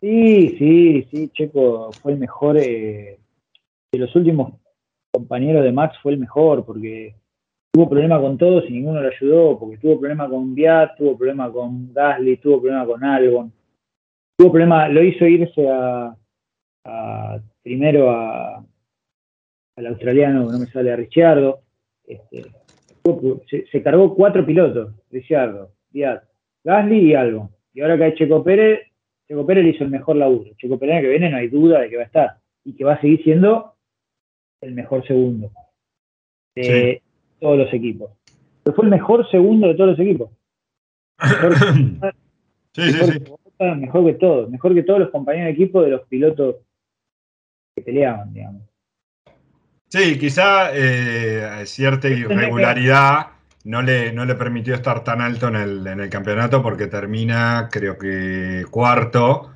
Sí, 0.00 0.56
sí, 0.58 1.08
sí, 1.10 1.30
Checo 1.34 1.90
fue 1.92 2.12
el 2.12 2.18
mejor 2.18 2.56
eh, 2.58 3.18
de 3.92 3.98
los 3.98 4.14
últimos 4.16 4.54
compañeros 5.10 5.64
de 5.64 5.72
Max, 5.72 5.96
fue 6.02 6.12
el 6.12 6.18
mejor 6.18 6.64
porque 6.64 7.14
tuvo 7.76 7.90
problema 7.90 8.18
con 8.18 8.38
todos 8.38 8.64
y 8.70 8.72
ninguno 8.72 9.02
lo 9.02 9.08
ayudó, 9.08 9.58
porque 9.58 9.76
tuvo 9.76 10.00
problema 10.00 10.26
con 10.30 10.54
Viat, 10.54 10.96
tuvo 10.96 11.18
problema 11.18 11.52
con 11.52 11.92
Gasly, 11.92 12.38
tuvo 12.38 12.62
problema 12.62 12.86
con 12.86 13.04
Albon, 13.04 13.52
tuvo 14.38 14.50
problema, 14.50 14.88
lo 14.88 15.02
hizo 15.02 15.26
irse 15.26 15.68
a 15.68 16.16
primero 17.62 18.10
a, 18.10 18.64
al 19.76 19.86
australiano, 19.88 20.50
no 20.50 20.58
me 20.58 20.64
sale 20.68 20.90
a 20.90 20.96
Ricciardo. 20.96 21.60
Este, 22.06 22.46
se, 23.70 23.82
cargó 23.82 24.14
cuatro 24.14 24.46
pilotos, 24.46 24.94
Ricciardo, 25.10 25.72
Díaz, 25.90 26.22
Gasly 26.64 27.10
y 27.10 27.14
Albon. 27.14 27.50
Y 27.74 27.82
ahora 27.82 27.98
que 27.98 28.04
hay 28.04 28.14
Checo 28.14 28.42
Pérez, 28.42 28.86
Checo 29.28 29.44
Pérez 29.44 29.64
le 29.64 29.70
hizo 29.72 29.84
el 29.84 29.90
mejor 29.90 30.16
laburo. 30.16 30.50
Checo 30.56 30.78
Pérez 30.78 31.02
que 31.02 31.10
viene 31.10 31.28
no 31.28 31.36
hay 31.36 31.48
duda 31.48 31.80
de 31.80 31.90
que 31.90 31.96
va 31.96 32.04
a 32.04 32.06
estar 32.06 32.36
y 32.64 32.72
que 32.74 32.84
va 32.84 32.94
a 32.94 33.00
seguir 33.02 33.22
siendo 33.22 33.74
el 34.62 34.72
mejor 34.72 35.06
segundo 35.06 35.50
de 36.54 37.02
todos 37.40 37.58
los 37.58 37.72
equipos. 37.72 38.10
Pero 38.62 38.74
fue 38.74 38.84
el 38.84 38.90
mejor 38.90 39.28
segundo 39.30 39.68
de 39.68 39.74
todos 39.74 39.90
los 39.90 40.00
equipos. 40.00 40.30
sí, 42.72 42.92
sí, 42.92 43.12
sí. 43.12 43.32
mejor 43.58 44.04
que 44.04 44.14
todos, 44.14 44.50
mejor 44.50 44.74
que 44.74 44.82
todos 44.82 45.00
los 45.00 45.10
compañeros 45.10 45.46
de 45.46 45.52
equipo 45.52 45.82
de 45.82 45.90
los 45.90 46.02
pilotos 46.08 46.56
que 47.74 47.82
peleaban, 47.82 48.32
digamos. 48.32 48.62
Sí, 49.88 50.18
quizá 50.18 50.70
eh, 50.74 51.64
cierta 51.64 52.08
irregularidad 52.08 53.28
no 53.64 53.82
le, 53.82 54.12
no 54.12 54.24
le 54.24 54.34
permitió 54.34 54.74
estar 54.74 55.02
tan 55.02 55.20
alto 55.20 55.48
en 55.48 55.56
el, 55.56 55.86
en 55.86 56.00
el 56.00 56.08
campeonato 56.08 56.62
porque 56.62 56.86
termina, 56.86 57.68
creo 57.70 57.98
que 57.98 58.64
cuarto. 58.70 59.52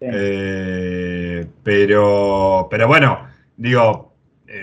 Eh, 0.00 1.46
pero, 1.62 2.66
pero 2.70 2.88
bueno, 2.88 3.28
digo, 3.56 4.11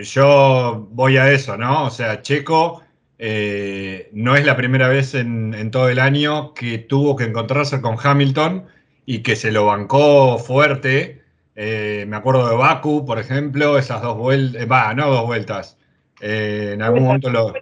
yo 0.02 0.88
voy 0.92 1.18
a 1.18 1.32
eso, 1.32 1.58
¿no? 1.58 1.86
O 1.86 1.90
sea, 1.90 2.22
Checo 2.22 2.84
no 3.20 4.36
es 4.36 4.46
la 4.46 4.56
primera 4.56 4.88
vez 4.88 5.14
en, 5.14 5.54
en, 5.54 5.72
todo 5.72 5.90
el 5.90 6.00
año 6.00 6.54
que 6.54 6.78
tuvo 6.78 7.16
que 7.16 7.26
encontrarse 7.26 7.82
con 7.82 7.98
Hamilton 8.02 8.66
y 9.06 9.20
que 9.20 9.36
se 9.36 9.52
lo 9.52 9.66
bancó 9.66 10.38
fuerte 10.38 11.20
eh, 11.62 12.06
me 12.08 12.16
acuerdo 12.16 12.48
de 12.48 12.56
Baku, 12.56 13.06
por 13.06 13.20
ejemplo, 13.20 13.78
esas 13.78 14.02
dos 14.02 14.16
vueltas, 14.16 14.62
eh, 14.62 14.66
va, 14.66 14.94
no 14.94 15.10
dos 15.10 15.26
vueltas. 15.26 15.78
Eh, 16.22 16.72
en 16.76 16.82
algún 16.82 17.04
momento 17.04 17.30
lo. 17.30 17.54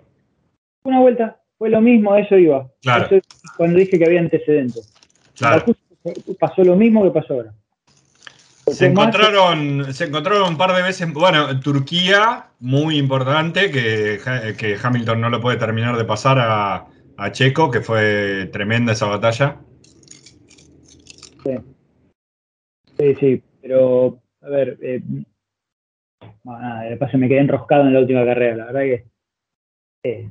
Una 0.83 0.99
vuelta, 0.99 1.41
fue 1.57 1.71
lo 1.71 1.81
mismo, 1.81 2.15
eso 2.15 2.37
iba. 2.37 2.69
Claro. 2.83 3.07
cuando 3.57 3.79
dije 3.79 3.97
que 3.97 4.05
había 4.05 4.19
antecedentes. 4.19 4.93
Claro. 5.35 5.65
pasó 6.39 6.63
lo 6.63 6.75
mismo 6.75 7.03
que 7.05 7.09
pasó 7.09 7.33
ahora. 7.33 7.55
Se 8.67 8.87
encontraron, 8.87 9.93
se 9.93 10.05
encontraron 10.05 10.49
un 10.49 10.57
par 10.57 10.75
de 10.75 10.83
veces, 10.83 11.11
bueno, 11.13 11.59
Turquía, 11.61 12.47
muy 12.59 12.97
importante, 12.97 13.71
que, 13.71 14.19
que 14.57 14.77
Hamilton 14.81 15.21
no 15.21 15.29
lo 15.29 15.39
puede 15.39 15.57
terminar 15.57 15.95
de 15.97 16.03
pasar 16.03 16.37
a, 16.39 16.87
a 17.17 17.31
Checo, 17.31 17.71
que 17.71 17.81
fue 17.81 18.49
tremenda 18.51 18.93
esa 18.93 19.07
batalla. 19.07 19.57
Sí. 21.43 21.55
Sí, 22.97 23.15
sí. 23.15 23.43
Pero, 23.61 24.19
a 24.41 24.49
ver, 24.49 24.77
eh, 24.81 25.01
nada, 26.43 26.83
de 26.83 26.97
paso 26.97 27.17
me 27.17 27.27
quedé 27.27 27.39
enroscado 27.39 27.83
en 27.83 27.93
la 27.93 27.99
última 27.99 28.25
carrera, 28.25 28.55
la 28.55 28.65
verdad 28.65 28.81
que. 28.81 29.05
Eh, 30.03 30.29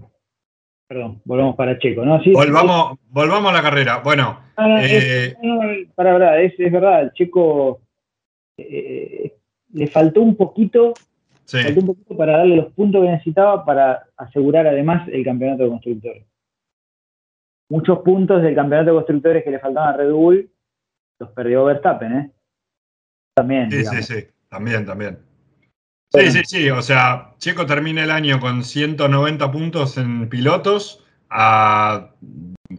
perdón, 0.88 1.20
volvamos 1.24 1.56
para 1.56 1.78
Checo, 1.78 2.04
¿no? 2.04 2.20
volvamos, 2.32 2.98
volvamos 3.08 3.50
a 3.50 3.56
la 3.56 3.62
carrera. 3.62 3.98
Bueno. 3.98 4.40
eh, 4.80 5.34
es, 5.42 5.88
para 5.94 6.12
verdad, 6.12 6.40
es, 6.40 6.56
verdad, 6.58 7.02
el 7.02 7.12
Checo 7.12 7.80
eh, 8.58 9.36
le 9.72 9.86
faltó 9.88 10.22
un 10.22 10.36
poquito. 10.36 10.94
Faltó 11.46 11.80
un 11.80 11.86
poquito 11.86 12.16
para 12.16 12.38
darle 12.38 12.56
los 12.56 12.72
puntos 12.72 13.02
que 13.02 13.10
necesitaba 13.10 13.64
para 13.64 14.08
asegurar 14.16 14.66
además 14.66 15.08
el 15.08 15.24
campeonato 15.24 15.62
de 15.62 15.68
constructores. 15.68 16.24
Muchos 17.68 17.98
puntos 18.00 18.42
del 18.42 18.54
campeonato 18.54 18.90
de 18.90 18.96
constructores 18.96 19.44
que 19.44 19.50
le 19.50 19.58
faltaban 19.58 19.94
a 19.94 19.96
Red 19.96 20.12
Bull 20.12 20.50
los 21.18 21.30
perdió 21.30 21.64
Verstappen, 21.64 22.12
¿eh? 22.12 22.30
también. 23.34 23.70
Sí, 23.70 23.84
sí, 23.84 24.02
sí, 24.02 24.26
también, 24.48 24.84
también. 24.86 25.18
Sí, 26.12 26.30
sí, 26.30 26.42
sí, 26.44 26.70
o 26.70 26.80
sea, 26.82 27.34
Checo 27.38 27.66
termina 27.66 28.04
el 28.04 28.10
año 28.10 28.40
con 28.40 28.62
190 28.62 29.50
puntos 29.50 29.98
en 29.98 30.28
pilotos, 30.28 31.04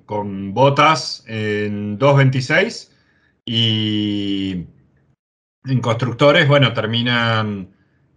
con 0.05 0.53
botas 0.53 1.23
en 1.27 1.99
2.26 1.99 2.91
y 3.45 4.65
en 5.67 5.81
constructores, 5.81 6.47
bueno, 6.47 6.73
terminan 6.73 7.67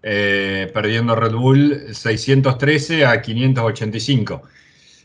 eh, 0.03 0.71
perdiendo 0.73 1.15
Red 1.15 1.33
Bull 1.33 1.95
613 1.95 3.05
a 3.05 3.21
585. 3.21 4.43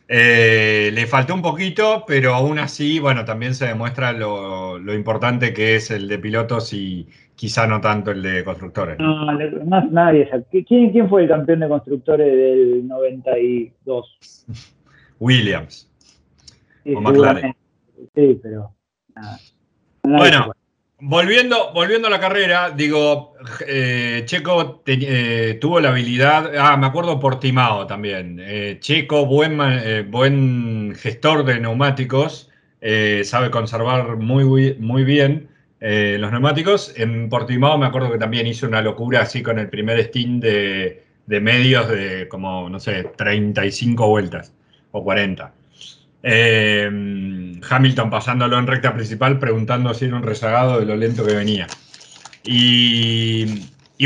Eh, 0.07 0.91
le 0.93 1.07
faltó 1.07 1.33
un 1.33 1.41
poquito, 1.41 2.03
pero 2.07 2.35
aún 2.35 2.59
así, 2.59 2.99
bueno, 2.99 3.25
también 3.25 3.55
se 3.55 3.65
demuestra 3.65 4.11
lo, 4.13 4.77
importante 4.93 5.53
que 5.53 5.75
es 5.75 5.89
el 5.89 6.07
de 6.07 6.19
pilotos 6.19 6.73
y 6.73 7.07
quizá 7.35 7.65
no 7.65 7.81
tanto 7.81 8.11
el 8.11 8.21
de 8.21 8.43
constructores. 8.43 8.99
No, 8.99 9.25
más 9.65 9.91
nadie. 9.91 10.29
¿Quién, 10.51 10.91
¿Quién 10.91 11.09
fue 11.09 11.23
el 11.23 11.27
campeón 11.27 11.61
de 11.61 11.67
constructores 11.67 12.27
del 12.27 12.87
92? 12.87 14.45
Williams. 15.19 15.91
Sí, 16.83 16.93
o 16.93 17.01
McLaren. 17.01 17.55
Sí, 18.13 18.39
pero 18.43 18.71
nada. 19.15 19.39
Bueno, 20.03 20.51
Volviendo, 21.07 21.71
volviendo 21.71 22.07
a 22.07 22.11
la 22.11 22.19
carrera, 22.19 22.71
digo, 22.71 23.35
eh, 23.67 24.23
Checo 24.25 24.81
eh, 24.87 25.55
tuvo 25.61 25.79
la 25.79 25.89
habilidad, 25.89 26.51
ah, 26.57 26.75
me 26.77 26.87
acuerdo 26.87 27.19
por 27.19 27.39
Timao 27.39 27.85
también. 27.85 28.39
Eh, 28.41 28.77
Checo, 28.79 29.27
buen, 29.27 29.59
buen 30.09 30.95
gestor 30.95 31.45
de 31.45 31.59
neumáticos, 31.59 32.49
sabe 33.23 33.51
conservar 33.51 34.17
muy, 34.17 34.75
muy 34.79 35.03
bien 35.03 35.47
los 35.79 36.31
neumáticos. 36.31 36.91
En 36.97 37.29
Portimao 37.29 37.77
me 37.77 37.85
acuerdo 37.85 38.11
que 38.11 38.17
también 38.17 38.47
hizo 38.47 38.65
una 38.65 38.81
locura 38.81 39.21
así 39.21 39.43
con 39.43 39.59
el 39.59 39.69
primer 39.69 39.99
stint 40.05 40.41
de, 40.41 41.03
de 41.27 41.39
medios 41.39 41.87
de 41.87 42.27
como, 42.27 42.67
no 42.67 42.79
sé, 42.79 43.11
35 43.15 44.07
vueltas 44.07 44.53
o 44.91 45.03
40. 45.03 45.53
Eh, 46.27 46.89
Hamilton 47.69 48.09
pasándolo 48.09 48.57
en 48.57 48.65
recta 48.65 48.95
principal, 48.95 49.37
preguntando 49.37 49.93
si 49.93 50.05
era 50.05 50.15
un 50.15 50.23
rezagado 50.23 50.79
de 50.79 50.85
lo 50.87 50.95
lento 50.95 51.23
que 51.23 51.35
venía. 51.35 51.67
Y, 52.43 53.45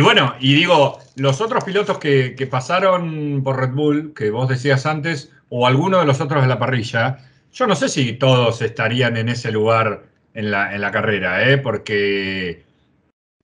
bueno, 0.01 0.34
y 0.39 0.53
digo, 0.53 0.99
los 1.15 1.39
otros 1.39 1.63
pilotos 1.63 1.97
que, 1.97 2.47
pasaron 2.51 3.41
por 3.41 3.58
Red 3.58 3.73
Bull, 3.73 4.13
que 4.13 4.32
vos 4.32 4.49
decías 4.49 4.86
antes, 4.86 5.32
o 5.47 5.65
alguno 5.65 5.99
de 5.99 6.05
los 6.05 6.19
otros 6.19 6.41
de 6.41 6.49
la 6.49 6.60
parrilla, 6.60 7.19
yo 7.53 7.67
no 7.67 7.75
sé 7.75 7.88
si 7.88 8.13
todos 8.13 8.62
estarían 8.62 9.15
en 9.15 9.29
ese 9.29 9.49
lugar 9.51 10.03
en 10.34 10.51
la, 10.51 10.91
carrera, 10.91 11.49
¿eh? 11.49 11.58
porque 11.58 12.63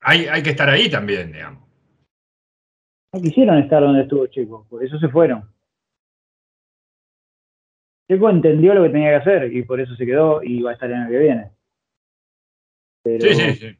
hay, 0.01 0.43
que 0.43 0.49
estar 0.49 0.69
ahí 0.69 0.89
también, 0.89 1.31
digamos. 1.31 1.63
No 3.13 3.21
quisieron 3.21 3.57
estar 3.59 3.81
donde 3.81 4.01
estuvo 4.01 4.27
Chico, 4.27 4.67
por 4.69 4.83
eso 4.83 4.99
se 4.99 5.07
fueron. 5.07 5.54
Checo 8.09 8.29
entendió 8.29 8.73
lo 8.73 8.83
que 8.83 8.89
tenía 8.89 9.09
que 9.09 9.15
hacer 9.15 9.53
y 9.53 9.63
por 9.63 9.79
eso 9.79 9.95
se 9.95 10.05
quedó 10.05 10.43
y 10.43 10.61
va 10.61 10.71
a 10.71 10.73
estar 10.73 10.91
en 10.91 11.01
el 11.01 11.09
que 11.09 11.19
viene. 11.19 11.51
sí, 13.03 13.33
sí, 13.33 13.53
sí. 13.55 13.77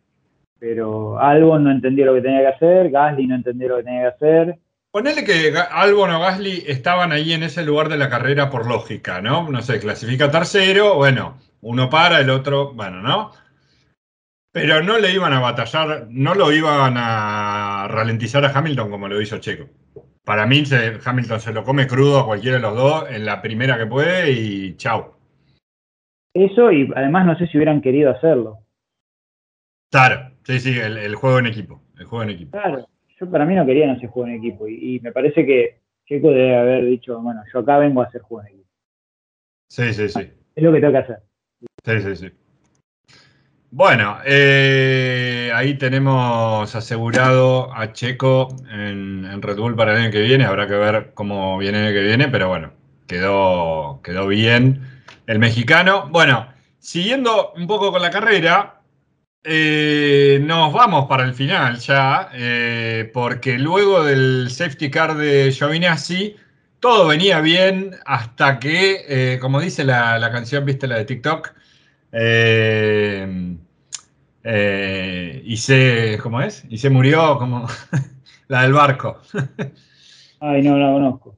Pero 0.58 1.20
Albon 1.20 1.66
no 1.66 1.72
entendió 1.72 2.06
lo 2.06 2.16
que 2.16 2.22
tenía 2.22 2.40
que 2.40 2.48
hacer, 2.48 2.90
Gasly 2.90 3.28
no 3.28 3.36
entendió 3.36 3.70
lo 3.70 3.78
que 3.78 3.84
tenía 3.84 4.02
que 4.02 4.08
hacer. 4.08 4.60
Ponele 4.90 5.26
que 5.26 5.54
Albon 5.58 6.12
o 6.12 6.20
Gasly 6.22 6.64
estaban 6.68 7.12
ahí 7.12 7.34
en 7.34 7.44
ese 7.44 7.64
lugar 7.66 7.90
de 7.90 7.98
la 7.98 8.10
carrera 8.10 8.50
por 8.50 8.66
lógica, 8.66 9.22
¿no? 9.22 9.50
No 9.52 9.62
sé, 9.62 9.80
clasifica 9.80 10.32
tercero, 10.32 10.96
bueno, 10.96 11.38
uno 11.62 11.90
para, 11.90 12.22
el 12.22 12.30
otro, 12.30 12.74
bueno, 12.74 13.02
¿no? 13.02 13.32
Pero 14.52 14.82
no 14.82 14.98
le 14.98 15.12
iban 15.12 15.34
a 15.34 15.42
batallar, 15.42 16.08
no 16.10 16.34
lo 16.34 16.52
iban 16.54 16.94
a 16.96 17.88
ralentizar 17.90 18.46
a 18.46 18.58
Hamilton 18.58 18.90
como 18.90 19.10
lo 19.10 19.22
hizo 19.22 19.38
Checo. 19.40 19.66
Para 20.26 20.48
mí, 20.48 20.64
Hamilton 21.06 21.40
se 21.40 21.54
lo 21.54 21.64
come 21.64 21.86
crudo 21.86 22.20
a 22.20 22.26
cualquiera 22.26 22.58
de 22.58 22.64
los 22.64 22.76
dos 22.76 23.10
en 23.12 23.26
la 23.26 23.44
primera 23.44 23.78
que 23.78 23.86
puede 23.86 24.32
y 24.32 24.76
chau. 24.76 25.14
Eso, 26.34 26.72
y 26.72 26.92
además 26.96 27.28
no 27.28 27.38
sé 27.38 27.48
si 27.48 27.58
hubieran 27.58 27.80
querido 27.80 28.10
hacerlo. 28.10 28.60
Claro, 29.92 30.32
sí, 30.44 30.60
sí, 30.60 30.78
el, 30.78 31.16
juego 31.16 31.38
en 31.40 31.46
equipo. 31.46 31.82
El 31.98 32.06
juego 32.06 32.24
en 32.24 32.32
equipo. 32.32 32.52
Claro, 32.58 32.88
yo 33.20 33.30
para 33.30 33.46
mí 33.46 33.54
no 33.54 33.66
querían 33.68 33.92
hacer 33.92 34.10
juego 34.10 34.28
en 34.28 34.36
equipo. 34.36 34.68
Y, 34.68 35.00
me 35.02 35.12
parece 35.12 35.46
que 35.46 35.80
Checo 36.08 36.30
debe 36.30 36.58
haber 36.58 36.86
dicho, 36.86 37.22
bueno, 37.22 37.44
yo 37.54 37.60
acá 37.60 37.78
vengo 37.78 38.02
a 38.02 38.06
hacer 38.06 38.22
juego 38.22 38.42
en 38.48 38.56
equipo. 38.56 38.70
Sí, 39.70 39.94
sí, 39.94 40.10
sí. 40.10 40.32
Es 40.56 40.64
lo 40.64 40.74
que 40.74 40.80
tengo 40.80 40.94
que 40.94 41.00
hacer. 41.00 41.20
Sí, 41.86 42.02
sí, 42.02 42.16
sí. 42.16 42.45
Bueno, 43.78 44.20
eh, 44.24 45.52
ahí 45.54 45.74
tenemos 45.78 46.74
asegurado 46.74 47.74
a 47.76 47.92
Checo 47.92 48.56
en, 48.72 49.42
Red 49.42 49.58
Bull 49.58 49.76
para 49.76 49.92
el 49.92 49.98
año 50.02 50.12
que 50.12 50.22
viene. 50.22 50.46
Habrá 50.46 50.66
que 50.66 50.76
ver 50.76 51.12
cómo 51.14 51.58
viene 51.58 51.80
el 51.80 51.88
año 51.88 51.94
que 51.94 52.04
viene, 52.04 52.30
pero 52.30 52.48
bueno, 52.48 52.72
quedó, 53.06 54.00
quedó 54.02 54.28
bien 54.28 55.04
el 55.28 55.40
mexicano. 55.40 56.08
Bueno, 56.10 56.48
siguiendo 56.80 57.52
un 57.58 57.68
poco 57.68 57.92
con 57.92 58.02
la 58.02 58.12
carrera, 58.12 58.80
eh, 59.44 60.40
nos 60.42 60.72
vamos 60.72 61.10
para 61.10 61.26
el 61.26 61.34
final 61.34 61.78
ya, 61.80 62.30
eh, 62.34 63.12
porque 63.14 63.60
luego 63.60 64.06
del 64.06 64.48
safety 64.52 64.90
car 64.90 65.18
de 65.18 65.52
Giovinazzi, 65.52 66.38
todo 66.80 67.08
venía 67.08 67.42
bien 67.42 67.92
hasta 68.06 68.58
que, 68.58 69.38
como 69.42 69.60
dice 69.60 69.84
la, 69.84 70.18
la, 70.18 70.32
canción, 70.32 70.64
viste 70.64 70.88
la 70.88 70.96
de 70.96 71.04
TikTok, 71.04 71.54
eh, 72.14 73.58
y 74.46 75.58
se, 75.58 76.20
¿cómo 76.22 76.42
es? 76.42 76.64
Y 76.70 76.78
se 76.78 76.90
murió 76.90 77.38
como 77.38 77.68
la 78.48 78.64
del 78.64 78.74
barco. 78.74 79.22
Ay, 80.40 80.62
no 80.62 80.78
la 80.78 80.92
conozco. 80.92 81.38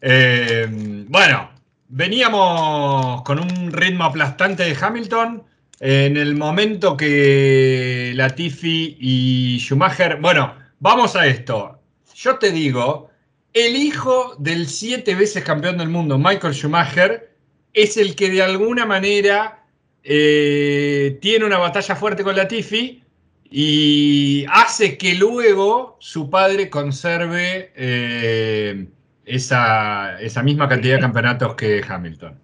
Eh, 0.00 0.66
bueno, 1.08 1.50
veníamos 1.88 3.22
con 3.22 3.38
un 3.38 3.72
ritmo 3.72 4.04
aplastante 4.04 4.64
de 4.64 4.76
Hamilton. 4.80 5.42
En 5.80 6.16
el 6.16 6.36
momento 6.36 6.96
que 6.96 8.12
Latifi 8.14 8.96
y 9.00 9.58
Schumacher. 9.58 10.20
Bueno, 10.20 10.54
vamos 10.78 11.16
a 11.16 11.26
esto. 11.26 11.80
Yo 12.14 12.38
te 12.38 12.52
digo, 12.52 13.10
el 13.52 13.76
hijo 13.76 14.36
del 14.38 14.68
siete 14.68 15.14
veces 15.14 15.44
campeón 15.44 15.78
del 15.78 15.88
mundo, 15.88 16.18
Michael 16.18 16.54
Schumacher, 16.54 17.36
es 17.72 17.96
el 17.96 18.14
que 18.14 18.30
de 18.30 18.42
alguna 18.42 18.86
manera 18.86 19.63
eh, 20.06 21.16
tiene 21.22 21.46
una 21.46 21.56
batalla 21.56 21.96
fuerte 21.96 22.22
con 22.22 22.36
la 22.36 22.46
Tifi 22.46 23.02
y 23.50 24.44
hace 24.52 24.98
que 24.98 25.14
luego 25.14 25.96
su 25.98 26.28
padre 26.28 26.68
conserve 26.68 27.70
eh, 27.74 28.86
esa, 29.24 30.18
misma 30.44 30.68
cantidad 30.68 30.96
de 30.96 31.00
campeonatos 31.00 31.54
que 31.54 31.80
Hamilton. 31.88 32.34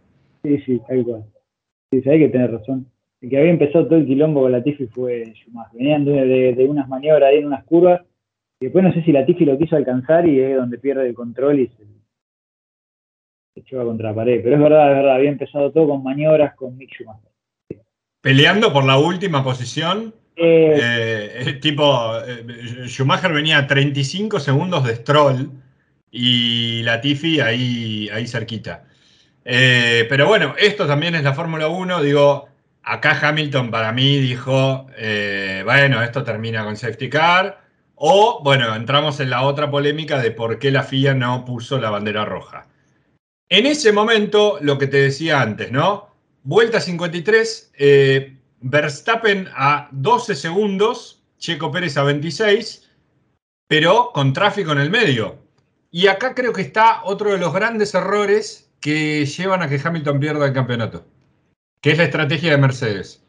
Sí, 0.42 0.58
sí, 0.60 0.80
tal 0.88 1.04
cual. 1.04 1.24
Sí, 1.90 2.08
hay 2.08 2.18
que 2.20 2.28
tener 2.28 2.50
razón. 2.50 2.86
El 3.20 3.28
que 3.28 3.38
había 3.38 3.50
empezado 3.50 3.86
todo 3.86 3.98
el 3.98 4.06
quilombo 4.06 4.40
con 4.40 4.52
la 4.52 4.62
Tifi 4.62 4.86
fue 4.86 5.34
Schumacher. 5.34 5.78
Venían 5.78 6.06
de, 6.06 6.66
unas 6.66 6.88
maniobras 6.88 7.28
ahí 7.28 7.38
en 7.38 7.46
unas 7.46 7.64
curvas 7.64 8.00
y 8.58 8.66
después 8.66 8.82
no 8.82 8.92
sé 8.94 9.02
si 9.02 9.12
la 9.12 9.26
Tifi 9.26 9.44
lo 9.44 9.58
quiso 9.58 9.76
alcanzar 9.76 10.26
y 10.26 10.40
es 10.40 10.56
donde 10.56 10.78
pierde 10.78 11.06
el 11.06 11.14
control 11.14 11.60
y 11.60 11.66
se, 11.66 11.84
se 13.52 13.60
echó 13.60 13.84
contra 13.84 14.10
la 14.10 14.14
pared. 14.14 14.40
Pero 14.42 14.56
es 14.56 14.62
verdad, 14.62 14.92
es 14.92 14.96
verdad, 14.96 15.16
había 15.16 15.30
empezado 15.30 15.70
todo 15.72 15.88
con 15.88 16.02
maniobras 16.02 16.54
con 16.54 16.78
Mick 16.78 16.94
Schumacher 16.94 17.29
peleando 18.20 18.72
por 18.72 18.84
la 18.84 18.98
última 18.98 19.42
posición. 19.42 20.14
Eh, 20.36 21.42
eh, 21.46 21.52
tipo, 21.54 22.18
eh, 22.26 22.86
Schumacher 22.86 23.32
venía 23.32 23.58
a 23.58 23.66
35 23.66 24.40
segundos 24.40 24.84
de 24.84 24.96
Stroll 24.96 25.50
y 26.10 26.82
Latifi 26.82 27.40
ahí, 27.40 28.08
ahí 28.12 28.26
cerquita. 28.26 28.84
pero 29.44 30.26
bueno, 30.26 30.54
esto 30.58 30.86
también 30.86 31.14
es 31.14 31.22
la 31.22 31.34
Fórmula 31.34 31.68
1. 31.68 32.02
Digo, 32.02 32.48
acá 32.82 33.18
Hamilton 33.20 33.70
para 33.70 33.92
mí 33.92 34.18
dijo, 34.18 34.86
bueno, 35.64 36.02
esto 36.02 36.24
termina 36.24 36.64
con 36.64 36.76
safety 36.76 37.08
car. 37.10 37.60
O, 38.02 38.40
bueno, 38.42 38.74
entramos 38.74 39.20
en 39.20 39.28
la 39.28 39.42
otra 39.42 39.70
polémica 39.70 40.18
de 40.18 40.30
por 40.30 40.58
qué 40.58 40.70
la 40.70 40.84
FIA 40.84 41.12
no 41.12 41.44
puso 41.44 41.78
la 41.78 41.90
bandera 41.90 42.24
roja. 42.24 42.66
En 43.50 43.66
ese 43.66 43.92
momento, 43.92 44.58
lo 44.62 44.78
que 44.78 44.86
te 44.86 44.96
decía 44.96 45.42
antes, 45.42 45.70
¿no? 45.70 46.09
Vuelta 46.42 46.80
53, 46.80 47.72
eh, 47.78 48.36
Verstappen 48.62 49.48
a 49.54 49.88
12 49.92 50.34
segundos, 50.34 51.22
Checo 51.38 51.70
Pérez 51.70 51.96
a 51.96 52.02
26, 52.02 52.88
pero 53.68 54.10
con 54.14 54.32
tráfico 54.32 54.72
en 54.72 54.78
el 54.78 54.90
medio. 54.90 55.38
Y 55.90 56.06
acá 56.06 56.34
creo 56.34 56.52
que 56.52 56.62
está 56.62 57.02
otro 57.04 57.32
de 57.32 57.38
los 57.38 57.52
grandes 57.52 57.94
errores 57.94 58.70
que 58.80 59.26
llevan 59.26 59.62
a 59.62 59.68
que 59.68 59.80
Hamilton 59.82 60.20
pierda 60.20 60.46
el 60.46 60.54
campeonato, 60.54 61.06
que 61.82 61.92
es 61.92 61.98
la 61.98 62.04
estrategia 62.04 62.52
de 62.52 62.58
Mercedes. 62.58 63.22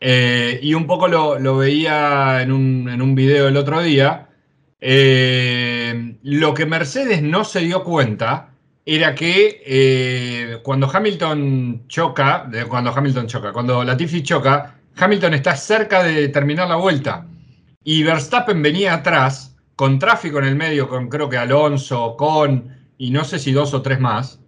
Eh, 0.00 0.58
y 0.62 0.74
un 0.74 0.86
poco 0.86 1.08
lo, 1.08 1.56
veía 1.56 2.42
en 2.42 2.52
un, 2.52 2.88
en 2.88 3.02
un, 3.02 3.14
video 3.14 3.48
el 3.48 3.56
otro 3.56 3.82
día. 3.82 4.28
Eh, 4.80 6.16
lo 6.22 6.54
que 6.54 6.66
Mercedes 6.66 7.22
no 7.22 7.44
se 7.44 7.60
dio 7.60 7.84
cuenta 7.84 8.54
era 8.90 9.14
que 9.14 9.62
eh, 9.66 10.60
cuando 10.62 10.90
Hamilton 10.90 11.88
choca, 11.88 12.48
cuando 12.70 12.90
Hamilton 12.90 13.26
choca, 13.26 13.52
cuando 13.52 13.84
Latifi 13.84 14.22
choca, 14.22 14.76
Hamilton 14.96 15.34
está 15.34 15.54
cerca 15.56 16.02
de 16.02 16.28
terminar 16.28 16.68
la 16.68 16.76
vuelta. 16.76 17.26
Y 17.84 18.02
Verstappen 18.02 18.62
venía 18.62 18.94
atrás 18.94 19.54
con 19.76 19.98
tráfico 19.98 20.38
en 20.38 20.46
el 20.46 20.56
medio, 20.56 20.88
con 20.88 21.10
creo 21.10 21.28
que 21.28 21.36
Alonso, 21.36 22.16
con 22.16 22.74
y 22.96 23.10
no 23.10 23.24
sé 23.24 23.38
si 23.38 23.52
dos 23.52 23.74
o 23.74 23.82
tres 23.82 24.00
más, 24.00 24.40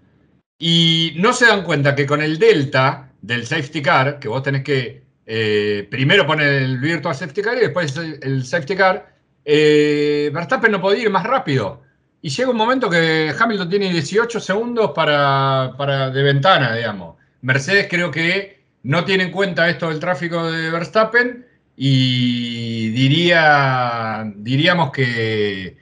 y 0.58 1.12
no 1.16 1.34
se 1.34 1.46
dan 1.46 1.62
cuenta 1.62 1.94
que 1.94 2.06
con 2.06 2.22
el 2.22 2.38
delta 2.38 3.12
del 3.20 3.44
safety 3.44 3.82
car, 3.82 4.18
que 4.18 4.28
vos 4.28 4.42
tenés 4.42 4.64
que 4.64 5.02
eh, 5.26 5.86
primero 5.90 6.26
poner 6.26 6.62
el 6.62 6.78
virtual 6.78 7.14
safety 7.14 7.42
car 7.42 7.58
y 7.58 7.60
después 7.60 7.94
el 7.94 8.46
safety 8.46 8.74
car, 8.74 9.14
eh, 9.44 10.30
Verstappen 10.32 10.72
no 10.72 10.80
podía 10.80 11.02
ir 11.02 11.10
más 11.10 11.24
rápido 11.24 11.89
y 12.22 12.28
llega 12.28 12.50
un 12.50 12.56
momento 12.56 12.90
que 12.90 13.32
Hamilton 13.38 13.68
tiene 13.68 13.90
18 13.90 14.40
segundos 14.40 14.92
para, 14.92 15.72
para, 15.76 16.10
de 16.10 16.22
ventana, 16.22 16.74
digamos. 16.74 17.16
Mercedes 17.42 17.86
creo 17.88 18.10
que 18.10 18.60
no 18.82 19.04
tiene 19.04 19.24
en 19.24 19.30
cuenta 19.30 19.68
esto 19.68 19.88
del 19.88 20.00
tráfico 20.00 20.50
de 20.50 20.70
Verstappen 20.70 21.46
y 21.76 22.90
diría, 22.90 24.30
diríamos 24.36 24.90
que 24.90 25.78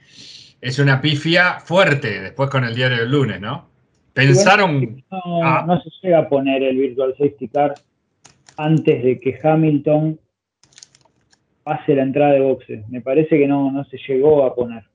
es 0.61 0.79
una 0.79 1.01
pifia 1.01 1.59
fuerte 1.59 2.21
después 2.21 2.49
con 2.49 2.63
el 2.63 2.73
diario 2.73 2.99
del 2.99 3.11
lunes, 3.11 3.41
¿no? 3.41 3.67
Pensaron... 4.13 5.03
No, 5.11 5.65
no 5.65 5.81
se 5.81 5.89
llega 6.01 6.19
a 6.19 6.29
poner 6.29 6.63
el 6.63 6.77
Virtual 6.77 7.13
Safety 7.17 7.47
Car 7.49 7.73
antes 8.57 9.03
de 9.03 9.19
que 9.19 9.39
Hamilton 9.41 10.19
pase 11.63 11.95
la 11.95 12.03
entrada 12.03 12.33
de 12.33 12.41
boxes. 12.41 12.87
Me 12.89 13.01
parece 13.01 13.37
que 13.37 13.47
no, 13.47 13.71
no 13.71 13.83
se 13.85 13.97
llegó 14.07 14.45
a 14.45 14.55
poner. 14.55 14.88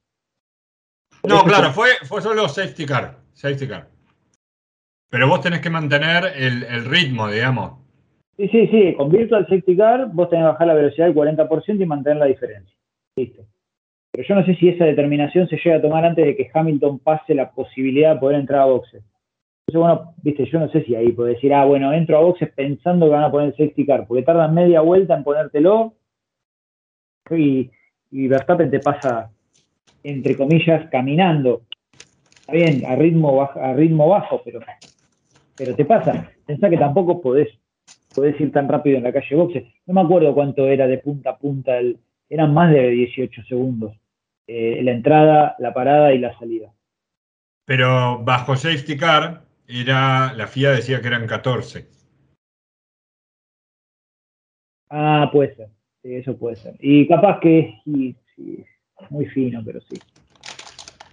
No, 1.24 1.42
claro, 1.44 1.70
fue, 1.72 1.88
fue 2.04 2.20
solo 2.20 2.48
safety 2.48 2.86
car, 2.86 3.16
safety 3.32 3.66
car. 3.66 3.88
Pero 5.14 5.28
vos 5.28 5.40
tenés 5.40 5.60
que 5.60 5.70
mantener 5.70 6.24
el, 6.36 6.84
ritmo, 6.86 7.28
digamos. 7.28 7.78
Sí, 8.36 8.48
sí, 8.48 8.66
sí. 8.66 8.94
Con 8.96 9.10
Virtual 9.10 9.46
Safety 9.46 9.76
Car 9.76 10.08
vos 10.12 10.28
tenés 10.28 10.42
que 10.42 10.48
bajar 10.48 10.66
la 10.66 10.74
velocidad 10.74 11.06
del 11.06 11.14
40% 11.14 11.80
y 11.80 11.86
mantener 11.86 12.18
la 12.18 12.26
diferencia. 12.26 12.76
Listo. 13.16 13.44
Pero 14.10 14.26
yo 14.26 14.34
no 14.34 14.44
sé 14.44 14.56
si 14.56 14.70
esa 14.70 14.86
determinación 14.86 15.46
se 15.46 15.56
llega 15.56 15.76
a 15.76 15.82
tomar 15.82 16.04
antes 16.04 16.26
de 16.26 16.34
que 16.34 16.50
Hamilton 16.52 16.98
pase 16.98 17.32
la 17.32 17.52
posibilidad 17.52 18.14
de 18.14 18.20
poder 18.20 18.40
entrar 18.40 18.62
a 18.62 18.64
boxes. 18.64 19.04
Entonces, 19.68 19.88
bueno, 19.88 20.14
viste, 20.20 20.50
yo 20.50 20.58
no 20.58 20.68
sé 20.70 20.82
si 20.82 20.96
ahí 20.96 21.12
puedo 21.12 21.28
decir, 21.28 21.54
ah, 21.54 21.64
bueno, 21.64 21.92
entro 21.92 22.18
a 22.18 22.22
boxes 22.22 22.52
pensando 22.52 23.06
que 23.06 23.12
van 23.12 23.22
a 23.22 23.30
poner 23.30 23.52
safety 23.52 23.86
car, 23.86 24.08
porque 24.08 24.24
tardan 24.24 24.52
media 24.52 24.80
vuelta 24.80 25.14
en 25.14 25.22
ponértelo 25.22 25.94
y, 27.30 27.70
y 28.10 28.26
Verstappen 28.26 28.68
te 28.68 28.80
pasa 28.80 29.30
entre 30.04 30.36
comillas, 30.36 30.88
caminando. 30.90 31.62
Está 32.32 32.52
bien, 32.52 32.84
a 32.86 32.94
ritmo 32.94 33.34
bajo, 33.34 33.60
a 33.60 33.72
ritmo 33.72 34.08
bajo 34.08 34.42
pero, 34.44 34.60
pero 35.56 35.74
te 35.74 35.84
pasa. 35.84 36.30
Pensá 36.46 36.68
que 36.70 36.76
tampoco 36.76 37.20
podés, 37.20 37.48
podés 38.14 38.38
ir 38.40 38.52
tan 38.52 38.68
rápido 38.68 38.98
en 38.98 39.04
la 39.04 39.12
calle 39.12 39.34
boxe. 39.34 39.74
No 39.86 39.94
me 39.94 40.02
acuerdo 40.02 40.34
cuánto 40.34 40.68
era 40.68 40.86
de 40.86 40.98
punta 40.98 41.30
a 41.30 41.38
punta, 41.38 41.78
el, 41.78 41.98
eran 42.28 42.52
más 42.52 42.70
de 42.70 42.90
18 42.90 43.42
segundos. 43.44 43.96
Eh, 44.46 44.80
la 44.82 44.92
entrada, 44.92 45.56
la 45.58 45.72
parada 45.72 46.12
y 46.12 46.18
la 46.18 46.38
salida. 46.38 46.70
Pero 47.64 48.22
bajo 48.22 48.56
safety 48.56 48.98
car, 48.98 49.42
era, 49.66 50.34
la 50.34 50.46
FIA 50.46 50.72
decía 50.72 51.00
que 51.00 51.06
eran 51.06 51.26
14. 51.26 51.86
Ah, 54.90 55.30
puede 55.32 55.54
ser. 55.54 55.68
Sí, 56.02 56.14
eso 56.14 56.36
puede 56.36 56.56
ser. 56.56 56.76
Y 56.80 57.08
capaz 57.08 57.40
que 57.40 57.80
sí, 57.84 58.14
sí, 58.36 58.64
muy 59.10 59.26
fino, 59.26 59.62
pero 59.64 59.80
sí. 59.80 59.98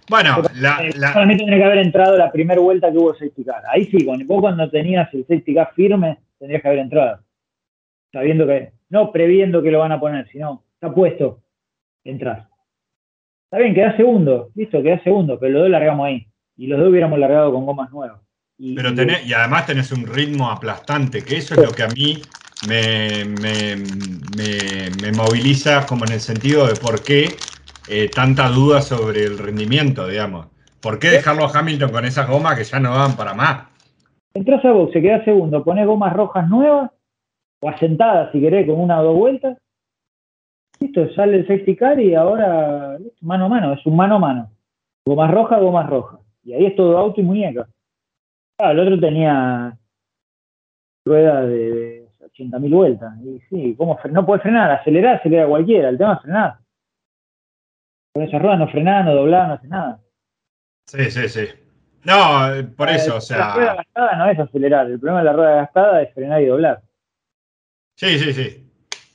Bueno, 0.08 0.42
la, 0.56 0.84
eh, 0.84 0.92
solamente 0.92 1.44
tiene 1.44 1.58
que 1.58 1.64
haber 1.64 1.78
entrado 1.78 2.18
la 2.18 2.30
primera 2.30 2.60
vuelta 2.60 2.90
que 2.90 2.98
hubo 2.98 3.14
safety 3.14 3.44
car. 3.44 3.62
Ahí 3.72 3.86
sí, 3.86 4.04
vos 4.04 4.40
cuando 4.40 4.68
tenías 4.68 5.12
el 5.14 5.22
safety 5.22 5.54
car 5.54 5.72
firme, 5.74 6.18
tendrías 6.38 6.62
que 6.62 6.68
haber 6.68 6.80
entrado. 6.80 7.20
Sabiendo 8.12 8.46
que, 8.46 8.72
no 8.90 9.10
previendo 9.10 9.62
que 9.62 9.70
lo 9.70 9.78
van 9.78 9.92
a 9.92 10.00
poner, 10.00 10.28
sino, 10.28 10.64
está 10.74 10.92
puesto, 10.92 11.40
entras. 12.04 12.46
Está 13.44 13.58
bien, 13.58 13.74
queda 13.74 13.96
segundo, 13.96 14.50
listo, 14.54 14.82
queda 14.82 15.02
segundo, 15.02 15.38
pero 15.38 15.52
los 15.52 15.62
dos 15.62 15.70
largamos 15.70 16.06
ahí. 16.06 16.26
Y 16.56 16.66
los 16.66 16.78
dos 16.78 16.90
hubiéramos 16.90 17.18
largado 17.18 17.52
con 17.52 17.64
gomas 17.64 17.90
nuevas. 17.90 18.20
Y, 18.58 18.74
pero 18.74 18.94
tenés, 18.94 19.26
y 19.26 19.32
además 19.32 19.66
tenés 19.66 19.92
un 19.92 20.06
ritmo 20.06 20.50
aplastante, 20.50 21.24
que 21.24 21.36
eso 21.36 21.54
es 21.54 21.62
lo 21.62 21.72
que 21.72 21.84
a 21.84 21.88
mí 21.88 22.20
me, 22.68 23.24
me, 23.24 23.76
me 25.00 25.12
moviliza 25.12 25.86
como 25.86 26.04
en 26.04 26.12
el 26.12 26.20
sentido 26.20 26.66
de 26.66 26.74
por 26.74 27.02
qué 27.02 27.28
eh, 27.94 28.08
tanta 28.08 28.48
duda 28.48 28.80
sobre 28.80 29.22
el 29.24 29.36
rendimiento, 29.36 30.06
digamos. 30.06 30.46
¿Por 30.80 30.98
qué 30.98 31.08
dejarlo 31.08 31.44
a 31.44 31.50
Hamilton 31.52 31.92
con 31.92 32.06
esas 32.06 32.26
gomas 32.26 32.56
que 32.56 32.64
ya 32.64 32.80
no 32.80 32.92
van 32.92 33.14
para 33.16 33.34
más? 33.34 33.68
Entras 34.32 34.64
a 34.64 34.72
boxe, 34.72 35.02
queda 35.02 35.22
segundo, 35.26 35.62
pones 35.62 35.86
gomas 35.86 36.14
rojas 36.14 36.48
nuevas 36.48 36.90
o 37.60 37.68
asentadas 37.68 38.32
si 38.32 38.40
querés 38.40 38.66
con 38.66 38.80
una 38.80 38.98
o 39.00 39.04
dos 39.04 39.16
vueltas. 39.16 39.58
Listo, 40.80 41.12
sale 41.12 41.36
el 41.36 41.46
safety 41.46 41.76
car 41.76 42.00
y 42.00 42.14
ahora 42.14 42.96
mano 43.20 43.44
a 43.44 43.48
mano, 43.50 43.72
es 43.74 43.84
un 43.84 43.94
mano 43.94 44.14
a 44.14 44.20
mano. 44.20 44.50
Gomas 45.04 45.30
rojas, 45.30 45.60
gomas 45.60 45.90
rojas. 45.90 46.20
Y 46.44 46.54
ahí 46.54 46.64
es 46.64 46.74
todo 46.74 46.96
auto 46.96 47.20
y 47.20 47.24
muñeca. 47.24 47.68
Ah, 48.58 48.72
el 48.72 48.78
otro 48.78 48.98
tenía 48.98 49.76
ruedas 51.04 51.46
de 51.46 52.08
80.000 52.20 52.74
vueltas. 52.74 53.12
Y 53.22 53.38
sí, 53.50 53.74
¿cómo 53.76 53.98
no 54.10 54.24
puede 54.24 54.40
frenar? 54.40 54.70
Acelerar, 54.70 55.16
acelera 55.16 55.46
cualquiera. 55.46 55.90
El 55.90 55.98
tema 55.98 56.14
es 56.14 56.22
frenar. 56.22 56.61
Con 58.12 58.24
esas 58.24 58.42
ruedas 58.42 58.58
no 58.58 58.68
frenaba, 58.68 59.04
no 59.04 59.14
doblaba, 59.14 59.46
no 59.46 59.54
hace 59.54 59.68
nada. 59.68 60.00
Sí, 60.86 61.10
sí, 61.10 61.28
sí. 61.28 61.48
No, 62.04 62.50
por 62.76 62.90
eh, 62.90 62.96
eso, 62.96 63.16
o 63.16 63.20
sea. 63.20 63.38
La 63.38 63.54
rueda 63.54 63.74
gastada 63.76 64.16
no 64.16 64.30
es 64.30 64.38
acelerar, 64.38 64.86
el 64.86 64.98
problema 64.98 65.20
de 65.20 65.24
la 65.24 65.32
rueda 65.32 65.54
gastada 65.56 66.02
es 66.02 66.12
frenar 66.12 66.42
y 66.42 66.46
doblar. 66.46 66.82
Sí, 67.96 68.18
sí, 68.18 68.32
sí. 68.32 68.68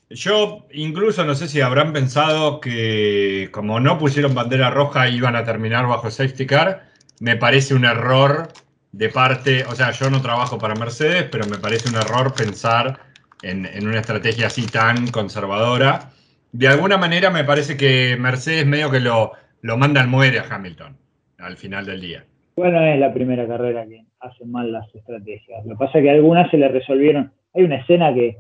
Yo 0.10 0.66
incluso 0.72 1.26
no 1.26 1.36
sé 1.36 1.48
si 1.48 1.60
habrán 1.60 1.92
pensado 1.92 2.62
que 2.62 3.50
como 3.52 3.80
no 3.80 3.98
pusieron 3.98 4.34
bandera 4.34 4.70
roja 4.70 5.10
iban 5.10 5.36
a 5.36 5.44
terminar 5.44 5.86
bajo 5.86 6.10
safety 6.10 6.48
car. 6.48 6.88
Me 7.20 7.36
parece 7.36 7.76
un 7.76 7.84
error 7.84 8.48
de 8.94 9.10
parte, 9.10 9.66
o 9.66 9.76
sea, 9.76 9.92
yo 9.92 10.10
no 10.10 10.22
trabajo 10.22 10.58
para 10.58 10.76
Mercedes, 10.76 11.28
pero 11.30 11.46
me 11.48 11.58
parece 11.58 11.90
un 11.90 11.96
error 11.96 12.34
pensar 12.34 13.00
en, 13.42 13.66
en 13.66 13.88
una 13.88 14.00
estrategia 14.00 14.48
así 14.48 14.66
tan 14.66 15.08
conservadora 15.12 16.12
de 16.52 16.68
alguna 16.68 16.98
manera 16.98 17.30
me 17.30 17.44
parece 17.44 17.78
que 17.78 18.18
Mercedes 18.18 18.66
medio 18.66 18.90
que 18.90 19.00
lo, 19.00 19.34
lo 19.62 19.78
manda 19.78 20.02
al 20.02 20.08
muere 20.08 20.40
a 20.40 20.46
Hamilton 20.50 20.98
al 21.40 21.58
final 21.58 21.86
del 21.86 22.02
día. 22.02 22.26
Bueno, 22.56 22.82
es 22.84 23.00
la 23.00 23.14
primera 23.14 23.48
carrera 23.48 23.86
que 23.86 24.04
hacen 24.20 24.52
mal 24.52 24.72
las 24.72 24.94
estrategias. 24.94 25.66
Lo 25.66 25.76
que 25.76 25.86
pasa 25.86 26.00
es 26.00 26.04
que 26.04 26.10
algunas 26.10 26.50
se 26.50 26.58
le 26.58 26.68
resolvieron. 26.68 27.32
Hay 27.54 27.64
una 27.64 27.76
escena 27.76 28.14
que, 28.14 28.38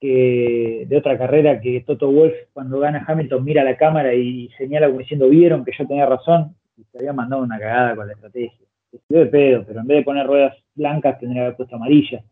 de 0.00 0.96
otra 0.96 1.18
carrera 1.18 1.60
que 1.60 1.82
Toto 1.82 2.10
Wolf 2.10 2.32
cuando 2.54 2.78
gana 2.78 3.04
Hamilton 3.06 3.44
mira 3.44 3.62
a 3.62 3.66
la 3.66 3.76
cámara 3.76 4.14
y 4.14 4.48
señala 4.56 4.86
como 4.86 5.00
diciendo 5.00 5.28
vieron 5.28 5.64
que 5.64 5.72
yo 5.78 5.86
tenía 5.86 6.06
razón 6.06 6.56
y 6.78 6.84
se 6.84 6.98
había 6.98 7.12
mandado 7.12 7.42
una 7.42 7.58
cagada 7.58 7.96
con 7.96 8.06
la 8.06 8.14
estrategia. 8.14 8.66
Se 8.90 9.14
de 9.14 9.26
pedo, 9.26 9.64
pero 9.66 9.80
en 9.80 9.86
vez 9.86 9.98
de 9.98 10.04
poner 10.04 10.26
ruedas 10.26 10.56
blancas 10.74 11.18
tendría 11.18 11.42
que 11.42 11.46
haber 11.46 11.56
puesto 11.56 11.76
amarillas. 11.76 12.24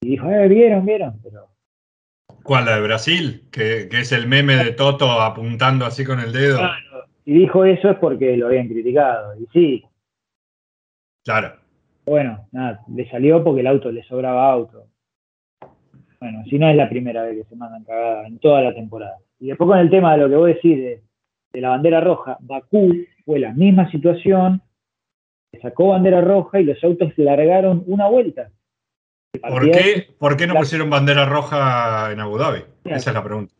Y 0.00 0.10
dijo, 0.10 0.30
eh, 0.30 0.48
vieron, 0.48 0.86
vieron, 0.86 1.20
pero 1.22 1.48
¿Cuál, 2.46 2.64
la 2.66 2.76
de 2.76 2.82
Brasil? 2.82 3.42
Que, 3.50 3.88
es 3.90 4.12
el 4.12 4.28
meme 4.28 4.56
de 4.56 4.72
Toto 4.72 5.10
apuntando 5.10 5.84
así 5.84 6.04
con 6.04 6.20
el 6.20 6.32
dedo. 6.32 6.58
Claro, 6.58 7.06
y 7.24 7.34
dijo 7.34 7.64
eso 7.64 7.90
es 7.90 7.98
porque 7.98 8.36
lo 8.36 8.46
habían 8.46 8.68
criticado, 8.68 9.34
y 9.38 9.46
sí. 9.52 9.84
Claro. 11.24 11.56
Bueno, 12.04 12.46
nada, 12.52 12.80
le 12.88 13.08
salió 13.10 13.42
porque 13.42 13.60
el 13.60 13.66
auto 13.66 13.90
le 13.90 14.04
sobraba 14.04 14.50
auto. 14.50 14.86
Bueno, 16.20 16.44
si 16.48 16.58
no 16.58 16.68
es 16.68 16.76
la 16.76 16.88
primera 16.88 17.22
vez 17.22 17.36
que 17.36 17.48
se 17.48 17.56
mandan 17.56 17.84
cagadas 17.84 18.28
en 18.28 18.38
toda 18.38 18.62
la 18.62 18.72
temporada. 18.72 19.16
Y 19.40 19.48
después 19.48 19.68
con 19.68 19.78
el 19.78 19.90
tema 19.90 20.12
de 20.12 20.18
lo 20.18 20.28
que 20.28 20.36
vos 20.36 20.46
decís 20.46 20.78
de, 20.78 21.02
de 21.52 21.60
la 21.60 21.70
bandera 21.70 22.00
roja, 22.00 22.38
Bakú 22.40 22.94
fue 23.24 23.40
la 23.40 23.52
misma 23.52 23.90
situación, 23.90 24.62
sacó 25.60 25.88
bandera 25.88 26.20
roja 26.20 26.60
y 26.60 26.64
los 26.64 26.82
autos 26.84 27.12
largaron 27.16 27.82
una 27.86 28.08
vuelta. 28.08 28.50
¿Por 29.40 30.36
qué, 30.36 30.46
no 30.46 30.54
pusieron 30.54 30.90
bandera 30.90 31.26
roja 31.26 32.12
en 32.12 32.20
Abu 32.20 32.38
Dhabi? 32.38 32.60
Esa 32.84 33.10
es 33.10 33.14
la 33.14 33.24
pregunta. 33.24 33.54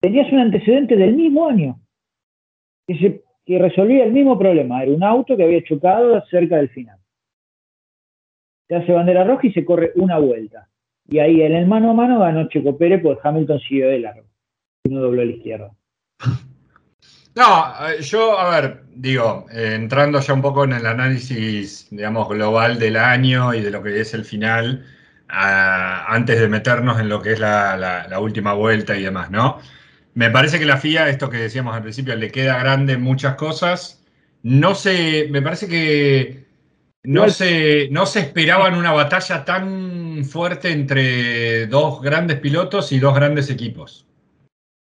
Tenías 0.00 0.32
un 0.32 0.40
antecedente 0.40 0.96
del 0.96 1.14
mismo 1.14 1.48
año 1.48 1.80
que, 2.86 3.22
resolvía 3.58 4.04
el 4.04 4.12
mismo 4.12 4.38
problema. 4.38 4.82
Era 4.82 4.92
un 4.92 5.04
auto 5.04 5.36
que 5.36 5.44
había 5.44 5.62
chocado 5.62 6.22
cerca 6.30 6.56
del 6.56 6.70
final. 6.70 6.98
Se 8.68 8.76
hace 8.76 8.92
bandera 8.92 9.24
roja 9.24 9.46
y 9.46 9.52
se 9.52 9.64
corre 9.64 9.92
una 9.96 10.18
vuelta. 10.18 10.68
Y 11.08 11.18
ahí 11.18 11.42
en 11.42 11.52
el 11.52 11.66
mano 11.66 11.90
a 11.90 11.94
mano 11.94 12.20
ganó 12.20 12.48
Checo 12.48 12.76
Pérez 12.78 13.02
porque 13.02 13.20
Hamilton 13.22 13.60
siguió 13.60 13.88
de 13.88 13.98
largo 13.98 14.26
y 14.84 14.90
no 14.90 15.00
dobló 15.00 15.22
a 15.22 15.24
la 15.24 15.32
izquierda. 15.32 15.70
No, 17.34 17.72
eh, 17.88 18.02
yo, 18.02 18.38
a 18.38 18.60
ver, 18.60 18.82
digo, 18.94 19.46
eh, 19.50 19.74
entrando 19.74 20.20
ya 20.20 20.34
un 20.34 20.42
poco 20.42 20.64
en 20.64 20.72
el 20.74 20.86
análisis, 20.86 21.88
digamos, 21.90 22.28
global 22.28 22.78
del 22.78 22.96
año 22.96 23.54
y 23.54 23.62
de 23.62 23.70
lo 23.70 23.82
que 23.82 24.00
es 24.00 24.12
el 24.12 24.24
final, 24.24 24.84
antes 25.28 26.38
de 26.38 26.48
meternos 26.48 27.00
en 27.00 27.08
lo 27.08 27.22
que 27.22 27.32
es 27.32 27.40
la, 27.40 28.06
última 28.20 28.52
vuelta 28.52 28.96
y 28.96 29.02
demás, 29.02 29.30
¿no? 29.30 29.60
Me 30.14 30.30
parece 30.30 30.58
que 30.58 30.66
la 30.66 30.76
FIA, 30.76 31.08
esto 31.08 31.30
que 31.30 31.38
decíamos 31.38 31.74
al 31.74 31.82
principio, 31.82 32.14
le 32.16 32.30
queda 32.30 32.58
grande 32.58 32.94
en 32.94 33.02
muchas 33.02 33.36
cosas. 33.36 34.04
No 34.42 34.74
sé, 34.74 35.28
me 35.30 35.40
parece 35.40 35.68
que 35.68 36.44
no 37.04 37.30
se, 37.30 37.88
no 37.90 38.04
se 38.04 38.20
esperaban 38.20 38.76
una 38.76 38.92
batalla 38.92 39.44
tan 39.44 40.24
fuerte 40.24 40.70
entre 40.70 41.66
dos 41.66 42.02
grandes 42.02 42.38
pilotos 42.40 42.92
y 42.92 42.98
dos 42.98 43.14
grandes 43.14 43.48
equipos. 43.48 44.06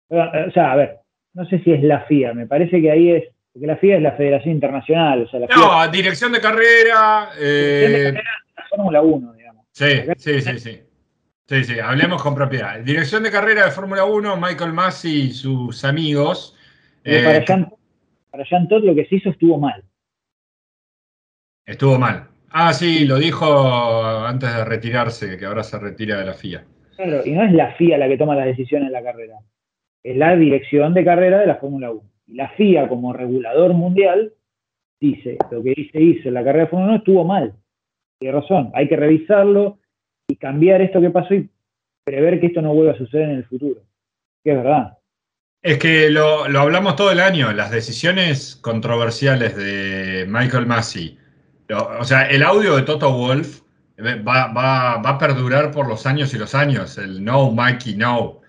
O 0.08 0.50
sea, 0.54 0.72
a 0.72 0.76
ver, 0.76 1.00
no 1.36 1.44
sé 1.46 1.62
si 1.62 1.70
es 1.70 1.82
la 1.82 2.00
FIA, 2.06 2.32
me 2.32 2.46
parece 2.46 2.80
que 2.80 2.90
ahí 2.90 3.10
es, 3.10 3.24
porque 3.52 3.66
la 3.66 3.76
FIA 3.76 3.96
es 3.96 4.02
la 4.02 4.12
Federación 4.12 4.54
Internacional. 4.54 5.28
no, 5.54 5.88
dirección 5.88 6.32
de 6.32 6.40
carrera. 6.40 7.28
Eh, 7.38 8.14
la 8.56 8.64
Fórmula 8.70 9.02
1, 9.02 9.32
digamos. 9.34 9.66
Sí, 9.70 10.00
sí, 10.16 10.40
sí, 10.40 10.58
sí. 10.58 10.80
Sí, 11.46 11.62
sí, 11.62 11.78
hablemos 11.78 12.22
con 12.22 12.34
propiedad. 12.34 12.80
Dirección 12.80 13.22
de 13.22 13.30
carrera 13.30 13.66
de 13.66 13.70
Fórmula 13.70 14.04
1, 14.04 14.36
Michael 14.36 14.72
Massey 14.72 15.26
y 15.26 15.30
sus 15.30 15.84
amigos. 15.84 16.56
Eh, 17.04 17.22
para, 17.22 17.70
para 18.30 18.44
Jean 18.44 18.66
Todt 18.66 18.82
lo 18.82 18.94
que 18.94 19.04
se 19.04 19.16
hizo 19.16 19.30
estuvo 19.30 19.58
mal. 19.58 19.84
Estuvo 21.66 21.98
mal. 21.98 22.28
Ah, 22.50 22.72
sí, 22.72 23.04
lo 23.04 23.18
dijo 23.18 24.04
antes 24.26 24.52
de 24.56 24.64
retirarse, 24.64 25.36
que 25.36 25.44
ahora 25.44 25.62
se 25.62 25.78
retira 25.78 26.18
de 26.18 26.24
la 26.24 26.32
FIA. 26.32 26.64
Claro, 26.96 27.20
y 27.24 27.32
no 27.32 27.44
es 27.44 27.52
la 27.52 27.74
FIA 27.74 27.98
la 27.98 28.08
que 28.08 28.16
toma 28.16 28.34
las 28.34 28.46
decisiones 28.46 28.86
en 28.86 28.92
la 28.92 29.02
carrera, 29.02 29.34
es 30.10 30.16
la 30.16 30.36
dirección 30.36 30.94
de 30.94 31.04
carrera 31.04 31.40
de 31.40 31.46
la 31.46 31.56
Fórmula 31.56 31.90
1. 31.90 32.02
Y 32.28 32.34
la 32.34 32.48
FIA, 32.50 32.88
como 32.88 33.12
regulador 33.12 33.72
mundial, 33.74 34.32
dice, 35.00 35.38
lo 35.50 35.62
que 35.62 35.88
se 35.92 36.00
hizo 36.00 36.28
en 36.28 36.34
la 36.34 36.44
carrera 36.44 36.64
de 36.64 36.70
Fórmula 36.70 36.92
1 36.92 36.98
estuvo 36.98 37.24
mal. 37.24 37.54
Tiene 38.18 38.40
razón, 38.40 38.70
hay 38.74 38.88
que 38.88 38.96
revisarlo 38.96 39.78
y 40.28 40.36
cambiar 40.36 40.80
esto 40.80 41.00
que 41.00 41.10
pasó 41.10 41.34
y 41.34 41.48
prever 42.04 42.40
que 42.40 42.46
esto 42.46 42.62
no 42.62 42.74
vuelva 42.74 42.92
a 42.92 42.98
suceder 42.98 43.30
en 43.30 43.36
el 43.36 43.44
futuro. 43.44 43.82
Que 44.42 44.52
es 44.52 44.56
verdad. 44.56 44.98
Es 45.62 45.78
que 45.78 46.10
lo, 46.10 46.44
hablamos 46.44 46.96
todo 46.96 47.10
el 47.10 47.20
año, 47.20 47.52
las 47.52 47.70
decisiones 47.70 48.56
controversiales 48.56 49.56
de 49.56 50.26
Michael 50.28 50.66
Massey 50.66 51.18
o 51.74 52.04
sea, 52.04 52.22
el 52.22 52.42
audio 52.42 52.76
de 52.76 52.82
Toto 52.82 53.12
Wolf 53.12 53.62
va, 53.98 54.92
a 54.92 55.18
perdurar 55.18 55.70
por 55.70 55.88
los 55.88 56.06
años 56.06 56.32
y 56.34 56.38
los 56.38 56.54
años, 56.54 56.98
el 56.98 57.24
no, 57.24 57.50
Mikey, 57.50 57.96
no. 57.96 58.40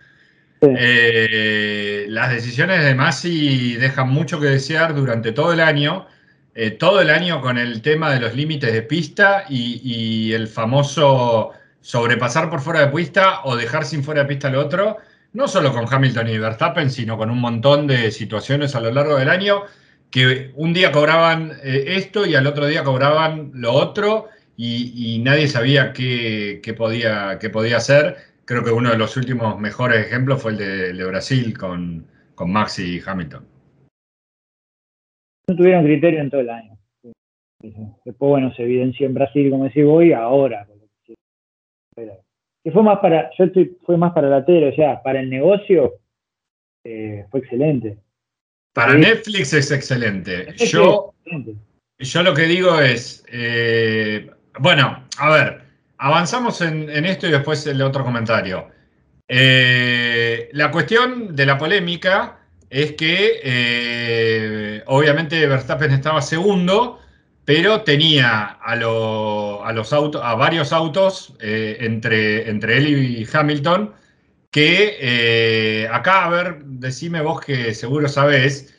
Eh, 0.61 2.05
las 2.09 2.31
decisiones 2.31 2.83
de 2.83 2.95
Masi 2.95 3.75
dejan 3.75 4.09
mucho 4.09 4.39
que 4.39 4.47
desear 4.47 4.95
durante 4.95 5.31
todo 5.31 5.53
el 5.53 5.59
año, 5.59 6.07
eh, 6.55 6.71
todo 6.71 7.01
el 7.01 7.09
año 7.09 7.41
con 7.41 7.57
el 7.57 7.81
tema 7.81 8.11
de 8.11 8.19
los 8.19 8.35
límites 8.35 8.73
de 8.73 8.81
pista 8.81 9.45
y, 9.49 10.33
el 10.33 10.47
famoso 10.47 11.51
sobrepasar 11.81 12.49
por 12.49 12.61
fuera 12.61 12.81
de 12.81 12.87
pista 12.87 13.41
o 13.43 13.55
dejar 13.55 13.85
sin 13.85 14.03
fuera 14.03 14.23
de 14.23 14.27
pista 14.27 14.47
al 14.47 14.55
otro, 14.55 14.97
no 15.33 15.47
solo 15.47 15.71
con 15.71 15.85
Hamilton 15.91 16.27
y 16.29 16.37
Verstappen, 16.37 16.89
sino 16.89 17.17
con 17.17 17.29
un 17.29 17.39
montón 17.39 17.87
de 17.87 18.11
situaciones 18.11 18.75
a 18.75 18.81
lo 18.81 18.91
largo 18.91 19.17
del 19.17 19.29
año 19.29 19.63
que 20.09 20.51
un 20.55 20.73
día 20.73 20.91
cobraban 20.91 21.53
eh, 21.63 21.83
esto 21.97 22.25
y 22.25 22.35
al 22.35 22.47
otro 22.47 22.65
día 22.65 22.83
cobraban 22.83 23.51
lo 23.53 23.73
otro 23.73 24.29
y, 24.59 25.19
nadie 25.23 25.47
sabía 25.47 25.93
qué, 25.93 26.75
podía, 26.75 27.37
qué 27.39 27.49
podía 27.51 27.77
hacer. 27.77 28.17
Creo 28.47 28.63
que 28.63 28.71
uno 28.71 28.91
de 28.91 28.97
los 28.97 29.17
últimos 29.17 29.59
mejores 29.59 30.05
ejemplos 30.05 30.41
fue 30.41 30.51
el 30.51 30.57
de, 30.97 31.05
Brasil 31.05 31.57
con, 31.57 32.07
con 32.33 32.49
Max 32.49 32.79
y 32.79 33.01
Hamilton. 33.05 33.45
No 35.49 35.55
tuvieron 35.57 35.83
criterio 35.83 36.21
en 36.21 36.29
todo 36.29 36.39
el 36.39 36.49
año. 36.49 36.77
Después, 37.61 38.29
bueno, 38.29 38.53
se 38.53 38.63
evidenció 38.63 39.05
en 39.05 39.15
Brasil, 39.15 39.49
como 39.49 39.65
decís 39.65 39.83
voy 39.83 40.13
ahora. 40.13 40.65
Que 41.93 42.71
fue 42.71 42.83
más 42.83 42.99
para, 42.99 43.29
yo 43.37 43.45
fue 43.85 43.97
más 43.97 44.13
para 44.13 44.29
la 44.29 44.45
tele, 44.45 44.69
o 44.69 44.75
sea, 44.75 45.03
para 45.03 45.19
el 45.19 45.29
negocio 45.29 45.95
eh, 46.85 47.25
fue 47.29 47.41
excelente. 47.41 47.97
Para 48.73 48.93
Netflix 48.93 49.51
es 49.51 49.71
excelente. 49.71 50.53
Yo, 50.55 51.13
yo 51.99 52.23
lo 52.23 52.33
que 52.33 52.43
digo 52.43 52.79
es, 52.79 53.25
eh, 53.29 54.29
bueno, 54.59 55.03
a 55.17 55.31
ver, 55.31 55.66
avanzamos 55.97 56.61
en, 56.61 56.89
esto 57.05 57.27
y 57.27 57.31
después 57.31 57.65
el 57.67 57.81
otro 57.81 58.03
comentario. 58.03 58.69
Eh, 59.27 60.49
la 60.53 60.71
cuestión 60.71 61.35
de 61.35 61.45
la 61.45 61.57
polémica 61.57 62.39
es 62.69 62.93
que 62.93 63.39
eh, 63.43 64.83
obviamente 64.87 65.45
Verstappen 65.47 65.91
estaba 65.91 66.21
segundo, 66.21 66.99
pero 67.45 67.81
tenía 67.81 68.57
a, 68.61 68.75
los 68.75 69.93
a 69.93 70.35
varios 70.35 70.73
autos 70.73 71.33
entre, 71.39 72.49
entre 72.49 72.77
él 72.77 72.87
y 72.87 73.27
Hamilton 73.31 73.93
que 74.51 74.97
eh, 74.99 75.87
acá, 75.91 76.25
a 76.25 76.29
ver, 76.29 76.63
decime 76.63 77.21
vos 77.21 77.41
que 77.41 77.73
seguro 77.73 78.07
sabés, 78.07 78.73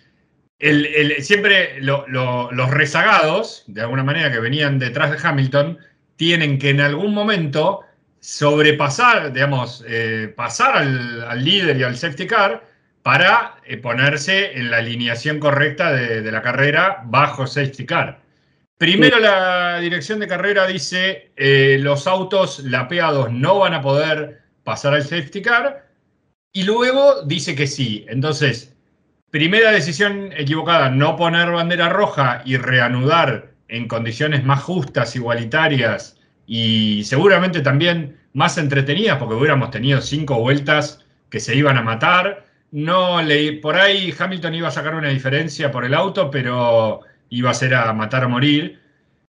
siempre 1.20 1.80
los 1.80 2.70
rezagados, 2.70 3.64
de 3.66 3.82
alguna 3.82 4.02
manera, 4.02 4.32
que 4.32 4.40
venían 4.40 4.78
detrás 4.78 5.10
de 5.10 5.18
Hamilton, 5.22 5.78
tienen 6.18 6.58
que 6.58 6.70
en 6.70 6.80
algún 6.80 7.14
momento 7.14 7.84
sobrepasar, 8.18 9.32
digamos, 9.32 9.84
eh, 9.86 10.34
pasar 10.36 10.76
al, 10.76 11.44
líder 11.44 11.78
y 11.78 11.84
al 11.84 11.96
safety 11.96 12.26
car 12.26 12.66
para 13.02 13.54
eh, 13.64 13.76
ponerse 13.76 14.58
en 14.58 14.70
la 14.70 14.78
alineación 14.78 15.38
correcta 15.38 15.92
de, 15.92 16.30
la 16.30 16.42
carrera 16.42 17.02
bajo 17.06 17.46
safety 17.46 17.86
car. 17.86 18.20
Primero 18.76 19.20
la 19.20 19.78
dirección 19.78 20.18
de 20.18 20.28
carrera 20.28 20.66
dice 20.66 21.32
los 21.80 22.06
autos 22.06 22.60
lapeados 22.60 23.32
no 23.32 23.60
van 23.60 23.74
a 23.74 23.80
poder 23.80 24.42
pasar 24.62 24.94
al 24.94 25.02
safety 25.02 25.42
car 25.42 25.88
y 26.52 26.64
luego 26.64 27.22
dice 27.22 27.54
que 27.54 27.66
sí. 27.66 28.06
Entonces, 28.08 28.76
primera 29.30 29.70
decisión 29.70 30.32
equivocada, 30.36 30.90
no 30.90 31.16
poner 31.16 31.50
bandera 31.50 31.88
roja 31.88 32.42
y 32.44 32.56
reanudar 32.56 33.47
en 33.68 33.88
condiciones 33.88 34.44
más 34.44 34.62
justas, 34.62 35.14
igualitarias 35.16 36.18
y 36.46 37.04
seguramente 37.04 37.60
también 37.60 38.18
más 38.32 38.58
entretenidas, 38.58 39.18
porque 39.18 39.34
hubiéramos 39.34 39.70
tenido 39.70 40.00
cinco 40.00 40.40
vueltas 40.40 41.04
que 41.30 41.40
se 41.40 41.54
iban 41.54 41.76
a 41.76 41.82
matar. 41.82 42.46
No 42.70 43.18
por 43.62 43.76
ahí 43.76 44.14
Hamilton 44.18 44.54
iba 44.54 44.68
a 44.68 44.72
sacar 44.72 44.94
una 44.94 45.08
diferencia 45.08 45.70
por 45.70 45.84
el 45.84 45.94
auto, 45.94 46.30
pero 46.30 47.00
iba 47.30 47.50
a 47.50 47.54
ser 47.54 47.74
a 47.74 47.92
matar 47.92 48.24
a 48.24 48.28
morir. 48.28 48.80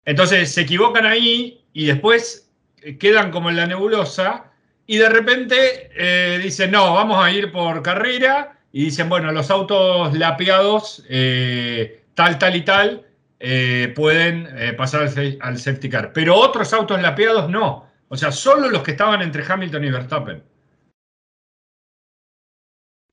Entonces 0.04 0.52
se 0.52 0.62
equivocan 0.62 1.06
ahí 1.06 1.62
y 1.72 1.86
después 1.86 2.50
quedan 2.98 3.30
como 3.30 3.50
en 3.50 3.56
la 3.56 3.66
nebulosa 3.66 4.46
y 4.86 4.96
de 4.96 5.08
repente 5.08 5.90
eh, 5.96 6.40
dicen, 6.42 6.70
no, 6.72 6.94
vamos 6.94 7.22
a 7.24 7.30
ir 7.30 7.52
por 7.52 7.82
carrera, 7.82 8.56
y 8.72 8.84
dicen, 8.84 9.08
bueno, 9.08 9.32
los 9.32 9.50
autos 9.50 10.16
lapeados, 10.16 11.04
eh, 11.08 12.02
tal, 12.14 12.38
tal 12.38 12.56
y 12.56 12.62
tal, 12.62 13.06
eh, 13.40 13.92
pueden 13.96 14.46
pasar 14.76 15.02
al, 15.02 15.38
al 15.40 15.56
safety 15.56 15.88
car. 15.88 16.12
Pero 16.12 16.36
otros 16.36 16.72
autos 16.72 17.00
lapeados 17.00 17.50
no. 17.50 17.86
O 18.08 18.16
sea, 18.16 18.30
solo 18.30 18.68
los 18.68 18.82
que 18.82 18.92
estaban 18.92 19.22
entre 19.22 19.42
Hamilton 19.42 19.84
y 19.84 19.90
Verstappen. 19.90 20.42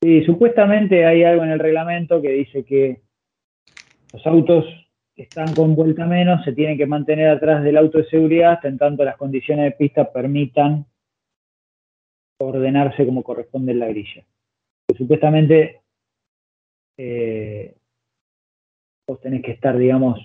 Sí, 0.02 0.24
supuestamente 0.26 1.06
hay 1.06 1.24
algo 1.24 1.44
en 1.44 1.52
el 1.52 1.60
reglamento 1.60 2.22
que 2.22 2.30
dice 2.30 2.64
que 2.64 3.02
los 4.14 4.26
autos 4.28 4.66
que 5.16 5.24
están 5.24 5.54
con 5.56 5.76
vuelta 5.76 6.06
menos 6.06 6.44
se 6.44 6.54
tienen 6.54 6.78
que 6.78 6.86
mantener 6.86 7.30
atrás 7.30 7.64
del 7.64 7.78
auto 7.78 7.98
de 7.98 8.06
seguridad 8.06 8.54
hasta 8.54 8.68
en 8.68 8.78
tanto 8.78 9.04
las 9.04 9.18
condiciones 9.18 9.66
de 9.66 9.72
pista 9.72 10.12
permitan 10.12 10.86
ordenarse 12.40 13.04
como 13.06 13.24
corresponde 13.24 13.72
en 13.72 13.80
la 13.80 13.88
grilla. 13.88 14.24
supuestamente 14.96 15.82
eh, 16.98 17.77
vos 19.08 19.20
tenés 19.22 19.42
que 19.42 19.52
estar, 19.52 19.78
digamos, 19.78 20.20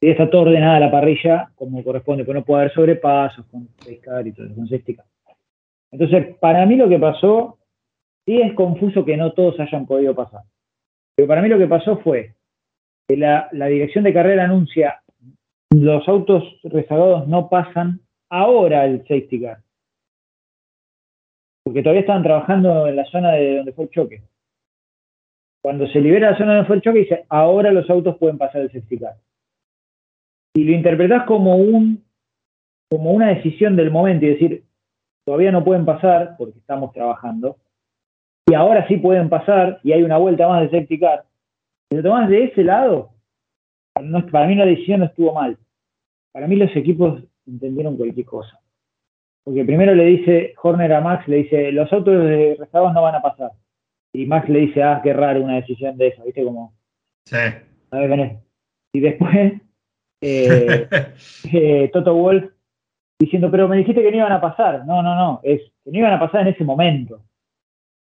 si 0.00 0.08
está 0.08 0.30
todo 0.30 0.42
ordenada 0.42 0.78
la 0.78 0.90
parrilla 0.90 1.50
como 1.54 1.82
corresponde, 1.82 2.24
pues 2.24 2.34
no 2.34 2.44
puede 2.44 2.62
haber 2.62 2.74
sobrepasos 2.74 3.46
con 3.46 3.66
pescar 3.84 4.26
y 4.26 4.32
todo, 4.32 4.54
con 4.54 4.68
céstica. 4.68 5.04
Entonces, 5.90 6.36
para 6.36 6.66
mí 6.66 6.76
lo 6.76 6.88
que 6.88 6.98
pasó, 6.98 7.58
sí 8.24 8.40
es 8.40 8.52
confuso 8.54 9.04
que 9.04 9.16
no 9.16 9.32
todos 9.32 9.58
hayan 9.58 9.86
podido 9.86 10.14
pasar. 10.14 10.42
Pero 11.16 11.26
para 11.26 11.42
mí 11.42 11.48
lo 11.48 11.58
que 11.58 11.66
pasó 11.66 11.98
fue 11.98 12.34
que 13.08 13.16
la, 13.16 13.48
la 13.52 13.66
dirección 13.66 14.04
de 14.04 14.12
carrera 14.12 14.44
anuncia 14.44 15.02
los 15.74 16.06
autos 16.08 16.44
rezagados 16.62 17.26
no 17.26 17.48
pasan 17.48 18.00
ahora 18.28 18.84
el 18.84 19.00
safety 19.00 19.42
car 19.42 19.58
porque 21.68 21.82
todavía 21.82 22.00
estaban 22.00 22.22
trabajando 22.22 22.86
en 22.88 22.96
la 22.96 23.04
zona 23.04 23.32
de 23.32 23.58
donde 23.58 23.74
fue 23.74 23.84
el 23.84 23.90
choque. 23.90 24.22
Cuando 25.68 25.86
se 25.88 26.00
libera 26.00 26.30
la 26.30 26.38
zona 26.38 26.54
donde 26.54 26.66
fue 26.66 26.76
el 26.76 26.82
choque, 26.82 27.00
dice, 27.00 27.26
ahora 27.28 27.70
los 27.70 27.90
autos 27.90 28.16
pueden 28.16 28.38
pasar 28.38 28.62
el 28.62 28.72
safety 28.72 28.98
Y 30.54 30.64
lo 30.64 30.72
interpretás 30.72 31.26
como, 31.26 31.56
un, 31.56 32.02
como 32.90 33.12
una 33.12 33.34
decisión 33.34 33.76
del 33.76 33.90
momento 33.90 34.24
y 34.24 34.30
decir, 34.30 34.64
todavía 35.26 35.52
no 35.52 35.62
pueden 35.62 35.84
pasar 35.84 36.36
porque 36.38 36.58
estamos 36.58 36.94
trabajando, 36.94 37.58
y 38.50 38.54
ahora 38.54 38.88
sí 38.88 38.96
pueden 38.96 39.28
pasar 39.28 39.78
y 39.84 39.92
hay 39.92 40.02
una 40.02 40.16
vuelta 40.16 40.48
más 40.48 40.62
de 40.62 40.70
safety 40.70 41.00
car. 41.00 41.24
Si 41.90 41.98
lo 41.98 42.02
tomás 42.02 42.30
de 42.30 42.44
ese 42.44 42.64
lado, 42.64 43.10
para 43.92 44.46
mí 44.46 44.54
la 44.54 44.64
decisión 44.64 45.00
no 45.00 45.04
estuvo 45.04 45.34
mal. 45.34 45.58
Para 46.32 46.46
mí 46.46 46.56
los 46.56 46.74
equipos 46.76 47.22
entendieron 47.46 47.98
cualquier 47.98 48.24
cosa. 48.24 48.58
Porque 49.44 49.66
primero 49.66 49.94
le 49.94 50.06
dice 50.06 50.54
Horner 50.62 50.94
a 50.94 51.02
Max, 51.02 51.28
le 51.28 51.36
dice, 51.36 51.72
los 51.72 51.92
autos 51.92 52.24
de 52.24 52.56
rezagados 52.58 52.94
no 52.94 53.02
van 53.02 53.16
a 53.16 53.20
pasar. 53.20 53.50
Y 54.12 54.26
Max 54.26 54.48
le 54.48 54.60
dice, 54.60 54.82
ah, 54.82 55.00
qué 55.02 55.12
raro 55.12 55.42
una 55.42 55.56
decisión 55.56 55.96
de 55.96 56.08
esa, 56.08 56.24
¿viste? 56.24 56.42
Como... 56.42 56.74
Sí. 57.24 57.36
A 57.90 57.98
ver, 57.98 58.38
y 58.92 59.00
después 59.00 59.52
eh, 60.20 60.88
eh, 61.52 61.90
Toto 61.92 62.14
Wolf 62.14 62.50
diciendo, 63.18 63.50
pero 63.50 63.68
me 63.68 63.76
dijiste 63.76 64.02
que 64.02 64.10
no 64.10 64.18
iban 64.18 64.32
a 64.32 64.40
pasar. 64.40 64.86
No, 64.86 65.02
no, 65.02 65.14
no, 65.14 65.40
es 65.42 65.60
que 65.84 65.90
no 65.90 65.98
iban 65.98 66.12
a 66.12 66.20
pasar 66.20 66.42
en 66.42 66.48
ese 66.48 66.64
momento. 66.64 67.22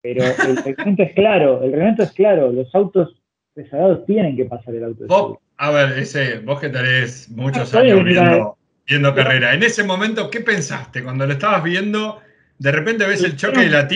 Pero 0.03 0.25
el 0.25 0.57
reglamento 0.65 1.03
es 1.03 1.13
claro, 1.15 1.63
el 1.63 1.73
reglamento 1.73 2.03
es 2.03 2.13
claro, 2.13 2.53
los 2.53 2.75
autos 2.75 3.21
rezagados 3.55 4.07
tienen 4.07 4.37
que 4.37 4.45
pasar 4.47 4.75
el 4.75 4.85
auto. 4.85 5.07
Vos, 5.07 5.39
a 5.57 5.71
ver, 5.71 5.99
ese, 5.99 6.39
vos 6.39 6.61
que 6.61 6.71
tenés 6.71 7.29
muchos 7.31 7.75
años 7.75 8.03
viendo, 8.05 8.57
viendo 8.87 9.15
carrera. 9.15 9.53
En 9.53 9.63
ese 9.63 9.85
momento, 9.85 10.31
¿qué 10.31 10.41
pensaste 10.41 11.03
cuando 11.03 11.27
lo 11.27 11.33
estabas 11.33 11.63
viendo? 11.63 12.21
De 12.59 12.73
repente 12.73 13.07
ves 13.07 13.23
el 13.25 13.37
choque 13.37 13.61
de 13.61 13.71
la 13.71 13.89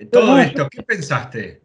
Tifi, 0.00 0.10
todo 0.10 0.38
esto, 0.38 0.68
¿qué 0.70 0.82
pensaste? 0.82 1.60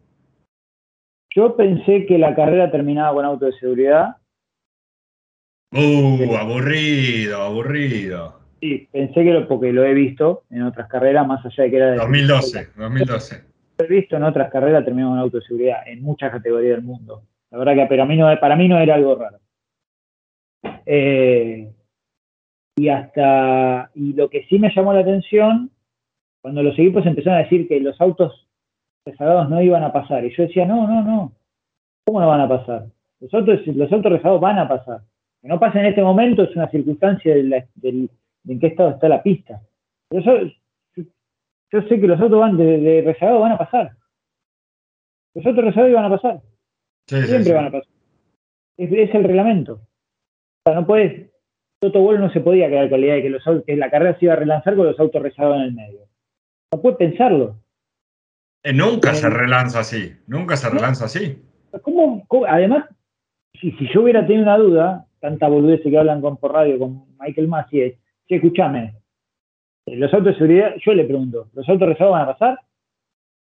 Yo 1.34 1.56
pensé 1.56 2.06
que 2.06 2.18
la 2.18 2.34
carrera 2.34 2.70
terminaba 2.70 3.14
con 3.14 3.24
auto 3.24 3.46
de 3.46 3.52
seguridad. 3.52 4.16
Uh, 5.72 6.34
aburrido, 6.34 7.42
aburrido. 7.42 8.40
Sí, 8.60 8.88
pensé 8.90 9.22
que 9.22 9.32
lo, 9.32 9.46
porque 9.46 9.72
lo 9.72 9.84
he 9.84 9.92
visto 9.92 10.44
en 10.50 10.62
otras 10.62 10.88
carreras, 10.88 11.26
más 11.26 11.44
allá 11.44 11.64
de 11.64 11.70
que 11.70 11.76
era 11.76 11.90
de... 11.90 11.96
2012, 11.96 12.68
2012. 12.76 13.44
Lo 13.78 13.84
he 13.84 13.88
visto 13.88 14.16
en 14.16 14.22
otras 14.22 14.50
carreras 14.50 14.84
terminaba 14.84 15.12
con 15.12 15.20
auto 15.20 15.38
de 15.38 15.44
seguridad, 15.44 15.86
en 15.86 16.02
muchas 16.02 16.32
categorías 16.32 16.76
del 16.76 16.84
mundo. 16.84 17.22
La 17.50 17.58
verdad 17.58 17.74
que 17.74 17.86
para 17.86 18.06
mí 18.06 18.16
no, 18.16 18.40
para 18.40 18.56
mí 18.56 18.68
no 18.68 18.78
era 18.78 18.94
algo 18.94 19.14
raro. 19.14 19.38
Eh, 20.86 21.70
y 22.76 22.88
hasta, 22.88 23.90
y 23.94 24.14
lo 24.14 24.30
que 24.30 24.46
sí 24.48 24.58
me 24.58 24.72
llamó 24.74 24.92
la 24.92 25.00
atención, 25.00 25.70
cuando 26.46 26.62
los 26.62 26.78
equipos 26.78 27.04
empezaron 27.04 27.40
a 27.40 27.42
decir 27.42 27.66
que 27.66 27.80
los 27.80 28.00
autos 28.00 28.46
rezagados 29.04 29.50
no 29.50 29.60
iban 29.60 29.82
a 29.82 29.92
pasar, 29.92 30.24
y 30.24 30.32
yo 30.32 30.44
decía, 30.44 30.64
no, 30.64 30.86
no, 30.86 31.02
no, 31.02 31.32
¿cómo 32.04 32.20
no 32.20 32.28
van 32.28 32.40
a 32.40 32.48
pasar? 32.48 32.86
Los 33.18 33.34
autos, 33.34 33.66
los 33.66 33.90
autos 33.90 34.12
rezagados 34.12 34.40
van 34.40 34.60
a 34.60 34.68
pasar. 34.68 35.00
Que 35.42 35.48
no 35.48 35.58
pase 35.58 35.80
en 35.80 35.86
este 35.86 36.02
momento 36.02 36.44
es 36.44 36.54
una 36.54 36.70
circunstancia 36.70 37.34
de, 37.34 37.66
en 37.82 38.60
qué 38.60 38.66
estado 38.68 38.90
está 38.90 39.08
la 39.08 39.24
pista. 39.24 39.60
Yo, 40.12 40.20
yo, 40.94 41.82
sé 41.88 42.00
que 42.00 42.06
los 42.06 42.20
autos 42.20 42.38
van 42.38 42.56
de, 42.56 42.78
de 42.78 43.02
rezagados 43.02 43.42
van 43.42 43.52
a 43.52 43.58
pasar. 43.58 43.96
Los 45.34 45.44
autos 45.46 45.64
rezagados 45.64 45.94
van 45.94 46.04
a 46.04 46.10
pasar. 46.10 46.40
Siempre 47.08 47.54
van 47.54 47.64
a 47.64 47.70
pasar. 47.72 47.92
Es, 48.76 48.92
es, 48.92 49.12
el 49.12 49.24
reglamento. 49.24 49.72
O 49.72 50.70
sea, 50.70 50.80
no 50.80 50.86
puedes. 50.86 51.28
Toto 51.80 52.02
Wolff 52.02 52.20
no 52.20 52.30
se 52.30 52.40
podía 52.40 52.68
quedar 52.68 52.88
con 52.88 53.00
la 53.00 53.06
idea 53.06 53.16
de 53.16 53.22
que, 53.22 53.30
los 53.30 53.42
que 53.66 53.76
la 53.76 53.90
carrera 53.90 54.16
se 54.16 54.26
iba 54.26 54.34
a 54.34 54.36
relanzar 54.36 54.76
con 54.76 54.86
los 54.86 55.00
autos 55.00 55.20
rezagados 55.20 55.56
en 55.56 55.62
el 55.62 55.72
medio. 55.72 56.05
No 56.72 56.82
puede 56.82 56.96
pensarlo. 56.96 57.56
Eh, 58.62 58.72
nunca 58.72 59.14
se 59.14 59.30
relanza 59.30 59.80
así. 59.80 60.12
Nunca 60.26 60.56
se 60.56 60.68
relanza 60.70 61.06
así. 61.06 61.42
¿Cómo, 61.82 62.26
además, 62.48 62.86
si, 63.60 63.72
si, 63.72 63.88
yo 63.92 64.02
hubiera 64.02 64.26
tenido 64.26 64.44
una 64.44 64.58
duda, 64.58 65.06
tanta 65.20 65.48
boludez 65.48 65.82
que 65.82 65.96
hablan 65.96 66.20
con, 66.20 66.36
por 66.38 66.52
radio 66.52 66.78
con 66.78 67.16
Michael 67.18 67.48
Massey, 67.48 67.80
es, 67.82 67.94
che, 68.26 68.36
escúchame, 68.36 68.94
eh, 69.86 69.96
los 69.96 70.12
autos 70.12 70.32
de 70.32 70.38
seguridad, 70.38 70.74
yo 70.84 70.94
le 70.94 71.04
pregunto, 71.04 71.50
¿los 71.52 71.68
autos 71.68 71.88
rezagados 71.88 72.18
van 72.18 72.28
a 72.28 72.32
pasar? 72.32 72.60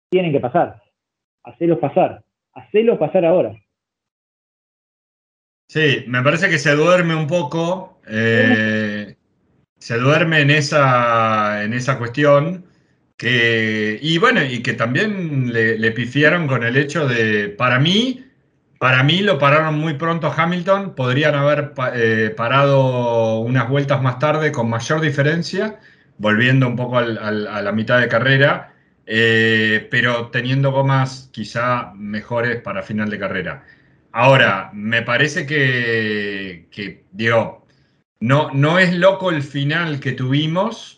Tienen 0.09 0.31
que 0.31 0.39
pasar. 0.39 0.81
Hacerlos 1.43 1.79
pasar 1.79 2.23
hacelo 2.57 2.97
pasar 2.97 3.25
ahora. 3.25 3.55
Sí, 5.69 6.03
me 6.07 6.21
parece 6.23 6.49
que 6.49 6.57
se 6.57 6.75
duerme 6.75 7.15
un 7.15 7.27
poco, 7.27 7.99
eh, 8.07 9.15
se 9.77 9.97
duerme 9.97 10.41
en 10.41 10.51
esa, 10.51 11.63
en 11.63 11.73
esa 11.73 11.97
cuestión, 11.97 12.65
que, 13.17 13.99
y 14.01 14.17
bueno, 14.19 14.43
y 14.43 14.61
que 14.61 14.73
también 14.73 15.51
le, 15.51 15.91
pifiaron 15.91 16.47
con 16.47 16.63
el 16.63 16.77
hecho 16.77 17.07
de, 17.07 17.49
para 17.49 17.79
mí, 17.79 18.25
para 18.79 19.03
mí 19.03 19.21
lo 19.21 19.39
pararon 19.39 19.79
muy 19.79 19.95
pronto 19.95 20.31
Hamilton, 20.35 20.95
podrían 20.95 21.35
haber 21.35 21.73
eh, 21.95 22.33
parado 22.37 23.39
unas 23.39 23.69
vueltas 23.69 24.01
más 24.03 24.19
tarde 24.19 24.51
con 24.51 24.69
mayor 24.69 25.01
diferencia, 25.01 25.79
volviendo 26.19 26.67
un 26.67 26.75
poco 26.75 26.99
a 26.99 27.01
la 27.01 27.71
mitad 27.71 27.99
de 27.99 28.07
carrera, 28.07 28.73
eh, 29.07 29.87
pero 29.89 30.27
teniendo 30.27 30.71
gomas 30.71 31.29
quizá 31.31 31.93
mejores 31.95 32.61
para 32.61 32.83
final 32.83 33.09
de 33.09 33.19
carrera. 33.19 33.63
Ahora, 34.11 34.71
me 34.73 35.01
parece 35.01 35.45
que, 35.45 36.67
digo, 37.11 37.65
no, 38.19 38.51
no 38.53 38.79
es 38.79 38.93
loco 38.95 39.31
el 39.31 39.43
final 39.43 39.99
que 39.99 40.11
tuvimos 40.13 40.96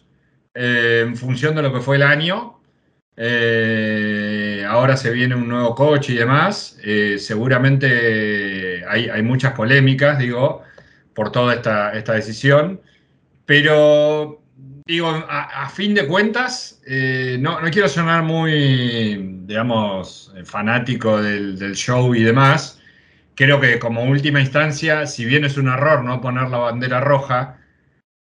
eh, 0.54 1.04
en 1.06 1.16
función 1.16 1.56
de 1.56 1.62
lo 1.62 1.74
que 1.74 1.82
fue 1.82 1.98
el 1.98 2.04
año. 2.04 2.62
Eh, 3.16 4.66
ahora 4.68 4.96
se 4.96 5.12
viene 5.12 5.36
un 5.36 5.48
nuevo 5.50 5.76
coche 5.76 6.14
y 6.14 6.18
demás. 6.18 6.78
seguramente 7.18 8.86
hay, 8.88 9.22
muchas 9.24 9.54
polémicas, 9.54 10.20
digo, 10.20 10.64
por 11.14 11.32
toda 11.32 11.56
esta, 11.56 11.94
esta 11.94 12.14
decisión. 12.14 12.82
Pero 13.46 14.40
digo, 14.90 15.08
a, 15.30 15.70
fin 15.70 15.94
de 15.94 16.08
cuentas, 16.08 16.82
eh, 16.88 17.38
no, 17.40 17.60
quiero 17.72 17.88
sonar 17.88 18.24
muy, 18.24 19.38
digamos, 19.46 20.34
fanático 20.46 21.22
del, 21.22 21.76
show 21.76 22.16
y 22.16 22.24
demás. 22.24 22.82
Creo 23.36 23.60
que 23.62 23.78
como 23.78 24.04
última 24.04 24.42
instancia, 24.42 25.06
si 25.06 25.26
bien 25.26 25.46
es 25.46 25.58
un 25.58 25.68
error 25.68 26.04
no 26.04 26.20
poner 26.22 26.50
la 26.50 26.58
bandera 26.58 27.02
roja, 27.02 27.59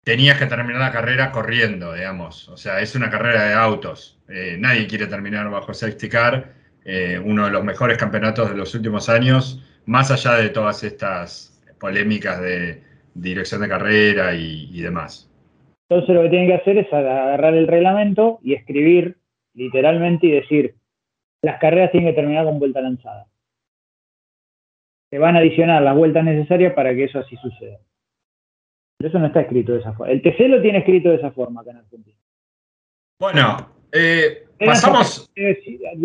tenías 0.06 0.38
que 0.38 0.46
terminar 0.46 0.80
la 0.80 0.92
carrera 0.92 1.32
corriendo, 1.32 1.92
digamos. 1.92 2.48
O 2.48 2.56
sea, 2.56 2.80
es 2.80 2.94
una 2.94 3.10
carrera 3.10 3.48
de 3.48 3.54
autos. 3.54 4.22
Eh, 4.28 4.56
nadie 4.56 4.86
quiere 4.86 5.08
terminar 5.08 5.50
bajo 5.50 5.74
safety 5.74 6.08
car, 6.08 6.52
eh, 6.84 7.18
uno 7.18 7.46
de 7.46 7.50
los 7.50 7.64
mejores 7.64 7.98
campeonatos 7.98 8.48
de 8.48 8.56
los 8.56 8.72
últimos 8.76 9.08
años, 9.08 9.60
más 9.84 10.12
allá 10.12 10.36
de 10.36 10.50
todas 10.50 10.84
estas 10.84 11.60
polémicas 11.80 12.40
de 12.40 12.84
dirección 13.14 13.62
de 13.62 13.68
carrera 13.68 14.32
y 14.36 14.80
demás. 14.80 15.28
Entonces 15.88 16.14
lo 16.14 16.22
que 16.22 16.28
tienen 16.28 16.48
que 16.48 16.54
hacer 16.54 16.78
es 16.78 16.92
agarrar 16.92 17.54
el 17.54 17.66
reglamento 17.66 18.38
y 18.44 18.54
escribir 18.54 19.16
literalmente 19.54 20.28
y 20.28 20.30
decir, 20.30 20.76
las 21.42 21.58
carreras 21.58 21.90
tienen 21.90 22.10
que 22.10 22.20
terminar 22.20 22.44
con 22.44 22.60
vuelta 22.60 22.80
lanzada. 22.80 23.26
Se 25.10 25.18
van 25.18 25.34
a 25.34 25.40
adicionar 25.40 25.82
las 25.82 25.96
vueltas 25.96 26.22
necesarias 26.22 26.74
para 26.74 26.94
que 26.94 27.04
eso 27.04 27.18
así 27.18 27.36
suceda. 27.36 27.78
Pero 28.98 29.08
eso 29.08 29.18
no 29.18 29.26
está 29.26 29.40
escrito 29.40 29.72
de 29.72 29.80
esa 29.80 29.92
forma. 29.92 30.12
El 30.12 30.22
TC 30.22 30.48
lo 30.48 30.62
tiene 30.62 30.78
escrito 30.78 31.10
de 31.10 31.16
esa 31.16 31.30
forma 31.30 31.60
acá 31.60 31.70
en 31.72 31.76
Argentina. 31.78 32.16
Bueno, 33.20 33.56
eh, 33.92 34.46
pasamos... 34.58 35.30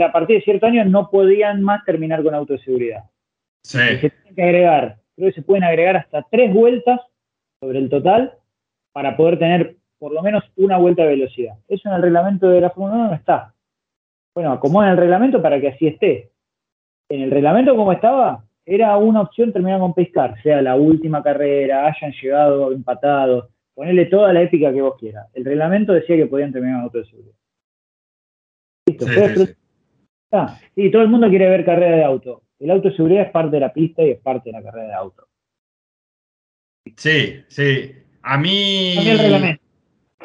A 0.02 0.12
partir 0.12 0.38
de 0.38 0.44
cierto 0.44 0.66
año 0.66 0.84
no 0.86 1.10
podían 1.10 1.62
más 1.64 1.84
terminar 1.86 2.24
con 2.24 2.34
auto 2.34 2.54
de 2.54 2.60
seguridad. 2.60 3.04
Sí. 3.64 3.78
se 3.78 4.10
tienen 4.10 4.36
que 4.36 4.44
agregar, 4.44 4.98
creo 5.16 5.30
que 5.30 5.36
se 5.36 5.42
pueden 5.44 5.64
agregar 5.64 5.96
hasta 5.96 6.26
tres 6.32 6.52
vueltas 6.54 7.00
sobre 7.62 7.78
el 7.78 7.89
total 7.89 8.34
para 8.92 9.16
poder 9.16 9.38
tener 9.38 9.78
por 10.00 10.12
lo 10.12 10.24
menos 10.24 10.44
una 10.56 10.78
vuelta 10.78 11.04
de 11.04 11.10
velocidad. 11.10 11.56
Eso 11.68 11.89
en 11.89 11.96
el 11.96 12.02
reglamento 12.02 12.50
de 12.50 12.60
la 12.60 12.72
Fórmula 12.72 12.96
1 12.96 13.08
no 13.10 13.14
está. 13.14 13.54
Bueno, 14.34 14.52
acomodan 14.52 14.92
el 14.92 14.98
reglamento 14.98 15.42
para 15.42 15.62
que 15.62 15.70
así 15.70 15.88
esté. 15.88 16.32
En 17.10 17.22
el 17.22 17.32
reglamento 17.32 17.76
como 17.76 17.92
estaba, 17.92 18.44
era 18.66 18.97
una 18.97 19.22
opción 19.22 19.51
terminar 19.51 19.80
con 19.80 19.93
pescar, 19.93 20.41
sea 20.43 20.62
la 20.62 20.76
última 20.76 21.24
carrera, 21.24 21.88
hayan 21.88 22.12
llegado 22.22 22.72
empatados, 22.72 23.49
ponerle 23.74 24.05
toda 24.05 24.32
la 24.34 24.41
épica 24.41 24.72
que 24.72 24.82
vos 24.82 24.97
quieras. 24.99 25.28
El 25.34 25.45
reglamento 25.45 25.93
decía 25.93 26.16
que 26.16 26.28
podían 26.28 26.51
terminar 26.51 26.78
en 26.78 26.84
auto 26.84 26.99
de 26.99 27.05
seguridad. 27.05 27.36
Listo. 28.88 29.05
Sí, 29.07 29.53
ah, 30.32 30.59
sí, 30.76 30.91
todo 30.91 31.01
el 31.01 31.09
mundo 31.09 31.30
quiere 31.30 31.49
ver 31.49 31.66
carrera 31.66 31.97
de 31.97 32.03
auto. 32.03 32.43
El 32.59 32.72
auto 32.72 32.89
de 32.89 32.95
seguridad 32.95 33.24
es 33.24 33.32
parte 33.32 33.55
de 33.55 33.59
la 33.59 33.74
pista 33.74 34.03
y 34.03 34.12
es 34.12 34.20
parte 34.20 34.49
de 34.49 34.53
la 34.53 34.64
carrera 34.64 34.88
de 34.88 34.93
auto. 34.93 35.28
Sí, 36.95 37.43
sí. 37.47 37.91
A 38.24 38.38
mí. 38.38 38.95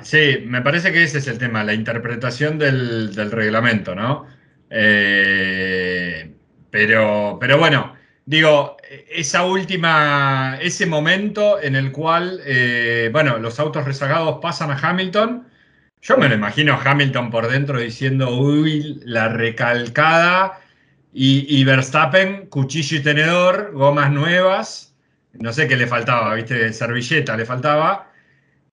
Sí, 0.03 0.39
me 0.45 0.61
parece 0.61 0.93
que 0.93 1.03
ese 1.03 1.19
es 1.19 1.29
el 1.29 1.39
tema, 1.39 1.65
la 1.65 1.73
interpretación 1.73 2.59
del, 2.59 3.15
reglamento, 3.31 3.95
¿no? 3.95 4.27
Eh, 4.69 6.31
pero, 6.71 7.39
pero 7.41 7.59
bueno, 7.59 7.96
digo, 8.27 8.77
esa 9.11 9.45
última, 9.45 10.59
ese 10.61 10.87
momento 10.87 11.61
en 11.61 11.77
el 11.77 11.93
cual, 11.93 12.41
eh, 12.45 13.11
bueno, 13.13 13.39
los 13.39 13.59
autos 13.59 13.85
rezagados 13.85 14.39
pasan 14.43 14.71
a 14.71 14.79
Hamilton. 14.79 15.49
Yo 16.03 16.19
me 16.19 16.29
lo 16.29 16.35
imagino 16.35 16.75
a 16.75 16.83
Hamilton 16.83 17.31
por 17.31 17.49
dentro 17.51 17.81
diciendo, 17.81 18.31
uy, 18.37 19.01
la 19.05 19.29
recalcada. 19.29 20.61
Y, 21.13 21.47
y 21.49 21.65
Verstappen, 21.65 22.47
cuchillo 22.49 22.99
y 22.99 23.03
tenedor, 23.03 23.73
gomas 23.73 24.13
nuevas 24.13 24.87
no 25.41 25.53
sé 25.53 25.69
qué 25.69 25.77
le 25.77 25.87
faltaba, 25.87 26.35
¿viste? 26.35 26.73
Servilleta 26.73 27.37
le 27.37 27.45
faltaba. 27.45 28.13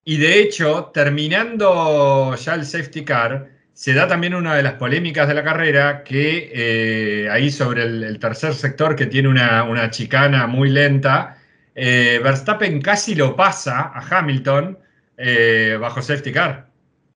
Y 0.04 0.18
de 0.18 0.40
hecho, 0.40 0.90
terminando 0.92 2.34
ya 2.36 2.54
el 2.54 2.66
safety 2.66 3.04
car, 3.04 3.50
se 3.74 3.92
da 3.92 4.06
también 4.06 4.34
una 4.34 4.54
de 4.54 4.62
las 4.62 4.74
polémicas 4.74 5.26
de 5.26 5.34
la 5.34 5.42
carrera, 5.42 6.04
que 6.04 6.50
eh, 6.54 7.28
ahí 7.28 7.50
sobre 7.50 7.82
el, 7.82 8.18
tercer 8.20 8.54
sector, 8.54 8.94
que 8.94 9.06
tiene 9.06 9.28
una, 9.28 9.90
chicana 9.90 10.46
muy 10.46 10.70
lenta, 10.70 11.38
eh, 11.74 12.20
Verstappen 12.22 12.80
casi 12.80 13.16
lo 13.16 13.34
pasa 13.34 13.90
a 13.92 14.18
Hamilton 14.18 14.78
eh, 15.16 15.76
bajo 15.80 16.00
safety 16.00 16.32
car. 16.32 16.68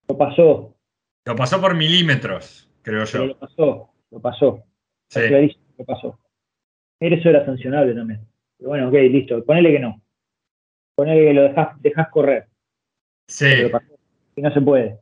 Lo 0.08 0.18
pasó. 0.18 0.74
Lo 1.24 1.36
pasó 1.36 1.60
por 1.60 1.76
milímetros, 1.76 2.68
creo 2.82 3.04
yo. 3.04 3.26
lo 3.26 3.38
pasó, 3.38 3.90
lo 4.10 4.20
pasó. 4.20 4.64
Sí. 5.10 5.56
Lo 5.78 5.84
pasó. 5.84 6.18
Eso 6.98 7.28
era 7.28 7.44
sancionable 7.46 7.94
también. 7.94 8.26
Pero 8.58 8.70
bueno, 8.70 8.88
ok, 8.88 8.94
listo. 8.94 9.44
Ponele 9.44 9.70
que 9.70 9.78
no. 9.78 10.02
Ponele 10.96 11.26
que 11.26 11.34
lo 11.34 11.42
dejas, 11.80 12.08
correr. 12.10 12.48
Sí. 13.28 13.46
Y 14.34 14.42
no 14.42 14.52
se 14.52 14.60
puede. 14.60 14.98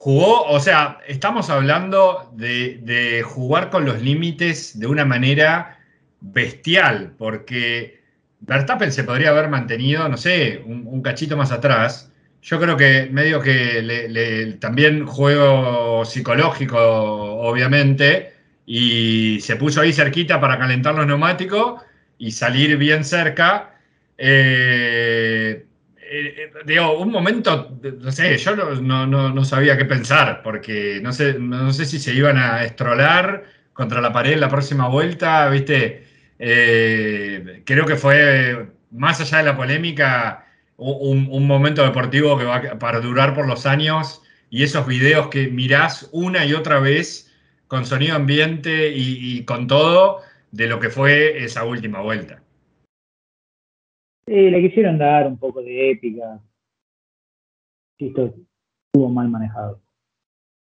Jugó, 0.00 0.44
o 0.44 0.60
sea, 0.60 0.98
estamos 1.08 1.50
hablando 1.50 2.30
de, 2.36 3.22
jugar 3.26 3.68
con 3.68 3.84
los 3.84 4.00
límites 4.00 4.78
de 4.78 4.86
una 4.86 5.04
manera 5.04 5.80
bestial, 6.20 7.14
porque 7.18 8.00
Verstappen 8.40 8.92
se 8.92 9.02
podría 9.02 9.30
haber 9.30 9.48
mantenido, 9.48 10.08
no 10.08 10.16
sé, 10.16 10.62
un, 10.64 11.02
cachito 11.02 11.36
más 11.36 11.50
atrás. 11.50 12.12
Yo 12.42 12.60
creo 12.60 12.76
que 12.76 13.08
medio 13.10 13.40
que 13.40 14.56
también 14.60 15.04
juego 15.04 16.04
psicológico, 16.04 16.78
obviamente, 16.78 18.34
y 18.66 19.40
se 19.40 19.56
puso 19.56 19.80
ahí 19.80 19.92
cerquita 19.92 20.40
para 20.40 20.58
calentar 20.58 20.94
los 20.94 21.06
neumáticos 21.08 21.82
y 22.18 22.30
salir 22.30 22.76
bien 22.76 23.04
cerca. 23.04 23.74
Eh, 24.16 25.66
eh, 26.10 26.50
digo, 26.64 26.98
un 26.98 27.10
momento, 27.10 27.78
no 28.00 28.12
sé, 28.12 28.36
yo 28.38 28.56
no, 28.56 29.44
sabía 29.44 29.76
qué 29.76 29.84
pensar, 29.84 30.42
porque 30.42 31.00
no 31.02 31.12
sé, 31.12 31.38
no 31.38 31.72
sé 31.72 31.84
si 31.84 31.98
se 31.98 32.14
iban 32.14 32.38
a 32.38 32.64
estrolar 32.64 33.44
contra 33.72 34.00
la 34.00 34.12
pared 34.12 34.32
en 34.32 34.40
la 34.40 34.48
próxima 34.48 34.88
vuelta, 34.88 35.48
¿viste? 35.48 36.04
Eh, 36.38 37.62
creo 37.64 37.86
que 37.86 37.96
fue, 37.96 38.68
más 38.90 39.20
allá 39.20 39.38
de 39.38 39.44
la 39.44 39.56
polémica, 39.56 40.46
un, 40.78 41.46
momento 41.46 41.82
deportivo 41.82 42.38
que 42.38 42.44
va 42.44 42.56
a 42.56 42.78
perdurar 42.78 43.34
por 43.34 43.46
los 43.46 43.66
años 43.66 44.22
y 44.50 44.62
esos 44.62 44.86
videos 44.86 45.28
que 45.28 45.48
mirás 45.48 46.08
una 46.12 46.44
y 46.46 46.54
otra 46.54 46.78
vez 46.78 47.32
con 47.66 47.84
sonido 47.84 48.16
ambiente 48.16 48.92
y, 48.94 49.44
con 49.44 49.66
todo 49.66 50.22
de 50.52 50.68
lo 50.68 50.80
que 50.80 50.88
fue 50.90 51.44
esa 51.44 51.64
última 51.64 52.00
vuelta. 52.00 52.42
Sí, 54.28 54.50
le 54.50 54.60
quisieron 54.60 54.98
dar 54.98 55.26
un 55.26 55.38
poco 55.38 55.62
de 55.62 55.90
épica. 55.90 56.38
esto 57.98 58.34
estuvo 58.84 59.08
mal 59.08 59.26
manejado. 59.30 59.80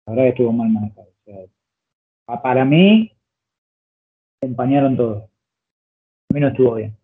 La 0.07 0.13
verdad 0.13 0.23
que 0.23 0.29
estuvo 0.29 0.51
mal 0.51 0.69
manejado. 0.69 1.07
para 2.41 2.65
mí, 2.65 3.15
empañaron 4.41 4.97
todo. 4.97 5.29
A 6.31 6.33
mí 6.33 6.39
no 6.39 6.47
estuvo 6.47 6.73
bien. 6.73 6.97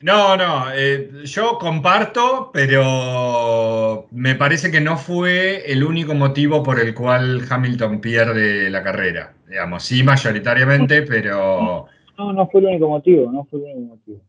No, 0.00 0.36
no, 0.36 0.70
eh, 0.74 1.10
yo 1.24 1.58
comparto, 1.58 2.50
pero 2.52 4.08
me 4.10 4.34
parece 4.34 4.70
que 4.70 4.82
no 4.82 4.98
fue 4.98 5.72
el 5.72 5.82
único 5.82 6.14
motivo 6.14 6.62
por 6.62 6.78
el 6.78 6.94
cual 6.94 7.40
Hamilton 7.48 8.02
pierde 8.02 8.68
la 8.68 8.82
carrera. 8.82 9.32
Digamos, 9.48 9.84
sí, 9.84 10.02
mayoritariamente, 10.02 11.00
pero. 11.02 11.86
No, 12.18 12.32
no 12.34 12.46
fue 12.48 12.60
el 12.60 12.66
único 12.66 12.88
motivo, 12.90 13.32
no 13.32 13.44
fue 13.46 13.58
el 13.60 13.76
único 13.76 13.94
motivo. 13.96 14.20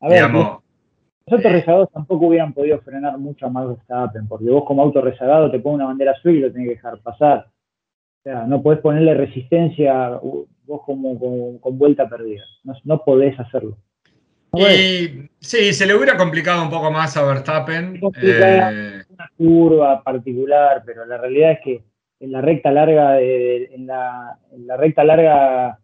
A 0.00 0.08
ver, 0.08 0.16
digamos, 0.16 0.65
los 1.26 1.38
autos 1.38 1.52
rezagados 1.52 1.90
tampoco 1.92 2.26
hubieran 2.26 2.52
podido 2.52 2.80
frenar 2.80 3.18
mucho 3.18 3.50
más 3.50 3.66
Verstappen, 3.66 4.28
porque 4.28 4.48
vos 4.48 4.64
como 4.64 4.82
auto 4.82 5.00
rezagado 5.00 5.50
te 5.50 5.58
pones 5.58 5.76
una 5.76 5.86
bandera 5.86 6.12
azul 6.12 6.36
y 6.36 6.40
lo 6.40 6.52
tenés 6.52 6.68
que 6.68 6.74
dejar 6.74 6.98
pasar. 7.00 7.48
O 8.20 8.22
sea, 8.22 8.44
no 8.44 8.62
podés 8.62 8.80
ponerle 8.80 9.14
resistencia 9.14 10.20
vos 10.20 10.82
como, 10.84 11.60
con 11.60 11.78
vuelta 11.78 12.08
perdida. 12.08 12.44
No, 12.64 12.74
no 12.84 13.04
podés 13.04 13.38
hacerlo. 13.38 13.76
Y 14.52 15.28
sí, 15.38 15.72
se 15.72 15.86
le 15.86 15.94
hubiera 15.94 16.16
complicado 16.16 16.62
un 16.62 16.70
poco 16.70 16.90
más 16.90 17.16
a 17.16 17.24
Verstappen. 17.24 18.00
Eh, 18.22 19.02
una 19.08 19.30
curva 19.36 20.02
particular, 20.02 20.82
pero 20.84 21.04
la 21.04 21.18
realidad 21.18 21.52
es 21.52 21.58
que 21.62 21.82
en 22.20 22.32
la 22.32 22.40
recta 22.40 22.70
larga, 22.70 23.20
en, 23.20 23.86
la, 23.86 24.38
recta 24.76 25.04
larga, 25.04 25.78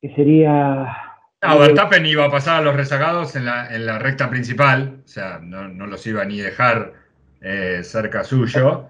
que 0.00 0.14
sería... 0.14 1.13
No, 1.46 1.58
Verstappen 1.58 2.06
iba 2.06 2.24
a 2.24 2.30
pasar 2.30 2.56
a 2.56 2.60
los 2.62 2.74
rezagados 2.76 3.36
en 3.36 3.44
la, 3.44 3.98
recta 3.98 4.30
principal, 4.30 5.00
o 5.04 5.08
sea, 5.08 5.40
no, 5.42 5.68
los 5.86 6.06
iba 6.06 6.24
ni 6.24 6.40
dejar 6.40 6.94
eh, 7.40 7.80
cerca 7.82 8.24
suyo 8.24 8.88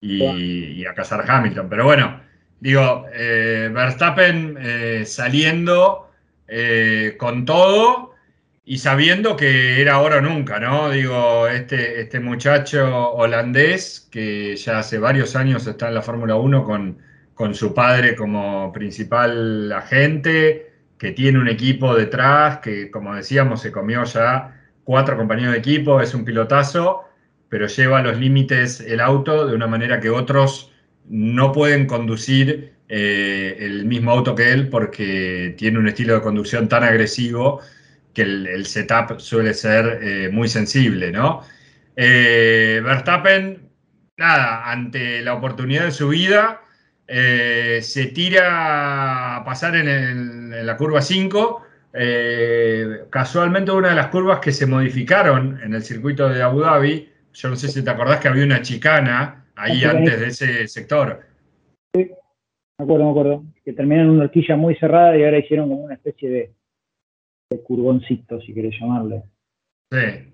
y, 0.00 0.84
a 0.84 0.94
cazar 0.94 1.24
Hamilton. 1.28 1.68
Pero 1.68 1.84
bueno, 1.84 2.20
digo, 2.60 3.06
eh, 3.12 3.70
Verstappen 3.72 4.58
saliendo 5.06 6.04
eh, 6.46 7.16
con 7.18 7.46
todo 7.46 8.12
y 8.66 8.78
sabiendo 8.78 9.36
que 9.36 9.80
era 9.80 9.94
ahora 9.94 10.18
o 10.18 10.20
nunca, 10.20 10.60
¿no? 10.60 10.90
Digo, 10.90 11.48
este, 11.48 12.00
este 12.00 12.20
muchacho 12.20 13.12
holandés 13.12 14.08
que 14.10 14.56
ya 14.56 14.78
hace 14.78 14.98
varios 14.98 15.36
años 15.36 15.66
está 15.66 15.88
en 15.88 15.94
la 15.94 16.02
Fórmula 16.02 16.36
1 16.36 16.64
con, 16.64 16.98
con 17.34 17.54
su 17.54 17.74
padre 17.74 18.14
como 18.14 18.72
principal 18.72 19.72
agente, 19.72 20.73
que 21.04 21.12
tiene 21.12 21.38
un 21.38 21.48
equipo 21.48 21.94
detrás, 21.94 22.60
que 22.60 22.90
como 22.90 23.14
decíamos 23.14 23.60
se 23.60 23.70
comió 23.70 24.04
ya 24.04 24.58
cuatro 24.84 25.18
compañeros 25.18 25.52
de 25.52 25.58
equipo, 25.58 26.00
es 26.00 26.14
un 26.14 26.24
pilotazo, 26.24 27.02
pero 27.50 27.66
lleva 27.66 27.98
a 27.98 28.02
los 28.02 28.18
límites 28.18 28.80
el 28.80 29.00
auto 29.00 29.46
de 29.46 29.54
una 29.54 29.66
manera 29.66 30.00
que 30.00 30.08
otros 30.08 30.72
no 31.06 31.52
pueden 31.52 31.86
conducir 31.86 32.72
eh, 32.88 33.54
el 33.60 33.84
mismo 33.84 34.12
auto 34.12 34.34
que 34.34 34.50
él 34.50 34.70
porque 34.70 35.54
tiene 35.58 35.78
un 35.78 35.88
estilo 35.88 36.14
de 36.14 36.22
conducción 36.22 36.70
tan 36.70 36.84
agresivo 36.84 37.60
que 38.14 38.22
el, 38.22 38.64
setup 38.64 39.18
suele 39.20 39.52
ser 39.52 39.98
eh, 40.00 40.30
muy 40.32 40.48
sensible, 40.48 41.12
¿no? 41.12 41.42
Eh, 41.96 42.80
Verstappen, 42.82 43.68
nada, 44.16 44.70
ante 44.70 45.20
la 45.20 45.34
oportunidad 45.34 45.84
de 45.84 45.92
su 45.92 46.08
vida, 46.08 46.62
se 47.06 48.10
tira 48.14 49.36
a 49.36 49.44
pasar 49.44 49.76
en, 49.76 50.33
la 50.62 50.76
curva 50.76 51.00
5. 51.00 51.62
casualmente 53.10 53.72
una 53.72 53.90
de 53.90 53.94
las 53.94 54.08
curvas 54.08 54.40
que 54.40 54.52
se 54.52 54.66
modificaron 54.66 55.60
en 55.62 55.74
el 55.74 55.82
circuito 55.82 56.28
de 56.28 56.42
Abu 56.42 56.60
Dhabi, 56.60 57.08
yo 57.32 57.48
no 57.48 57.56
sé 57.56 57.68
si 57.68 57.82
te 57.82 57.90
acordás 57.90 58.20
que 58.20 58.28
había 58.28 58.44
una 58.44 58.62
chicana 58.62 59.46
ahí 59.56 59.84
antes 59.84 60.20
de 60.20 60.26
ese 60.26 60.68
sector. 60.68 61.20
Sí. 61.94 62.10
Me 62.78 62.84
acuerdo, 62.84 63.04
me 63.04 63.10
acuerdo. 63.10 63.44
Que 63.64 63.72
terminaron 63.72 64.10
en 64.10 64.16
una 64.16 64.24
horquilla 64.24 64.56
muy 64.56 64.74
cerrada 64.76 65.16
y 65.16 65.24
ahora 65.24 65.38
hicieron 65.38 65.68
como 65.68 65.84
una 65.84 65.94
especie 65.94 66.28
de, 66.28 66.52
de 67.50 67.62
curgoncito, 67.62 68.40
si 68.40 68.52
querés 68.52 68.74
llamarle. 68.80 69.22
Sí. 69.90 70.30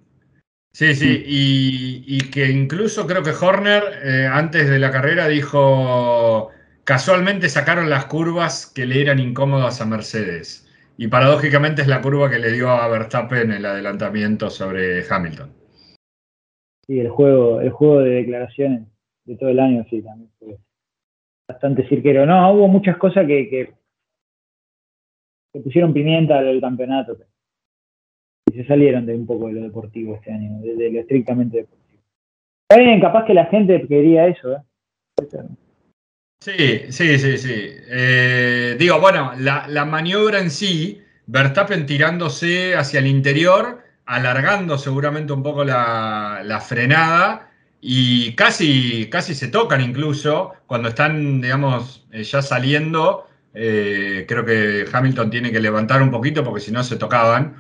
Sí, 0.73 0.95
sí, 0.95 1.25
y, 1.27 2.31
que 2.31 2.49
incluso 2.49 3.05
creo 3.05 3.25
que 3.25 3.33
Horner 3.33 3.83
eh, 4.05 4.29
antes 4.33 4.71
de 4.71 4.79
la 4.79 4.93
carrera 4.93 5.27
dijo, 5.27 6.51
casualmente 6.91 7.49
sacaron 7.49 7.89
las 7.89 8.07
curvas 8.07 8.67
que 8.75 8.85
le 8.85 9.01
eran 9.01 9.21
incómodas 9.21 9.81
a 9.81 9.87
Mercedes. 9.87 10.69
Y 10.99 11.07
paradójicamente 11.07 11.83
es 11.83 11.87
la 11.87 12.01
curva 12.01 12.29
que 12.29 12.41
le 12.41 12.51
dio 12.51 12.69
a 12.69 12.89
Verstappen 12.89 13.53
el 13.53 13.65
adelantamiento 13.65 14.51
sobre 14.51 15.05
Hamilton. 15.09 15.53
Sí, 16.85 16.99
el 16.99 17.09
juego, 17.09 17.61
el 17.61 17.71
juego 17.71 18.01
de 18.01 18.11
declaraciones 18.11 18.89
de 19.25 19.37
todo 19.37 19.51
el 19.51 19.61
año, 19.61 19.87
sí, 19.89 20.03
también 20.03 20.33
fue 20.41 20.59
bastante 21.47 21.89
cirquero. 21.89 22.27
No, 22.27 22.55
hubo 22.55 22.67
muchas 22.67 22.97
cosas 22.97 23.25
que, 23.25 23.49
que, 23.49 23.73
pusieron 25.61 25.93
pimienta 25.93 26.41
al 26.41 26.61
campeonato 26.61 27.17
y 28.51 28.57
se 28.57 28.67
salieron 28.67 29.07
de 29.07 29.15
un 29.15 29.29
poco 29.29 29.47
de 29.47 29.53
lo 29.53 29.63
deportivo 29.63 30.17
este 30.17 30.33
año, 30.33 30.61
de, 30.61 30.91
lo 30.91 30.99
estrictamente 30.99 31.59
deportivo. 31.59 32.03
Está 32.69 32.83
bien, 32.83 33.01
capaz 33.01 33.27
que 33.27 33.35
la 33.35 33.47
gente 33.47 33.87
quería 33.87 34.27
eso, 34.27 34.55
¿eh? 34.55 34.59
Sí, 36.43 36.91
sí, 36.91 37.19
sí, 37.19 37.37
sí. 37.37 37.53
Eh, 37.53 38.75
digo, 38.79 38.99
bueno, 38.99 39.33
la, 39.37 39.85
maniobra 39.85 40.39
en 40.41 40.51
sí, 40.51 41.03
Verstappen 41.27 41.85
tirándose 41.85 42.75
hacia 42.75 43.01
el 43.01 43.09
interior, 43.09 43.85
alargando 44.07 44.79
seguramente 44.79 45.35
un 45.35 45.43
poco 45.43 45.65
la, 45.65 46.41
la 46.43 46.61
frenada 46.61 47.51
y 47.83 48.33
casi, 48.37 49.11
casi 49.11 49.35
se 49.35 49.49
tocan 49.49 49.83
incluso 49.83 50.55
cuando 50.67 50.89
están, 50.89 51.43
digamos, 51.43 52.07
eh, 52.11 52.25
ya 52.25 52.41
saliendo. 52.41 53.27
Eh, 53.53 54.25
creo 54.27 54.43
que 54.43 54.87
Hamilton 54.91 55.29
tiene 55.31 55.53
que 55.53 55.61
levantar 55.61 56.01
un 56.01 56.11
poquito 56.11 56.43
porque 56.43 56.61
si 56.61 56.73
no 56.73 56.83
se 56.83 56.97
tocaban. 56.97 57.57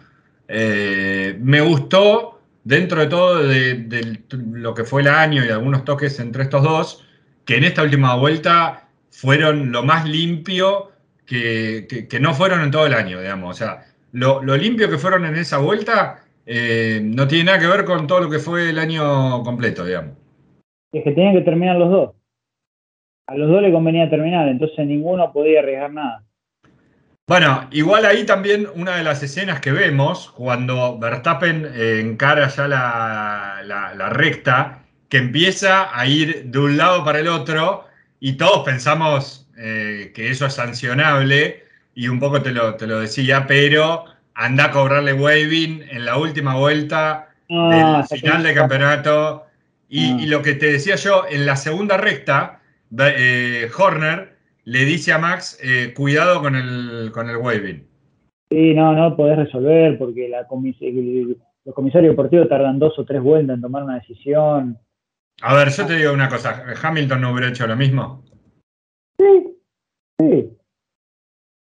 Me 0.49 1.61
gustó, 1.61 2.41
dentro 2.65 3.01
de 3.01 3.07
todo, 3.09 3.47
de, 3.47 4.23
lo 4.53 4.73
que 4.75 4.85
fue 4.85 5.03
el 5.03 5.09
año 5.09 5.45
y 5.45 5.51
algunos 5.51 5.85
toques 5.85 6.19
entre 6.19 6.45
estos 6.45 6.63
dos, 6.63 7.05
que 7.51 7.57
en 7.57 7.65
esta 7.65 7.83
última 7.83 8.15
vuelta 8.15 8.87
fueron 9.11 9.73
lo 9.73 9.83
más 9.83 10.09
limpio 10.09 10.93
que, 11.27 12.07
no 12.21 12.33
fueron 12.33 12.63
en 12.63 12.71
todo 12.71 12.87
el 12.87 12.95
año, 12.95 13.21
digamos. 13.21 13.51
O 13.51 13.55
sea, 13.59 13.87
lo, 14.13 14.41
lo 14.41 14.57
limpio 14.57 14.89
que 14.89 14.99
fueron 14.99 15.25
en 15.25 15.35
esa 15.35 15.59
vuelta 15.59 16.21
eh, 16.47 17.01
no 17.03 17.27
tiene 17.27 17.47
nada 17.47 17.59
que 17.59 17.67
ver 17.67 17.85
con 17.85 18.07
todo 18.07 18.21
lo 18.21 18.31
que 18.31 18.39
fue 18.39 18.71
el 18.71 18.79
año 18.79 19.43
completo, 19.43 19.85
digamos. 19.85 20.17
Es 20.93 21.03
que 21.03 21.11
tenían 21.11 21.35
que 21.35 21.41
terminar 21.41 21.75
los 21.75 21.91
dos. 21.91 22.11
A 23.27 23.35
los 23.35 23.51
dos 23.51 23.61
le 23.63 23.73
convenía 23.73 24.09
terminar, 24.09 24.47
entonces 24.47 24.87
ninguno 24.87 25.33
podía 25.33 25.59
arriesgar 25.59 25.93
nada. 25.93 26.23
Bueno, 27.27 27.67
igual 27.73 28.05
ahí 28.07 28.25
también 28.27 28.69
una 28.77 28.95
de 28.95 29.03
las 29.03 29.25
escenas 29.25 29.59
que 29.61 29.73
vemos 29.73 30.31
cuando 30.31 31.01
Verstappen 31.01 31.67
eh, 31.75 31.99
encara 32.01 32.47
ya 32.47 32.69
la, 32.69 34.11
recta, 34.13 34.85
que 35.11 35.19
empieza 35.19 35.97
a 35.99 36.07
ir 36.07 36.45
de 36.47 36.59
un 36.59 36.77
lado 36.77 37.05
para 37.05 37.19
el 37.19 37.29
otro 37.29 37.85
y 38.21 38.35
todos 38.35 38.65
pensamos 38.65 39.51
eh, 39.59 40.13
que 40.15 40.31
eso 40.31 40.47
es 40.47 40.55
sancionable 40.55 41.65
y 41.95 42.09
un 42.09 42.21
poco 42.21 42.41
te 42.41 42.53
lo, 42.53 42.77
te 42.77 42.87
lo 42.87 43.01
decía, 43.01 43.45
pero 43.47 44.05
anda 44.35 44.67
a 44.67 44.71
cobrarle 44.71 45.13
waving 45.13 45.83
en 45.91 46.07
la 46.07 46.17
última 46.17 46.55
vuelta 46.57 47.29
del 47.49 48.05
final 48.05 48.43
del 48.43 48.55
campeonato. 48.55 49.45
Y, 49.89 50.27
lo 50.27 50.41
que 50.41 50.55
te 50.55 50.73
decía 50.73 50.95
yo, 50.95 51.25
en 51.29 51.45
la 51.45 51.57
segunda 51.57 51.97
recta, 51.97 52.61
eh, 52.97 53.69
Horner 53.77 54.37
le 54.65 54.85
dice 54.85 55.13
a 55.13 55.19
Max, 55.19 55.59
eh, 55.65 55.93
cuidado 55.95 56.41
con 56.41 56.55
el, 56.55 57.11
con 57.13 57.29
el 57.29 57.37
waving. 57.37 57.85
Sí, 58.51 58.75
no, 58.75 58.93
no 58.93 59.17
podés 59.17 59.37
resolver 59.37 59.99
porque 59.99 60.29
la 60.29 60.47
los 61.65 61.75
comisarios 61.75 62.13
deportivos 62.13 62.49
tardan 62.49 62.79
dos 62.79 62.97
o 62.99 63.05
tres 63.05 63.21
vueltas 63.21 63.57
en 63.57 63.63
tomar 63.63 63.83
una 63.83 63.97
decisión. 63.97 64.79
A 65.43 65.55
ver, 65.55 65.71
yo 65.71 65.87
te 65.87 65.97
digo 65.97 66.13
una 66.13 66.29
cosa, 66.29 66.65
¿Hamilton 66.83 67.21
no 67.21 67.33
hubiera 67.33 67.49
hecho 67.49 67.67
lo 67.67 67.77
mismo? 67.77 68.23
Sí, 69.19 69.57
sí. 70.19 70.57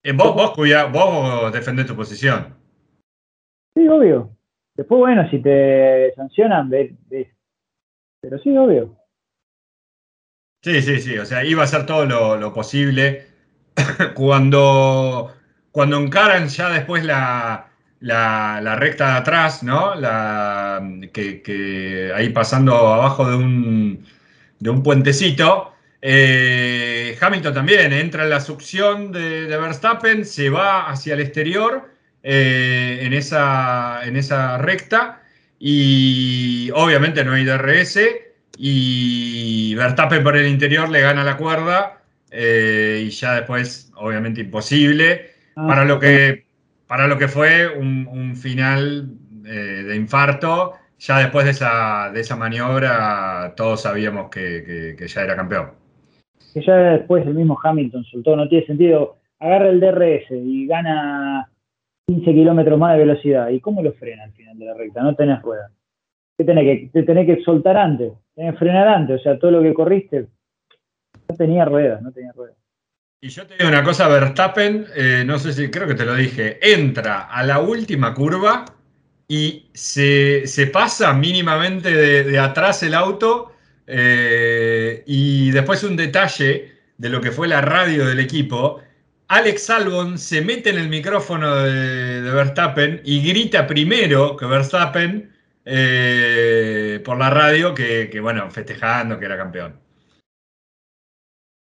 Eh, 0.03 0.11
vos, 0.13 0.35
vos, 0.35 0.51
cuida, 0.51 0.85
vos 0.85 1.51
defendés 1.51 1.85
tu 1.85 1.95
posición. 1.95 2.55
Sí, 3.75 3.87
obvio. 3.87 4.35
Después, 4.75 4.99
bueno, 4.99 5.29
si 5.29 5.41
te 5.41 6.13
sancionan, 6.15 6.69
ves. 6.69 6.91
Pero 8.21 8.39
sí, 8.39 8.55
obvio. 8.57 8.97
Sí, 10.61 10.81
sí, 10.81 10.99
sí. 10.99 11.17
O 11.17 11.25
sea, 11.25 11.43
iba 11.45 11.61
a 11.61 11.65
hacer 11.65 11.85
todo 11.85 12.05
lo, 12.05 12.53
posible. 12.53 13.27
cuando, 14.15 15.33
cuando 15.71 15.97
encaran 15.97 16.47
ya 16.47 16.69
después 16.69 17.05
la, 17.05 17.68
la, 18.01 18.75
recta 18.77 19.11
de 19.11 19.17
atrás, 19.17 19.63
¿no? 19.63 19.95
La, 19.95 20.81
que, 21.11 22.11
ahí 22.15 22.29
pasando 22.29 22.75
abajo 22.75 23.29
de 23.29 23.35
un, 23.35 24.05
de 24.59 24.69
un 24.69 24.83
puentecito. 24.83 25.73
Eh, 26.01 27.17
Hamilton 27.19 27.53
también 27.53 27.91
entra 27.91 28.23
en 28.23 28.29
la 28.29 28.39
succión 28.39 29.11
de, 29.11 29.47
Verstappen, 29.47 30.23
se 30.25 30.49
va 30.49 30.89
hacia 30.89 31.13
el 31.13 31.19
exterior 31.19 31.89
eh, 32.23 32.99
en, 33.01 33.13
esa, 33.13 34.01
en 34.05 34.15
esa 34.15 34.57
recta 34.59 35.21
y 35.59 36.71
obviamente 36.73 37.25
no 37.25 37.33
hay 37.33 37.43
DRS 37.43 37.99
y 38.57 39.75
Verstappen 39.75 40.23
por 40.23 40.37
el 40.37 40.47
interior 40.47 40.89
le 40.89 41.01
gana 41.01 41.23
la 41.25 41.35
cuerda 41.35 42.01
eh, 42.31 43.03
y 43.05 43.09
ya 43.09 43.35
después 43.35 43.91
obviamente 43.95 44.41
imposible 44.41 45.31
ah, 45.57 45.65
para 45.67 45.83
lo 45.83 45.99
que 45.99 46.45
para 46.89 47.07
lo 47.07 47.17
que 47.17 47.29
fue 47.29 47.69
un, 47.69 48.35
final 48.35 49.07
de 49.43 49.95
infarto 49.95 50.73
ya 50.97 51.19
después 51.19 51.45
de 51.45 51.51
esa, 51.51 52.11
de 52.11 52.19
esa 52.19 52.35
maniobra 52.35 53.53
todos 53.55 53.83
sabíamos 53.83 54.29
que 54.29 54.97
ya 55.07 55.21
era 55.21 55.37
campeón 55.37 55.79
que 56.53 56.61
ya 56.61 56.75
después 56.75 57.25
el 57.25 57.35
mismo 57.35 57.57
Hamilton 57.61 58.03
soltó, 58.05 58.35
no 58.35 58.47
tiene 58.47 58.65
sentido, 58.65 59.17
agarra 59.39 59.69
el 59.69 59.79
DRS 59.79 60.31
y 60.31 60.67
gana 60.67 61.49
15 62.07 62.33
kilómetros 62.33 62.79
más 62.79 62.93
de 62.93 63.05
velocidad. 63.05 63.49
¿Y 63.49 63.59
cómo 63.59 63.81
lo 63.81 63.93
frena 63.93 64.23
al 64.23 64.33
final 64.33 64.57
de 64.57 64.65
la 64.65 64.73
recta? 64.73 65.03
No 65.03 65.15
tenés 65.15 65.41
rueda. 65.41 65.71
¿Qué 66.37 66.43
tenés 66.43 66.63
que, 66.63 66.89
te 66.91 67.03
tenés 67.03 67.25
que 67.25 67.43
soltar 67.43 67.77
antes? 67.77 68.13
Tenés 68.33 68.53
que 68.53 68.59
frenar 68.59 68.87
antes, 68.87 69.19
o 69.19 69.23
sea, 69.23 69.37
todo 69.37 69.51
lo 69.51 69.61
que 69.61 69.73
corriste 69.73 70.27
no 71.27 71.35
tenía 71.35 71.65
ruedas, 71.65 72.01
no 72.01 72.11
tenía 72.11 72.31
ruedas. 72.31 72.55
Y 73.21 73.29
yo 73.29 73.45
te 73.45 73.55
digo 73.57 73.67
una 73.67 73.83
cosa, 73.83 74.07
Verstappen, 74.07 74.85
eh, 74.95 75.23
no 75.25 75.37
sé 75.39 75.51
si 75.53 75.69
creo 75.69 75.87
que 75.87 75.95
te 75.95 76.05
lo 76.05 76.15
dije, 76.15 76.57
entra 76.61 77.23
a 77.23 77.43
la 77.43 77.59
última 77.59 78.13
curva 78.13 78.65
y 79.27 79.69
se, 79.73 80.45
pasa 80.71 81.13
mínimamente 81.13 81.93
de 82.23 82.39
atrás 82.39 82.81
el 82.83 82.93
auto 82.93 83.53
eh, 83.91 85.03
y 85.07 85.49
después 85.49 85.83
un 85.83 85.95
detalle 85.95 86.73
de 86.95 87.09
lo 87.09 87.19
que 87.21 87.31
fue 87.31 87.47
la 87.47 87.61
radio 87.61 88.05
del 88.05 88.19
equipo. 88.19 88.81
Alex 89.27 89.67
Albon 89.71 90.19
se 90.19 90.41
mete 90.41 90.69
en 90.69 90.77
el 90.77 90.89
micrófono 90.89 91.55
de, 91.55 92.21
Verstappen 92.21 93.01
y 93.03 93.27
grita 93.27 93.65
primero 93.65 94.37
que 94.37 94.45
Verstappen 94.45 95.31
eh, 95.65 97.01
por 97.03 97.17
la 97.17 97.31
radio 97.31 97.73
que, 97.73 98.19
bueno, 98.21 98.49
festejando 98.51 99.17
que 99.17 99.25
era 99.25 99.37
campeón. 99.37 99.79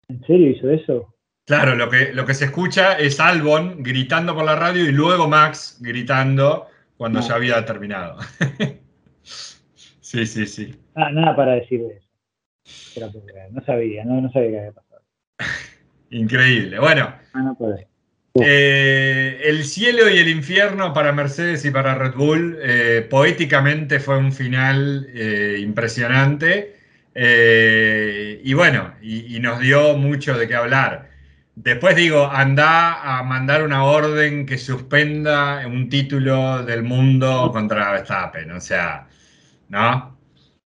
¿En 0.08 0.22
serio 0.26 0.50
hizo 0.50 0.70
eso? 0.70 1.14
Claro, 1.48 1.74
lo 1.74 1.88
que, 1.88 2.12
lo 2.12 2.26
que 2.26 2.34
se 2.34 2.44
escucha 2.44 2.98
es 2.98 3.18
Albon 3.20 3.82
gritando 3.82 4.34
por 4.34 4.44
la 4.44 4.54
radio 4.54 4.84
y 4.84 4.92
luego 4.92 5.28
Max 5.28 5.78
gritando 5.80 6.66
cuando 6.98 7.20
ya 7.20 7.36
había 7.36 7.64
terminado. 7.64 8.18
sí, 9.22 10.26
sí, 10.26 10.44
sí. 10.44 10.76
Ah, 10.94 11.10
nada 11.10 11.34
para 11.34 11.54
decir 11.54 11.80
eso. 11.90 13.10
No 13.50 13.64
sabía, 13.64 14.04
no, 14.04 14.30
sabía 14.30 14.50
qué 14.50 14.58
había 14.58 14.72
pasado. 14.72 15.02
Increíble. 16.10 16.78
Bueno. 16.80 17.14
Ah, 17.32 17.54
eh, 18.42 19.40
el 19.44 19.64
cielo 19.64 20.10
y 20.10 20.18
el 20.18 20.28
infierno 20.28 20.92
para 20.92 21.12
Mercedes 21.12 21.64
y 21.64 21.70
para 21.70 21.94
Red 21.94 22.12
Bull, 22.12 22.58
eh, 22.60 23.06
poéticamente 23.08 24.00
fue 24.00 24.18
un 24.18 24.32
final 24.32 25.08
eh, 25.14 25.56
impresionante 25.60 26.76
y 27.14 28.52
bueno, 28.52 28.92
y, 29.00 29.40
nos 29.40 29.60
dio 29.60 29.96
mucho 29.96 30.36
de 30.36 30.46
qué 30.46 30.54
hablar. 30.54 31.08
Después 31.60 31.96
digo, 31.96 32.24
anda 32.24 33.18
a 33.18 33.24
mandar 33.24 33.64
una 33.64 33.84
orden 33.84 34.46
que 34.46 34.56
suspenda 34.58 35.66
un 35.66 35.88
título 35.88 36.64
del 36.64 36.84
mundo 36.84 37.50
contra 37.52 37.90
Verstappen, 37.90 38.52
o 38.52 38.60
sea, 38.60 39.08
¿no? 39.68 40.16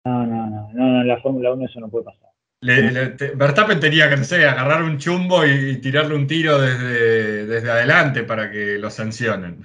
No, 0.05 0.25
no, 0.25 0.47
no, 0.47 0.69
no, 0.71 1.01
en 1.01 1.07
la 1.07 1.19
Fórmula 1.19 1.51
1 1.51 1.65
eso 1.65 1.81
no 1.81 1.89
puede 1.89 2.05
pasar. 2.05 2.29
Verstappen 2.61 3.81
tenía 3.81 4.09
que, 4.09 4.15
no 4.15 4.23
sé, 4.23 4.45
agarrar 4.45 4.83
un 4.83 4.97
chumbo 4.97 5.45
y, 5.45 5.81
tirarle 5.81 6.15
un 6.15 6.27
tiro 6.27 6.57
desde, 6.57 7.45
desde 7.45 7.71
adelante 7.71 8.23
para 8.23 8.49
que 8.49 8.77
lo 8.77 8.89
sancionen. 8.89 9.59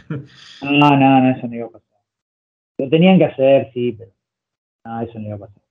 No, 0.63 0.97
no, 0.97 1.21
no, 1.21 1.31
eso 1.31 1.47
no 1.47 1.55
iba 1.55 1.67
a 1.67 1.71
pasar. 1.71 1.99
Lo 2.79 2.89
tenían 2.89 3.19
que 3.19 3.27
hacer, 3.27 3.71
sí, 3.73 3.93
pero 3.97 4.11
no, 4.85 5.01
eso 5.01 5.17
no 5.21 5.27
iba 5.29 5.37
a 5.37 5.39
pasar. 5.39 5.64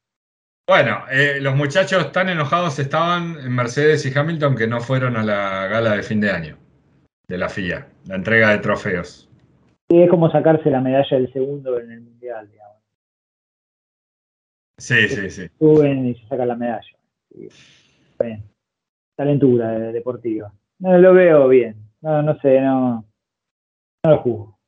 Bueno, 0.66 1.04
eh, 1.12 1.40
los 1.42 1.56
muchachos 1.56 2.12
tan 2.14 2.30
enojados 2.30 2.80
estaban 2.80 3.38
en 3.38 3.54
Mercedes 3.54 4.06
y 4.06 4.18
Hamilton 4.18 4.56
que 4.56 4.68
no 4.68 4.80
fueron 4.80 5.18
a 5.18 5.24
la 5.24 5.68
gala 5.68 5.98
de 5.98 6.04
fin 6.04 6.22
de 6.22 6.32
año 6.32 6.58
de 7.28 7.38
la 7.38 7.50
FIA, 7.50 7.88
la 8.08 8.16
entrega 8.16 8.52
de 8.52 8.60
trofeos. 8.60 9.30
Sí, 9.90 10.02
es 10.02 10.10
como 10.10 10.32
sacarse 10.32 10.70
la 10.72 10.80
medalla 10.80 11.18
del 11.18 11.32
segundo 11.34 11.80
en 11.80 11.92
el 11.92 12.02
Mundial, 12.02 12.50
digamos. 12.50 12.78
Sí, 14.78 15.08
sí, 15.10 15.30
sí. 15.30 15.48
Suben 15.60 16.08
y 16.08 16.16
se 16.16 16.28
sacan 16.28 16.48
la 16.48 16.56
medalla. 16.56 16.98
Bien. 18.20 18.44
Talentura 19.16 19.70
deportiva. 19.92 20.54
No 20.80 20.98
lo 20.98 21.14
veo 21.14 21.48
bien. 21.50 21.76
No, 22.02 22.22
no 22.22 22.40
sé, 22.40 22.62
no, 22.62 23.06
no 24.04 24.12
lo 24.12 24.18
juzgo. 24.20 24.60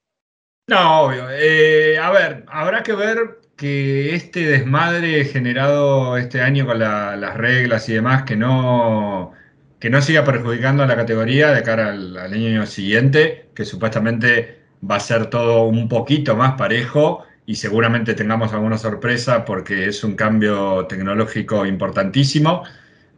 No, 0.68 1.02
obvio. 1.02 1.30
Eh, 1.32 1.98
a 1.98 2.12
ver, 2.12 2.46
habrá 2.48 2.84
que 2.84 2.94
ver 2.94 3.40
que 3.56 4.16
este 4.16 4.46
desmadre 4.48 5.26
generado 5.26 6.18
este 6.18 6.42
año 6.42 6.66
con 6.66 6.80
las 6.80 7.38
reglas 7.38 7.88
y 7.90 7.94
demás, 7.94 8.24
que 8.24 8.36
no, 8.36 9.34
que 9.80 9.90
no 9.90 10.02
siga 10.02 10.24
perjudicando 10.26 10.84
a 10.84 10.88
la 10.88 10.96
categoría 10.96 11.52
de 11.52 11.64
cara 11.64 11.90
al 11.90 12.18
año 12.18 12.66
siguiente, 12.66 13.50
que 13.56 13.66
supuestamente 13.66 14.60
va 14.90 14.98
a 14.98 15.00
ser 15.00 15.28
todo 15.28 15.64
un 15.64 15.88
poquito 15.90 16.36
más 16.36 16.54
parejo 16.54 17.26
y 17.46 17.56
seguramente 17.56 18.14
tengamos 18.14 18.54
alguna 18.54 18.78
sorpresa 18.78 19.46
porque 19.46 19.88
es 19.88 20.04
un 20.04 20.16
cambio 20.16 20.86
tecnológico 20.88 21.66
importantísimo. 21.66 22.64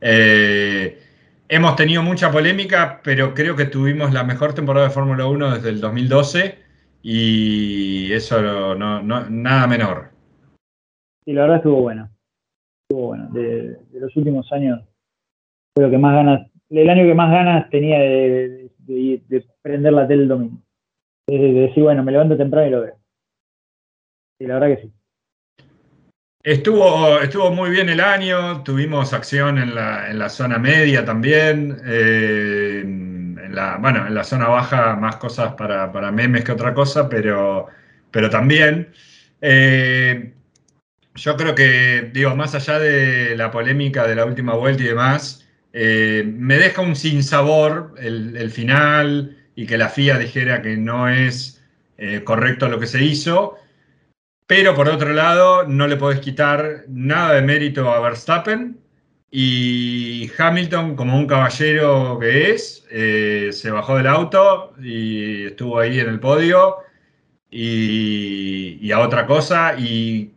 Eh, 0.01 1.01
hemos 1.49 1.75
tenido 1.75 2.03
mucha 2.03 2.31
polémica, 2.31 3.01
pero 3.03 3.33
creo 3.33 3.55
que 3.55 3.65
tuvimos 3.65 4.13
la 4.13 4.23
mejor 4.23 4.53
temporada 4.53 4.87
de 4.87 4.93
Fórmula 4.93 5.25
1 5.25 5.55
desde 5.55 5.69
el 5.69 5.81
2012 5.81 6.59
y 7.01 8.11
eso 8.13 8.75
no, 8.75 9.01
nada 9.01 9.67
menor. 9.67 10.11
Sí, 11.27 11.33
la 11.33 11.41
verdad 11.41 11.57
estuvo 11.57 11.81
bueno. 11.81 12.09
Estuvo 12.83 13.07
bueno. 13.07 13.27
De, 13.33 13.77
los 13.99 14.15
últimos 14.15 14.49
años 14.53 14.79
fue 15.75 15.83
lo 15.83 15.91
que 15.91 15.97
más 15.97 16.15
ganas, 16.15 16.49
el 16.69 16.89
año 16.89 17.03
que 17.03 17.13
más 17.13 17.29
ganas 17.29 17.69
tenía 17.69 17.99
de, 17.99 18.71
prender 19.61 19.91
la 19.91 20.07
tele 20.07 20.23
el 20.23 20.29
domingo. 20.29 20.61
De, 21.27 21.37
decir, 21.37 21.83
bueno, 21.83 22.01
me 22.01 22.13
levanto 22.13 22.37
temprano 22.37 22.67
y 22.67 22.71
lo 22.71 22.81
veo. 22.81 22.95
Sí, 24.39 24.47
la 24.47 24.53
verdad 24.53 24.77
que 24.77 24.83
sí. 24.83 24.93
Estuvo, 26.43 27.19
estuvo 27.19 27.51
muy 27.51 27.71
bien 27.71 27.89
el 27.89 27.99
año, 27.99 28.63
tuvimos 28.63 29.11
acción 29.11 29.57
en 29.57 29.75
la, 29.75 30.09
en 30.09 30.19
la 30.19 30.29
zona 30.29 30.57
media 30.57 31.03
también, 31.03 31.77
eh, 31.85 32.83
en 32.85 33.53
la, 33.53 33.79
bueno, 33.79 34.07
en 34.07 34.15
la 34.15 34.23
zona 34.23 34.47
baja 34.47 34.95
más 34.95 35.17
cosas 35.17 35.55
para, 35.55 35.91
memes 36.13 36.45
que 36.45 36.53
otra 36.53 36.73
cosa, 36.73 37.09
pero, 37.09 37.67
pero 38.11 38.29
también. 38.29 38.93
Eh, 39.41 40.35
yo 41.17 41.35
creo 41.37 41.55
que, 41.55 42.09
digo, 42.13 42.35
más 42.35 42.55
allá 42.55 42.79
de 42.79 43.35
la 43.35 43.51
polémica 43.51 44.07
de 44.07 44.15
la 44.15 44.25
última 44.25 44.53
vuelta 44.55 44.83
y 44.83 44.87
demás, 44.87 45.45
eh, 45.73 46.23
me 46.25 46.57
deja 46.57 46.81
un 46.81 46.95
sinsabor 46.95 47.93
el, 47.99 48.37
el 48.37 48.49
final 48.51 49.37
y 49.55 49.65
que 49.67 49.77
la 49.77 49.89
FIA 49.89 50.17
dijera 50.17 50.61
que 50.61 50.77
no 50.77 51.09
es 51.09 51.61
correcto 52.23 52.69
lo 52.69 52.79
que 52.79 52.87
se 52.87 53.03
hizo. 53.03 53.57
Pero 54.47 54.73
por 54.75 54.87
otro 54.87 55.13
lado, 55.13 55.65
no 55.67 55.87
le 55.87 55.97
podés 55.97 56.21
quitar 56.21 56.85
nada 56.87 57.33
de 57.33 57.41
mérito 57.41 57.91
a 57.91 57.99
Verstappen. 57.99 58.79
Y 59.29 60.31
Hamilton, 60.37 60.95
como 60.95 61.17
un 61.17 61.27
caballero 61.27 62.17
que 62.19 62.51
es, 62.51 62.85
eh, 62.89 63.49
se 63.51 63.71
bajó 63.71 63.97
del 63.97 64.07
auto 64.07 64.73
y 64.81 65.47
estuvo 65.47 65.79
ahí 65.79 65.99
en 65.99 66.07
el 66.07 66.19
podio. 66.21 66.77
Y, 67.51 68.91
a 68.91 68.99
otra 68.99 69.25
cosa, 69.25 69.77
y 69.77 70.31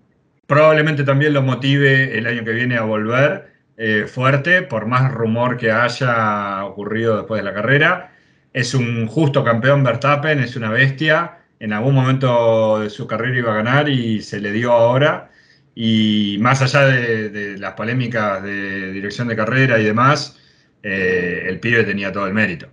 probablemente 0.51 1.05
también 1.05 1.33
lo 1.33 1.43
motive 1.43 2.19
el 2.19 2.27
año 2.27 2.45
que 2.45 2.51
viene 2.51 2.77
a 2.77 2.83
volver 2.83 3.51
eh, 3.77 4.07
fuerte, 4.09 4.63
por 4.63 4.85
más 4.85 5.13
rumor 5.13 5.57
que 5.57 5.71
haya 5.71 6.65
ocurrido 6.65 7.19
después 7.19 7.41
de 7.41 7.49
la 7.49 7.55
carrera. 7.55 8.17
Es 8.53 8.75
un 8.75 9.07
justo 9.07 9.45
campeón 9.45 9.85
Verstappen, 9.85 10.41
es 10.41 10.57
una 10.57 10.73
bestia 10.73 11.39
en 11.61 11.73
algún 11.73 11.95
momento 11.95 12.81
de 12.81 12.91
su 12.91 13.07
carrera 13.07 13.39
iba 13.39 13.53
a 13.53 13.63
ganar 13.63 13.89
y 13.89 14.23
se 14.23 14.41
le 14.41 14.51
dio 14.51 14.73
ahora. 14.73 15.31
Y 15.73 16.37
más 16.41 16.63
allá 16.63 16.85
de, 16.85 17.57
las 17.57 17.75
polémicas 17.75 18.43
de 18.43 18.91
dirección 18.91 19.29
de 19.29 19.37
carrera 19.37 19.79
y 19.79 19.85
demás, 19.85 20.37
eh, 20.83 21.45
el 21.47 21.61
pibe 21.61 21.85
tenía 21.85 22.11
todo 22.11 22.27
el 22.27 22.35
mérito. 22.35 22.67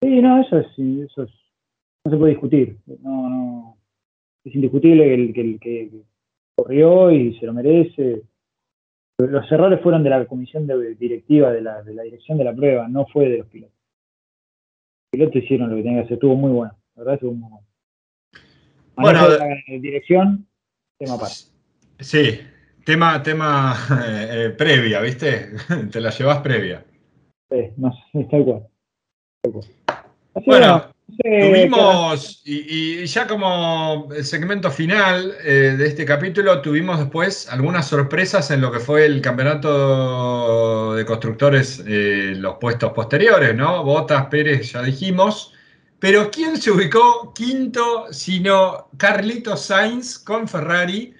Sí, 0.00 0.20
no, 0.22 0.40
eso 0.40 0.60
es, 0.60 0.66
eso 0.78 1.24
es, 1.24 1.30
no 2.04 2.12
se 2.12 2.16
puede 2.16 2.34
discutir. 2.34 2.76
No, 2.86 3.28
no, 3.28 3.76
es 4.44 4.54
indiscutible 4.54 5.02
que 5.02 5.14
el 5.14 5.32
que, 5.32 5.40
el 5.40 5.58
que 5.58 5.90
corrió 6.56 7.10
y 7.10 7.38
se 7.38 7.46
lo 7.46 7.52
merece. 7.52 8.22
Los 9.18 9.50
errores 9.50 9.80
fueron 9.82 10.02
de 10.02 10.10
la 10.10 10.26
comisión 10.26 10.66
de, 10.66 10.94
directiva 10.94 11.52
de 11.52 11.62
la, 11.62 11.82
de 11.82 11.94
la 11.94 12.02
dirección 12.02 12.38
de 12.38 12.44
la 12.44 12.54
prueba, 12.54 12.88
no 12.88 13.06
fue 13.06 13.28
de 13.28 13.38
los 13.38 13.46
pilotos. 13.46 13.76
Los 13.76 15.10
pilotos 15.10 15.42
hicieron 15.42 15.70
lo 15.70 15.76
que 15.76 15.82
tenían 15.82 16.00
que 16.00 16.04
hacer, 16.04 16.14
estuvo 16.14 16.36
muy 16.36 16.50
bueno, 16.50 16.76
la 16.94 17.00
verdad 17.00 17.14
estuvo 17.14 17.32
muy 17.32 17.50
bueno. 17.50 17.66
Bueno, 18.96 19.30
de 19.30 19.38
la 19.38 19.56
dirección, 19.80 20.46
tema 20.98 21.14
aparte. 21.14 21.36
Sí, 22.00 22.40
tema, 22.84 23.22
tema 23.22 23.74
eh, 24.06 24.54
previa, 24.56 25.00
¿viste? 25.00 25.50
Te 25.90 26.00
la 26.00 26.10
llevas 26.10 26.38
previa. 26.38 26.84
Sí, 27.50 27.56
no 27.76 27.92
está 28.14 28.38
igual. 28.38 28.66
Bueno, 30.44 30.90
tuvimos, 31.22 32.42
y, 32.44 33.04
ya 33.06 33.26
como 33.26 34.08
el 34.14 34.24
segmento 34.24 34.70
final 34.70 35.34
eh, 35.42 35.74
de 35.78 35.86
este 35.86 36.04
capítulo, 36.04 36.60
tuvimos 36.60 36.98
después 36.98 37.48
algunas 37.48 37.86
sorpresas 37.86 38.50
en 38.50 38.60
lo 38.60 38.72
que 38.72 38.80
fue 38.80 39.06
el 39.06 39.20
campeonato 39.20 40.94
de 40.94 41.04
constructores, 41.04 41.82
eh, 41.86 42.34
los 42.36 42.56
puestos 42.56 42.92
posteriores, 42.92 43.54
¿no? 43.54 43.84
Botas, 43.84 44.26
Pérez, 44.26 44.72
ya 44.72 44.82
dijimos. 44.82 45.52
Pero 45.98 46.30
¿quién 46.30 46.56
se 46.60 46.70
ubicó 46.70 47.32
quinto 47.34 48.06
sino 48.10 48.88
Carlito 48.96 49.56
Sainz 49.56 50.18
con 50.18 50.46
Ferrari? 50.46 51.14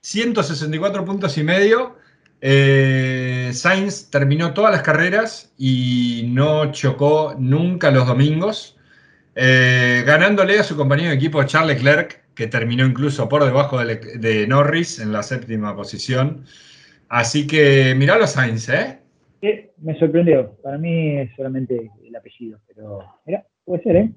164 0.00 1.04
puntos 1.04 1.36
y 1.38 1.42
medio. 1.44 1.96
Eh, 2.40 3.50
Sainz 3.54 4.10
terminó 4.10 4.52
todas 4.52 4.72
las 4.72 4.82
carreras 4.82 5.52
y 5.58 6.24
no 6.28 6.72
chocó 6.72 7.36
nunca 7.38 7.90
los 7.92 8.06
domingos, 8.06 8.76
eh, 9.34 10.02
ganándole 10.06 10.58
a 10.58 10.62
su 10.62 10.76
compañero 10.76 11.10
de 11.10 11.16
equipo 11.16 11.42
Charles 11.44 11.76
Leclerc, 11.76 12.22
que 12.34 12.46
terminó 12.46 12.84
incluso 12.84 13.28
por 13.28 13.44
debajo 13.44 13.84
de, 13.84 14.46
Norris 14.46 14.98
en 14.98 15.12
la 15.12 15.22
séptima 15.22 15.74
posición. 15.76 16.44
Así 17.08 17.46
que 17.46 17.94
miralo 17.94 18.26
Sainz, 18.26 18.68
¿eh? 18.68 18.98
me 19.78 19.98
sorprendió. 19.98 20.56
Para 20.62 20.78
mí 20.78 21.18
es 21.18 21.30
solamente 21.36 21.90
el 22.04 22.16
apellido, 22.16 22.60
pero 22.66 23.00
mira, 23.26 23.44
puede 23.64 23.82
ser, 23.82 23.96
¿eh? 23.96 24.12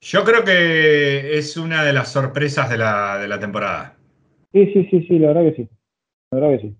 Yo 0.00 0.24
creo 0.24 0.44
que 0.44 1.38
es 1.38 1.56
una 1.56 1.84
de 1.84 1.92
las 1.92 2.10
sorpresas 2.12 2.68
de 2.68 2.78
la, 2.78 3.18
de 3.18 3.28
la 3.28 3.38
temporada. 3.38 3.96
Sí, 4.52 4.66
sí, 4.72 4.88
sí, 4.90 5.06
sí, 5.06 5.18
la 5.18 5.28
verdad 5.28 5.44
que 5.44 5.62
sí. 5.62 5.68
La 6.30 6.40
verdad 6.40 6.56
que 6.56 6.68
sí. 6.68 6.76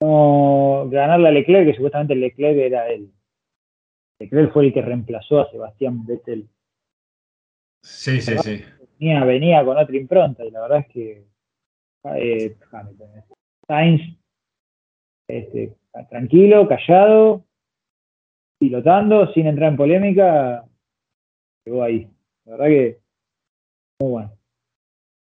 No, 0.00 0.88
ganarle 0.90 1.28
a 1.28 1.32
Leclerc, 1.32 1.66
que 1.66 1.74
supuestamente 1.74 2.16
Leclerc 2.16 2.58
era 2.58 2.88
él. 2.88 3.10
Leclerc 4.18 4.52
fue 4.52 4.66
el 4.66 4.74
que 4.74 4.82
reemplazó 4.82 5.40
a 5.40 5.50
Sebastián 5.50 6.04
Vettel. 6.06 6.48
Sí, 7.84 8.20
sí, 8.20 8.38
sí. 8.38 8.64
Venía, 8.98 9.24
venía 9.24 9.64
con 9.64 9.76
otra 9.76 9.96
impronta 9.96 10.44
y 10.44 10.50
la 10.50 10.62
verdad 10.62 10.78
es 10.78 10.86
que 10.88 11.26
eh, 12.16 12.56
Sainz 13.68 14.18
este, 15.28 15.76
tranquilo, 16.08 16.66
callado, 16.66 17.44
pilotando, 18.58 19.32
sin 19.34 19.46
entrar 19.46 19.70
en 19.70 19.76
polémica, 19.76 20.64
llegó 21.66 21.82
ahí. 21.82 22.08
La 22.46 22.52
verdad 22.52 22.66
que 22.66 22.98
muy 24.00 24.10
bueno. 24.10 24.38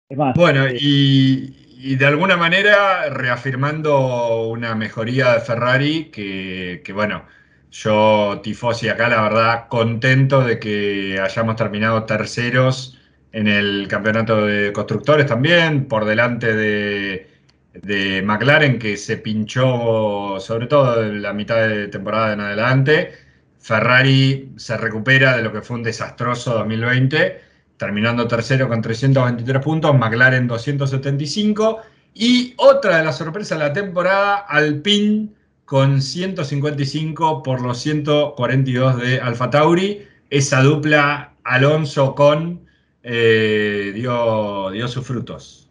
Es 0.08 0.18
más, 0.18 0.34
bueno, 0.34 0.66
eh, 0.66 0.76
y, 0.80 1.96
de 1.96 2.06
alguna 2.06 2.36
manera 2.36 3.08
reafirmando 3.10 4.48
una 4.48 4.74
mejoría 4.74 5.34
de 5.34 5.40
Ferrari 5.40 6.10
que, 6.10 6.82
bueno, 6.92 7.24
yo, 7.70 8.40
Tifosi, 8.42 8.88
acá 8.88 9.08
la 9.08 9.22
verdad 9.22 9.68
contento 9.68 10.42
de 10.42 10.58
que 10.58 11.20
hayamos 11.20 11.56
terminado 11.56 12.04
terceros 12.04 12.98
en 13.32 13.46
el 13.48 13.86
campeonato 13.88 14.46
de 14.46 14.72
constructores 14.72 15.26
también, 15.26 15.86
por 15.86 16.04
delante 16.04 16.54
de, 16.54 17.28
de 17.74 18.22
McLaren 18.22 18.78
que 18.78 18.96
se 18.96 19.18
pinchó 19.18 20.38
sobre 20.40 20.66
todo 20.66 21.04
en 21.04 21.22
la 21.22 21.32
mitad 21.32 21.68
de 21.68 21.88
temporada 21.88 22.32
en 22.32 22.40
adelante. 22.40 23.12
Ferrari 23.58 24.52
se 24.56 24.76
recupera 24.76 25.36
de 25.36 25.42
lo 25.42 25.52
que 25.52 25.62
fue 25.62 25.76
un 25.76 25.82
desastroso 25.82 26.54
2020 26.54 27.48
terminando 27.78 28.26
tercero 28.28 28.68
con 28.68 28.82
323 28.82 29.62
puntos, 29.62 29.96
McLaren 29.96 30.46
275 30.48 31.80
y 32.12 32.54
otra 32.56 32.98
de 32.98 33.04
las 33.04 33.16
sorpresas 33.16 33.58
de 33.58 33.64
la 33.64 33.72
temporada, 33.72 34.38
Alpine 34.48 35.28
con 35.68 36.00
155 36.00 37.42
por 37.42 37.60
los 37.60 37.78
142 37.82 39.02
de 39.02 39.20
Alfa 39.20 39.50
Tauri. 39.50 40.00
Esa 40.30 40.62
dupla 40.62 41.34
Alonso 41.44 42.14
con 42.14 42.66
eh, 43.02 43.92
dio, 43.94 44.70
dio 44.70 44.88
sus 44.88 45.06
frutos. 45.06 45.70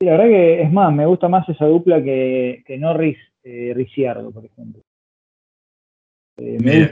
la 0.00 0.12
verdad 0.12 0.26
que 0.26 0.62
es 0.62 0.70
más, 0.70 0.92
me 0.92 1.06
gusta 1.06 1.28
más 1.28 1.48
esa 1.48 1.64
dupla 1.64 2.02
que, 2.02 2.62
Norris 2.78 3.16
eh, 3.42 3.72
Ricciardo, 3.74 4.30
por 4.32 4.44
ejemplo. 4.44 4.82
Eh, 6.36 6.58
eh. 6.62 6.90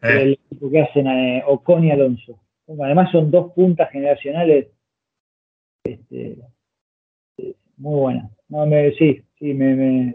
el 0.00 0.32
equipo 0.32 0.70
que 0.70 0.80
hacen 0.80 1.06
Ocon 1.46 1.84
y 1.84 1.90
Alonso. 1.90 2.40
Además 2.82 3.12
son 3.12 3.30
dos 3.30 3.52
puntas 3.52 3.90
generacionales 3.90 4.68
este, 5.84 6.38
muy 7.76 8.00
buenas. 8.00 8.30
sí, 8.98 9.22
sí, 9.38 9.52
me, 9.52 9.74
me, 9.74 10.14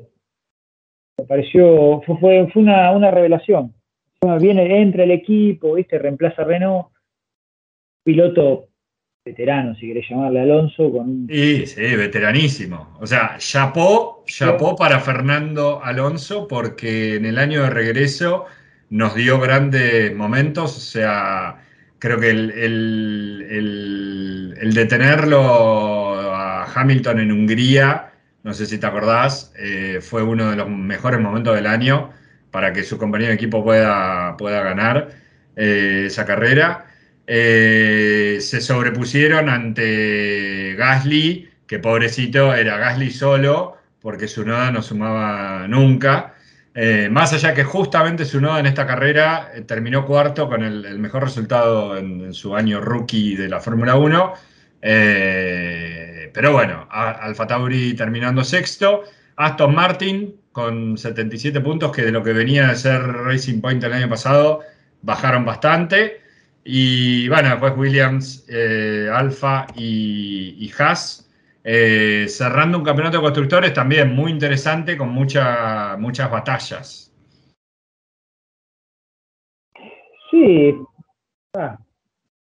pareció, 1.26 2.02
fue, 2.06 2.48
fue, 2.52 2.62
una, 2.62 2.92
una, 2.92 3.12
revelación. 3.12 3.74
Viene, 4.40 4.82
entra 4.82 5.04
el 5.04 5.12
equipo, 5.12 5.74
¿viste? 5.76 6.00
reemplaza 6.00 6.42
a 6.42 6.46
Renault, 6.46 6.88
piloto 8.04 8.68
veterano, 9.28 9.76
si 9.76 9.88
querés 9.88 10.10
llamarle 10.10 10.42
Alonso. 10.42 10.92
Con 10.92 11.28
Sí, 11.30 11.66
sí, 11.66 11.96
veteranísimo. 11.96 12.98
O 13.00 13.06
sea, 13.06 13.36
chapó, 13.38 14.24
chapó 14.26 14.76
para 14.76 15.00
Fernando 15.00 15.82
Alonso 15.84 16.48
porque 16.48 17.16
en 17.16 17.26
el 17.26 17.38
año 17.38 17.64
de 17.64 17.70
regreso 17.70 18.46
nos 18.90 19.16
dio 19.16 19.40
grandes 19.40 20.16
momentos, 20.16 20.78
o 20.78 20.80
sea, 20.80 21.58
creo 22.00 22.20
que 22.20 22.30
el, 22.30 22.52
el, 24.60 24.74
detenerlo 24.74 26.14
a 26.14 26.66
Hamilton 26.74 27.20
en 27.20 27.32
Hungría, 27.32 28.12
no 28.48 28.54
sé 28.54 28.66
si 28.66 28.78
te 28.78 28.88
acordás, 28.88 29.52
eh, 29.58 30.00
fue 30.02 30.24
uno 30.24 30.50
de 30.50 30.56
los 30.56 30.70
mejores 30.70 31.20
momentos 31.20 31.54
del 31.54 31.68
año 31.68 32.14
para 32.50 32.72
que 32.72 32.86
su 32.86 32.98
compañero 32.98 33.32
de 33.32 33.36
equipo 33.36 33.62
pueda, 33.62 34.38
pueda 34.38 34.64
ganar 34.64 35.10
eh, 35.58 36.06
esa 36.08 36.26
carrera. 36.26 36.86
Eh, 37.28 38.38
se 38.40 38.62
sobrepusieron 38.62 39.50
ante 39.50 40.76
Gasly, 40.78 41.50
que 41.68 41.80
pobrecito 41.80 42.54
era 42.56 42.78
Gasly 42.78 43.12
solo, 43.12 43.80
porque 44.00 44.30
su 44.30 44.46
noda 44.46 44.72
no 44.72 44.82
sumaba 44.82 45.68
nunca. 45.68 46.34
Más 47.12 47.34
allá 47.34 47.54
que 47.54 47.66
justamente 47.66 48.24
su 48.24 48.40
noda 48.40 48.60
en 48.62 48.68
esta 48.68 48.88
carrera 48.88 49.52
terminó 49.66 50.06
cuarto 50.06 50.48
con 50.48 50.64
el, 50.64 51.00
mejor 51.00 51.24
resultado 51.24 51.98
en, 51.98 52.34
su 52.34 52.56
año 52.56 52.80
rookie 52.80 53.36
de 53.36 53.50
la 53.50 53.60
Fórmula 53.60 53.96
1. 53.96 54.34
Eh, 56.38 56.40
pero 56.40 56.54
bueno, 56.54 56.88
Alfa 56.92 57.48
Tauri 57.48 57.96
terminando 57.96 58.44
sexto. 58.44 59.04
Aston 59.36 59.74
Martin 59.74 60.36
con 60.52 60.98
77 60.98 61.62
puntos, 61.62 61.92
que 61.92 62.04
de 62.04 62.12
lo 62.12 62.24
que 62.24 62.34
venía 62.34 62.68
de 62.68 62.76
ser 62.76 63.02
Racing 63.02 63.62
Point 63.62 63.84
el 63.84 63.94
año 63.94 64.10
pasado, 64.10 64.62
bajaron 65.02 65.46
bastante. 65.46 66.22
Y 66.64 67.28
bueno, 67.30 67.50
después 67.50 67.74
Williams, 67.78 68.46
Alfa 69.14 69.68
y, 69.76 70.72
Haas 70.78 71.30
eh, 71.64 72.28
cerrando 72.30 72.78
un 72.78 72.84
campeonato 72.84 73.18
de 73.18 73.24
constructores 73.24 73.74
también 73.74 74.16
muy 74.16 74.32
interesante 74.32 74.98
con 74.98 75.10
muchas 75.10 76.32
batallas. 76.32 77.14
Sí. 80.32 80.76
Ah, 81.56 81.78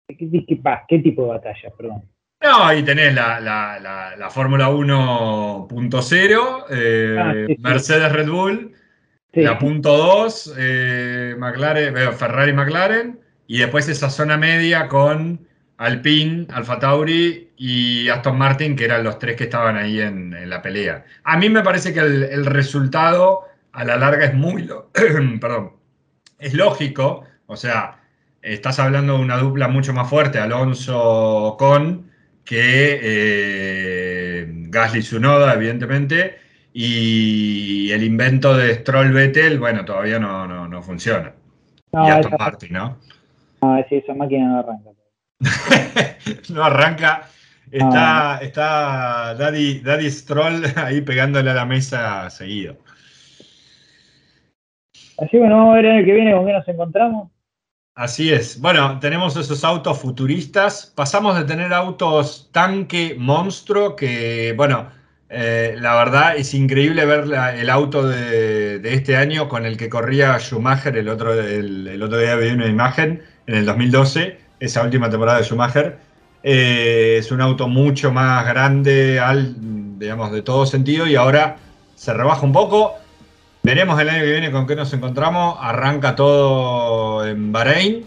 ¿qué, 0.07 0.99
tipo 0.99 1.23
de 1.23 1.29
batalla? 1.29 1.71
Perdón. 1.77 2.03
No, 2.43 2.65
ahí 2.65 2.83
tenés 2.83 3.15
la, 3.15 4.29
Fórmula 4.31 4.71
1.0, 4.71 6.65
eh, 6.71 7.17
ah, 7.19 7.35
Mercedes 7.59 8.13
Red 8.13 8.31
Bull, 8.31 8.73
la 9.33 9.59
punto 9.59 9.95
2, 9.95 10.55
eh, 10.57 11.37
Ferrari 12.17 12.55
McLaren, 12.55 13.21
y 13.47 13.59
después 13.59 13.89
esa 13.91 14.09
zona 14.09 14.39
media 14.39 14.89
con 14.89 15.47
Alpine, 15.77 16.47
Alfa 16.51 16.79
Tauri 16.79 17.51
y 17.59 18.09
Aston 18.09 18.39
Martin, 18.39 18.75
que 18.75 18.87
eran 18.87 19.05
los 19.05 19.19
tres 19.19 19.37
que 19.37 19.45
estaban 19.45 19.77
ahí 19.77 20.01
en, 20.01 20.49
la 20.49 20.63
pelea. 20.63 21.05
A 21.25 21.37
mí 21.37 21.51
me 21.51 21.63
parece 21.63 21.93
que 21.93 22.01
el, 22.01 22.47
resultado 22.47 23.43
a 23.73 23.85
la 23.85 23.97
larga 23.97 24.25
es 24.25 24.33
muy, 24.33 24.67
perdón, 25.41 25.73
es 26.39 26.55
lógico, 26.55 27.25
o 27.47 27.57
sea, 27.57 27.99
estás 28.41 28.79
hablando 28.79 29.19
de 29.19 29.25
una 29.25 29.37
dupla 29.37 29.69
mucho 29.69 29.93
más 29.93 30.09
fuerte, 30.09 30.39
Alonso 30.39 31.57
con 31.59 32.10
que 32.45 33.01
eh, 33.03 34.47
Gasly 34.49 35.03
Sunoda, 35.03 35.55
evidentemente, 35.55 36.39
y 36.73 37.91
el 37.91 38.03
invento 38.05 38.57
de 38.57 38.75
Stroll 38.75 39.13
Vettel, 39.13 39.59
bueno, 39.59 39.85
todavía 39.85 40.19
no, 40.19 40.83
funciona. 40.83 41.33
y 41.93 42.11
Aston 42.11 42.35
Martin, 42.39 42.73
¿no? 42.73 42.99
Ah, 43.63 43.85
sí, 43.89 43.97
esa 43.97 44.15
máquina 44.15 44.47
no 44.47 44.59
arranca. 44.61 44.91
no 46.51 46.65
arranca. 46.65 47.29
Está, 47.71 48.37
ah. 48.37 48.39
está 48.43 49.35
Daddy, 49.35 49.81
Daddy 49.81 50.11
Stroll 50.11 50.65
ahí 50.77 51.01
pegándole 51.03 51.51
a 51.51 51.55
la 51.55 51.67
mesa 51.67 52.29
seguido. 52.31 52.77
Así 55.19 55.33
que 55.33 55.39
bueno, 55.39 55.59
vamos 55.59 55.73
a 55.73 55.77
ver 55.77 55.85
el 55.87 56.05
que 56.05 56.13
viene 56.13 56.33
con 56.33 56.47
qué 56.47 56.53
nos 56.53 56.67
encontramos. 56.67 57.31
Así 58.01 58.33
es. 58.33 58.59
Bueno, 58.59 58.99
tenemos 58.99 59.37
esos 59.37 59.63
autos 59.63 59.99
futuristas. 59.99 60.91
Pasamos 60.97 61.37
de 61.37 61.45
tener 61.45 61.75
autos 61.75 62.49
tanque 62.51 63.15
monstruo, 63.19 63.95
que, 63.95 64.55
bueno, 64.57 64.89
eh, 65.29 65.77
la 65.79 65.97
verdad 65.97 66.35
es 66.35 66.55
increíble 66.55 67.05
ver 67.05 67.25
el 67.59 67.69
auto 67.69 68.09
de, 68.09 68.81
este 68.85 69.17
año 69.19 69.51
con 69.51 69.67
el 69.67 69.77
que 69.77 69.91
corría 69.91 70.39
Schumacher. 70.39 70.97
El 70.97 71.11
otro, 71.11 71.35
el, 71.35 72.03
otro 72.03 72.17
día 72.17 72.37
vi 72.37 72.49
una 72.49 72.69
imagen 72.69 73.23
en 73.47 73.55
el 73.55 73.67
2012, 73.67 74.39
esa 74.61 74.83
última 74.83 75.11
temporada 75.11 75.37
de 75.37 75.45
Schumacher. 75.45 75.99
Eh, 76.43 77.17
es 77.19 77.31
un 77.31 77.43
auto 77.43 77.69
mucho 77.69 78.11
más 78.11 78.47
grande, 78.47 79.21
al, 79.21 79.57
digamos, 79.99 80.33
de 80.33 80.41
todo 80.41 80.65
sentido, 80.65 81.07
y 81.07 81.17
ahora 81.17 81.59
se 81.97 82.15
rebaja 82.15 82.47
un 82.47 82.55
poco 82.55 82.95
Veremos 83.63 84.01
el 84.01 84.09
año 84.09 84.23
que 84.23 84.31
viene 84.31 84.51
con 84.51 84.67
qué 84.67 84.75
nos 84.75 84.93
encontramos. 84.95 85.57
Arranca 85.61 86.17
todo 86.17 87.27
en 87.27 87.53
Bahrein. 87.53 88.05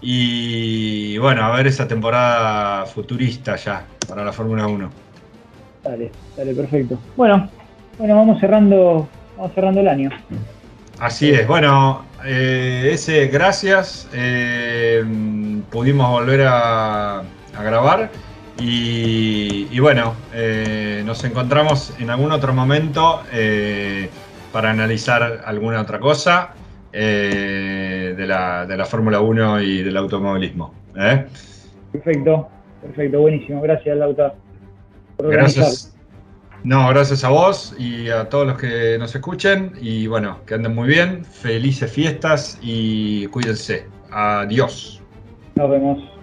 Y 0.00 1.18
bueno, 1.18 1.44
a 1.44 1.54
ver 1.54 1.66
esa 1.66 1.86
temporada 1.86 2.86
futurista 2.86 3.56
ya 3.56 3.84
para 4.08 4.24
la 4.24 4.32
Fórmula 4.32 4.66
1. 4.66 4.90
Dale, 5.84 6.10
dale, 6.36 6.54
perfecto. 6.54 6.98
Bueno, 7.16 7.48
bueno, 7.98 8.16
vamos 8.16 8.40
cerrando, 8.40 9.08
vamos 9.36 9.52
cerrando 9.54 9.80
el 9.80 9.88
año. 9.88 10.10
Así 10.98 11.30
es, 11.30 11.46
bueno, 11.46 12.04
eh, 12.24 12.90
ese 12.92 13.26
gracias. 13.26 14.08
Eh, 14.14 15.04
pudimos 15.70 16.10
volver 16.10 16.46
a, 16.46 17.22
grabar. 17.62 18.10
Y, 18.58 19.78
bueno, 19.80 20.14
eh, 20.32 21.02
nos 21.04 21.22
encontramos 21.24 21.92
en 21.98 22.08
algún 22.08 22.32
otro 22.32 22.54
momento 22.54 23.22
para 24.52 24.70
analizar 24.70 25.42
alguna 25.44 25.80
otra 25.80 26.00
cosa 26.00 26.54
eh, 26.92 28.14
de 28.16 28.26
la, 28.26 28.86
Fórmula 28.88 29.20
1 29.20 29.62
y 29.62 29.82
del 29.82 29.96
automovilismo. 29.96 30.74
¿eh? 30.96 31.26
Perfecto, 31.92 32.48
perfecto, 32.82 33.20
buenísimo. 33.20 33.60
Gracias, 33.60 33.96
Lauta. 33.96 34.34
gracias. 35.18 35.96
No, 36.64 36.88
gracias 36.88 37.22
a 37.22 37.28
vos 37.28 37.76
y 37.78 38.08
a 38.08 38.28
todos 38.28 38.46
los 38.46 38.58
que 38.58 38.96
nos 38.98 39.14
escuchen. 39.14 39.72
Y 39.80 40.06
bueno, 40.06 40.40
que 40.46 40.54
anden 40.54 40.74
muy 40.74 40.88
bien. 40.88 41.24
Felices 41.24 41.92
fiestas 41.92 42.58
y 42.60 43.26
cuídense. 43.28 43.86
Adiós. 44.10 45.02
Nos 45.54 45.70
vemos. 45.70 46.15